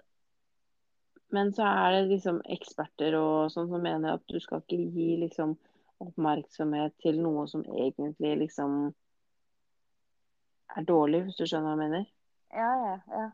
Men 1.33 1.53
så 1.57 1.65
er 1.65 1.93
det 1.93 2.09
liksom 2.11 2.43
eksperter 2.45 3.15
og 3.17 3.53
sånn 3.53 3.71
som 3.71 3.81
mener 3.81 4.19
at 4.19 4.25
du 4.29 4.37
skal 4.41 4.61
ikke 4.61 4.77
gi 4.93 5.15
liksom 5.17 5.55
oppmerksomhet 6.03 6.95
til 7.03 7.21
noe 7.23 7.47
som 7.51 7.65
egentlig 7.67 8.35
liksom 8.45 8.81
er 10.77 10.89
dårlig, 10.89 11.23
hvis 11.27 11.39
du 11.39 11.45
skjønner 11.47 11.69
hva 11.69 11.77
jeg 11.77 11.83
mener. 11.83 12.05
Ja, 12.53 12.71
ja, 12.87 12.97
ja. 13.13 13.29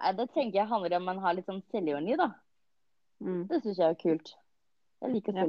Nei, 0.00 0.12
det 0.16 0.30
tenker 0.34 0.60
jeg 0.60 0.70
handler 0.70 0.96
om 0.96 1.08
man 1.10 1.22
har 1.22 1.36
litt 1.36 1.48
sånn 1.48 1.62
selvironi, 1.70 2.16
da. 2.18 2.30
Mm, 3.20 3.46
Det 3.48 3.62
syns 3.62 3.78
jeg 3.78 3.88
er 3.88 4.00
kult. 4.00 4.34
Jeg 5.00 5.12
liker 5.14 5.36
Ja. 5.36 5.46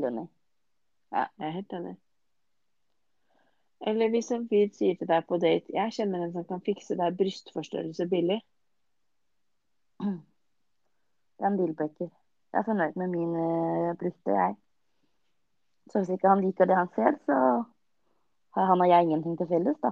ja. 1.12 1.28
jeg 1.38 1.48
er 1.48 1.52
helt 1.52 1.74
enig. 1.74 1.98
Eller 3.82 4.10
hvis 4.14 4.32
en 4.32 4.48
fyr 4.48 4.70
sier 4.76 4.98
til 4.98 5.08
deg 5.08 5.26
på 5.28 5.38
date 5.42 5.74
'Jeg 5.74 5.94
kjenner 5.94 6.24
en 6.24 6.34
som 6.34 6.44
kan 6.46 6.62
fikse 6.62 6.96
deg 6.96 7.18
brystforstørrelse 7.18 8.08
billig'. 8.08 8.42
Det 11.38 11.46
er 11.46 11.48
en 11.48 11.58
deal-breaker. 11.58 12.10
Jeg 12.54 12.60
er 12.60 12.64
fornøyd 12.64 12.96
med 12.96 13.08
min 13.08 13.34
uh, 13.36 13.98
bryster, 13.98 14.32
jeg. 14.36 14.56
Så 15.92 16.00
hvis 16.00 16.14
ikke 16.16 16.30
han 16.32 16.42
liker 16.42 16.66
det 16.70 16.76
han 16.78 16.90
ser, 16.96 17.18
så 17.28 17.38
har 18.56 18.66
han 18.70 18.82
og 18.82 18.88
jeg 18.88 19.04
ingenting 19.04 19.38
til 19.38 19.48
felles, 19.50 19.78
da. 19.84 19.92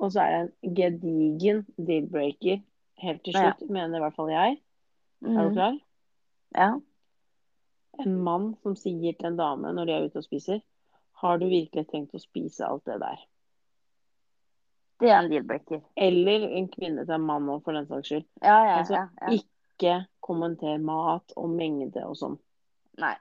Og 0.00 0.12
så 0.12 0.20
er 0.24 0.30
det 0.30 0.52
en 0.62 0.74
gedigen 0.74 1.64
deal-breaker 1.76 2.62
helt 3.02 3.24
til 3.24 3.34
Ja. 3.34 3.52
slutt, 3.52 3.70
mener 3.70 3.96
i 3.96 4.00
hvert 4.00 4.16
fall 4.16 4.30
jeg. 4.30 4.60
Er 5.22 5.42
du 5.42 5.48
Mm. 5.48 5.52
klar? 5.54 5.78
Ja. 6.56 6.70
En 7.98 8.16
mann 8.24 8.54
som 8.62 8.76
sier 8.76 9.12
til 9.12 9.26
en 9.26 9.36
dame 9.36 9.72
når 9.72 9.86
de 9.86 9.92
er 9.92 10.04
ute 10.06 10.16
og 10.16 10.24
spiser 10.24 10.60
'Har 11.20 11.36
du 11.38 11.46
virkelig 11.46 11.86
tenkt 11.88 12.14
å 12.14 12.18
spise 12.20 12.64
alt 12.66 12.84
det 12.84 13.00
der?' 13.00 13.26
Det 15.00 15.08
er 15.08 15.18
en 15.18 15.30
deal-breaker. 15.30 15.80
Eller 15.96 16.48
en 16.48 16.68
kvinne 16.68 17.04
til 17.06 17.14
en 17.14 17.20
mann 17.20 17.48
òg, 17.48 17.62
for 17.64 17.72
den 17.72 17.86
saks 17.86 18.08
skyld. 18.08 18.24
Ja, 18.42 18.64
ja, 18.64 18.78
Altså, 18.78 18.94
ja, 18.94 19.08
ja. 19.22 19.38
Ikke 19.38 20.06
kommenter 20.22 20.78
mat 20.78 21.32
og 21.36 21.48
mengde 21.48 22.04
og 22.04 22.16
sånn. 22.16 22.38
Nei. 22.98 23.14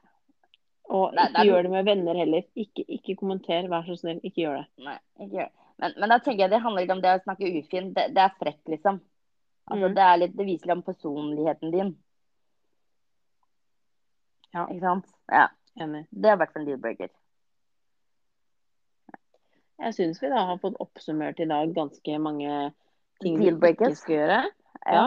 Og 0.89 1.13
Nei, 1.13 1.23
det 1.27 1.29
ikke 1.29 1.39
er- 1.41 1.49
gjør 1.51 1.63
det 1.67 1.71
med 1.71 1.85
venner 1.85 2.15
heller. 2.17 2.43
Ikke, 2.57 2.85
ikke 2.97 3.15
kommenter, 3.19 3.67
vær 3.69 3.83
så 3.85 3.95
snill. 3.99 4.19
Ikke 4.25 4.41
gjør 4.45 4.55
det. 4.57 4.67
Nei, 4.85 4.97
ikke 5.21 5.35
gjør. 5.37 5.49
Men, 5.79 5.93
men 6.01 6.09
da 6.09 6.17
tenker 6.19 6.39
jeg 6.43 6.49
det 6.49 6.61
handler 6.63 6.81
ikke 6.83 6.95
om 6.97 7.01
det 7.03 7.11
å 7.13 7.23
snakke 7.23 7.51
ufint. 7.59 7.93
Det, 7.95 8.07
det 8.15 8.23
er 8.23 8.33
frekt, 8.39 8.65
liksom. 8.67 8.99
Altså, 9.69 9.85
Mm. 9.87 9.95
det, 9.95 10.07
litt, 10.19 10.35
det 10.37 10.45
viser 10.47 10.67
litt 10.67 10.77
om 10.77 10.81
personligheten 10.83 11.71
din. 11.71 11.91
Ja. 14.53 14.65
Ikke 14.65 14.81
sant? 14.81 15.05
Ja. 15.31 15.47
Enig. 15.79 16.07
Det 16.11 16.37
hvert 16.37 16.51
fall 16.53 16.63
en 16.63 16.67
deal-breaker. 16.71 17.09
Jeg 19.79 19.93
syns 19.95 20.19
vi 20.21 20.27
da 20.33 20.41
har 20.49 20.57
fått 20.59 20.75
oppsummert 20.83 21.39
i 21.39 21.45
dag 21.47 21.71
ganske 21.75 22.17
mange 22.19 22.73
ting 23.21 23.37
vi 23.39 23.51
ikke 23.53 23.93
skal 23.95 24.15
gjøre. 24.15 24.39
Ja. 24.87 24.93
Ja. 24.95 25.05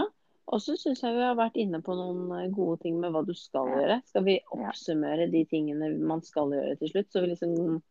Og 0.49 0.61
så 0.61 0.75
syns 0.77 1.01
jeg 1.03 1.15
vi 1.15 1.23
har 1.23 1.37
vært 1.39 1.57
inne 1.57 1.79
på 1.83 1.95
noen 1.97 2.33
eh, 2.41 2.49
gode 2.53 2.81
ting 2.83 2.99
med 3.01 3.13
hva 3.15 3.23
du 3.25 3.33
skal 3.35 3.69
Ja. 3.69 3.75
gjøre. 3.79 4.03
Skal 4.07 4.25
vi 4.25 4.41
oppsummere 4.53 5.31
de 5.31 5.45
tingene 5.47 5.99
man 6.03 6.21
skal 6.23 6.51
gjøre 6.51 6.77
til 6.79 6.89
slutt, 6.91 7.11
så 7.13 7.21
vi 7.23 7.29
liksom 7.35 7.83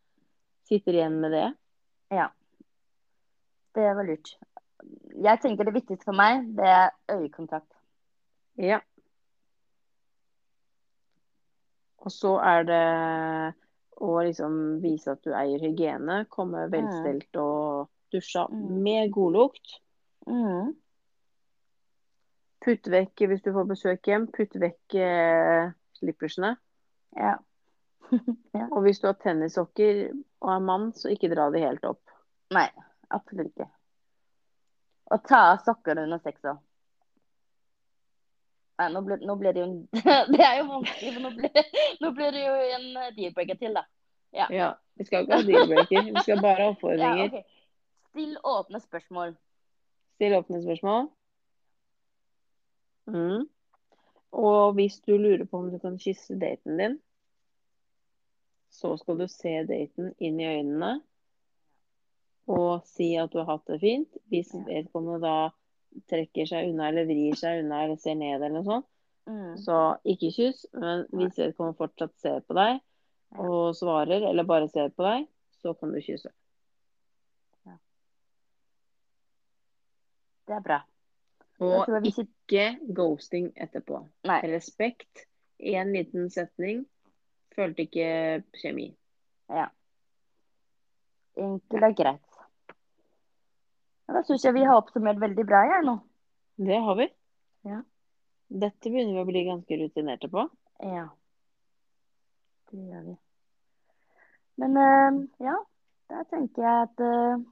sitter 0.68 0.94
igjen 0.94 1.20
med 1.22 1.32
det? 1.32 1.48
ja. 2.12 2.30
Det 3.74 3.96
var 3.96 4.04
lurt. 4.04 4.34
Jeg 5.24 5.40
tenker 5.40 5.64
det 5.64 5.74
viktigste 5.74 6.04
for 6.04 6.12
meg, 6.18 6.44
det 6.58 6.66
er 6.68 6.90
øyekontakt. 7.10 7.72
Ja. 8.58 8.82
Og 12.02 12.12
så 12.12 12.34
er 12.44 12.64
det 12.68 12.82
å 14.02 14.12
liksom 14.26 14.82
vise 14.84 15.14
at 15.14 15.22
du 15.24 15.32
eier 15.38 15.62
hygiene. 15.62 16.26
Komme 16.34 16.66
velstelt 16.74 17.38
og 17.40 17.90
dusja 18.12 18.48
Mm. 18.50 18.82
med 18.84 19.12
godlukt. 19.14 19.80
Mm. 20.28 20.76
Putt 22.62 22.88
vekk, 22.94 23.24
hvis 23.28 23.42
du 23.46 23.52
får 23.56 23.70
besøk 23.70 24.08
hjem, 24.08 24.28
putt 24.34 24.58
vekk 24.62 24.98
eh, 25.00 25.72
slippersene. 26.00 26.58
Ja. 28.12 28.66
Og 28.76 28.82
hvis 28.84 29.00
du 29.00 29.06
har 29.08 29.16
tennissokker 29.24 30.10
og 30.44 30.50
er 30.52 30.64
mann, 30.68 30.90
så 30.92 31.08
ikke 31.14 31.30
dra 31.32 31.46
de 31.54 31.62
helt 31.64 31.86
opp. 31.88 32.02
Nei, 32.52 32.66
absolutt 33.08 33.54
ikke. 33.54 33.70
Og 35.16 35.24
ta 35.28 35.40
av 35.54 35.62
sokker 35.64 36.02
under 36.04 36.20
sex 36.20 36.44
òg. 36.44 36.60
Nei, 38.82 38.90
nå 38.92 39.04
ble, 39.06 39.18
nå 39.24 39.38
ble 39.40 39.54
det 39.56 39.62
jo 39.62 39.68
en 39.70 39.78
Det 40.34 40.44
er 40.44 40.58
jo 40.60 40.68
vanskelig, 40.74 41.14
for 41.16 41.24
nå 41.24 41.32
ble, 41.38 41.66
nå 42.04 42.12
ble 42.18 42.30
det 42.36 42.44
jo 42.44 42.54
en 42.80 42.88
deal-breaker 43.16 43.60
til, 43.62 43.80
da. 43.80 43.86
Ja, 44.36 44.74
Vi 44.98 45.08
skal 45.08 45.26
ikke 45.26 45.40
ha 45.40 45.48
deal-breaker, 45.48 46.12
vi 46.12 46.26
skal 46.26 46.44
bare 46.44 46.58
ha 46.58 46.68
Ja, 46.68 46.76
oppfordringer. 46.76 47.42
Still 48.12 48.38
åpne 48.44 48.84
spørsmål. 48.84 49.36
Still 50.18 50.36
åpne 50.40 50.64
spørsmål. 50.64 51.12
Mm. 53.12 53.48
Og 54.42 54.74
hvis 54.78 55.00
du 55.04 55.18
lurer 55.18 55.46
på 55.46 55.60
om 55.60 55.72
du 55.72 55.80
kan 55.84 55.98
kysse 56.00 56.38
daten 56.40 56.80
din, 56.80 57.00
så 58.72 58.94
skal 58.98 59.20
du 59.20 59.28
se 59.28 59.58
daten 59.68 60.14
inn 60.24 60.40
i 60.40 60.48
øynene 60.48 60.94
og 62.52 62.86
si 62.88 63.12
at 63.20 63.32
du 63.34 63.42
har 63.42 63.50
hatt 63.52 63.68
det 63.68 63.82
fint. 63.84 64.22
Hvis 64.32 64.54
vedkommende 64.56 65.20
da 65.24 65.36
trekker 66.08 66.48
seg 66.48 66.72
unna 66.72 66.88
eller 66.90 67.10
vrir 67.10 67.36
seg 67.40 67.66
unna 67.66 67.84
eller 67.84 68.00
ser 68.00 68.16
ned 68.20 68.38
eller 68.40 68.56
noe 68.58 68.68
sånt, 68.68 68.88
Mm. 69.30 69.58
så 69.62 69.98
ikke 70.04 70.32
kyss. 70.34 70.66
Men 70.74 71.04
hvis 71.14 71.38
vedkommende 71.38 71.78
fortsatt 71.78 72.16
ser 72.20 72.40
på 72.42 72.56
deg 72.58 72.80
og 73.38 73.76
svarer 73.78 74.26
eller 74.28 74.48
bare 74.50 74.70
ser 74.72 74.90
på 74.90 75.06
deg, 75.06 75.28
så 75.62 75.76
kan 75.78 75.92
du 75.94 76.00
kysse. 76.02 76.32
Det 80.48 80.56
er 80.58 80.64
bra. 80.66 80.80
Og 81.62 82.08
ikke 82.08 82.66
ghosting 82.98 83.52
etterpå. 83.56 84.02
Nei. 84.26 84.40
Respekt. 84.50 85.28
Én 85.62 85.94
liten 85.94 86.30
setning. 86.34 86.86
Følte 87.56 87.86
ikke 87.86 88.08
kjemi. 88.58 88.88
Ja. 89.52 89.68
Enkelt 91.38 91.86
og 91.86 91.98
greit. 92.00 92.40
Ja, 94.08 94.16
da 94.18 94.24
syns 94.28 94.44
jeg 94.44 94.58
vi 94.58 94.66
har 94.66 94.80
oppsummert 94.80 95.22
veldig 95.22 95.46
bra, 95.48 95.62
jeg 95.70 95.86
nå. 95.86 96.00
Det 96.62 96.80
har 96.84 96.98
vi. 96.98 97.08
Ja. 97.70 97.82
Dette 98.52 98.90
begynner 98.90 99.16
vi 99.16 99.22
å 99.22 99.30
bli 99.30 99.44
ganske 99.48 99.78
rutinerte 99.80 100.32
på. 100.32 100.48
Ja. 100.84 101.06
Det 102.72 102.82
gjør 102.82 103.06
vi. 103.12 103.16
Men 104.62 104.76
uh, 104.78 105.22
ja, 105.46 105.56
da 106.12 106.26
tenker 106.32 106.66
jeg 106.66 106.90
at 106.90 107.06
uh, 107.06 107.46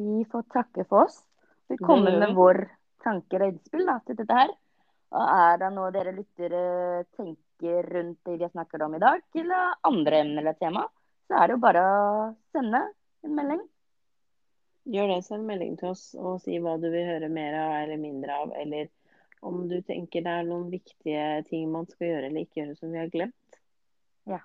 vi 0.00 0.24
får 0.32 0.48
takke 0.54 0.88
for 0.88 1.06
oss. 1.06 1.20
Vi 1.68 1.76
kommer 1.82 2.16
med 2.18 2.34
vår 2.34 2.64
tanker 3.04 3.44
og 3.44 3.52
innspill 3.52 3.86
da, 3.88 3.98
til 4.06 4.18
dette 4.18 4.38
her. 4.40 4.52
Og 5.16 5.24
er 5.24 5.58
det 5.62 5.70
noe 5.72 5.92
dere 5.94 6.12
lyttere 6.12 6.62
tenker 7.16 7.88
rundt 7.94 8.20
det 8.28 8.36
vi 8.36 8.44
har 8.44 8.52
snakket 8.52 8.84
om 8.84 8.94
i 8.98 9.02
dag, 9.02 9.24
eller 9.40 9.74
andre 9.88 10.20
emner 10.22 10.42
eller 10.42 10.58
tema, 10.60 10.84
så 11.28 11.38
er 11.38 11.48
det 11.48 11.56
jo 11.56 11.64
bare 11.64 11.82
å 11.84 12.04
sende 12.52 12.82
en 13.24 13.34
melding. 13.36 13.64
Gjør 14.88 15.10
det, 15.12 15.18
send 15.26 15.44
melding 15.48 15.74
til 15.80 15.90
oss 15.90 16.04
og 16.16 16.38
si 16.44 16.56
hva 16.64 16.78
du 16.80 16.86
vil 16.88 17.08
høre 17.08 17.28
mer 17.32 17.56
av 17.60 17.74
eller 17.82 18.00
mindre 18.00 18.36
av, 18.44 18.54
eller 18.56 18.88
om 19.44 19.66
du 19.70 19.76
tenker 19.86 20.24
det 20.24 20.36
er 20.40 20.46
noen 20.48 20.70
viktige 20.72 21.26
ting 21.48 21.68
man 21.72 21.86
skal 21.90 22.08
gjøre 22.08 22.30
eller 22.30 22.46
ikke 22.46 22.62
gjøre 22.62 22.76
som 22.78 22.94
vi 22.94 23.00
har 23.00 23.10
glemt. 23.12 23.58
Ja. 24.28 24.40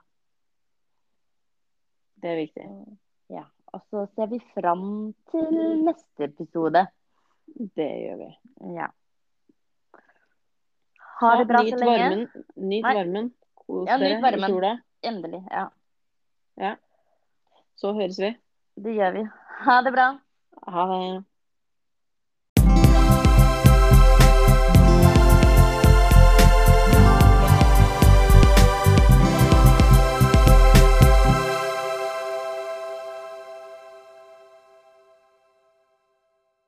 Det 2.21 2.31
er 2.31 2.41
viktig. 2.43 2.67
Ja. 3.33 3.45
Og 3.73 3.81
så 3.89 4.03
ser 4.13 4.29
vi 4.29 4.41
fram 4.53 4.85
til 5.31 5.47
neste 5.87 6.27
episode. 6.27 6.85
Det 7.75 7.89
gjør 8.03 8.17
vi. 8.21 8.29
Ja. 8.77 8.87
Ha 11.19 11.35
det 11.39 11.45
bra 11.47 11.61
så 11.63 11.77
lenge. 11.77 11.97
Varmen. 11.97 12.23
Nyt 12.55 12.83
Nei. 12.83 12.93
varmen. 12.97 13.31
Kos 13.55 13.87
Ja, 13.89 13.97
nyt 13.97 14.21
varmen. 14.23 14.49
i 14.49 14.53
sola. 14.53 14.71
Endelig. 15.03 15.43
Ja, 15.51 15.67
Ja. 16.57 16.75
Så 17.75 17.93
høres 17.93 18.19
vi. 18.19 18.35
det 18.75 18.95
gjør 18.95 19.11
vi. 19.13 19.23
Ha 19.65 19.81
det 19.81 19.91
bra. 19.93 20.07
Ha 20.67 20.85
det. 20.91 21.23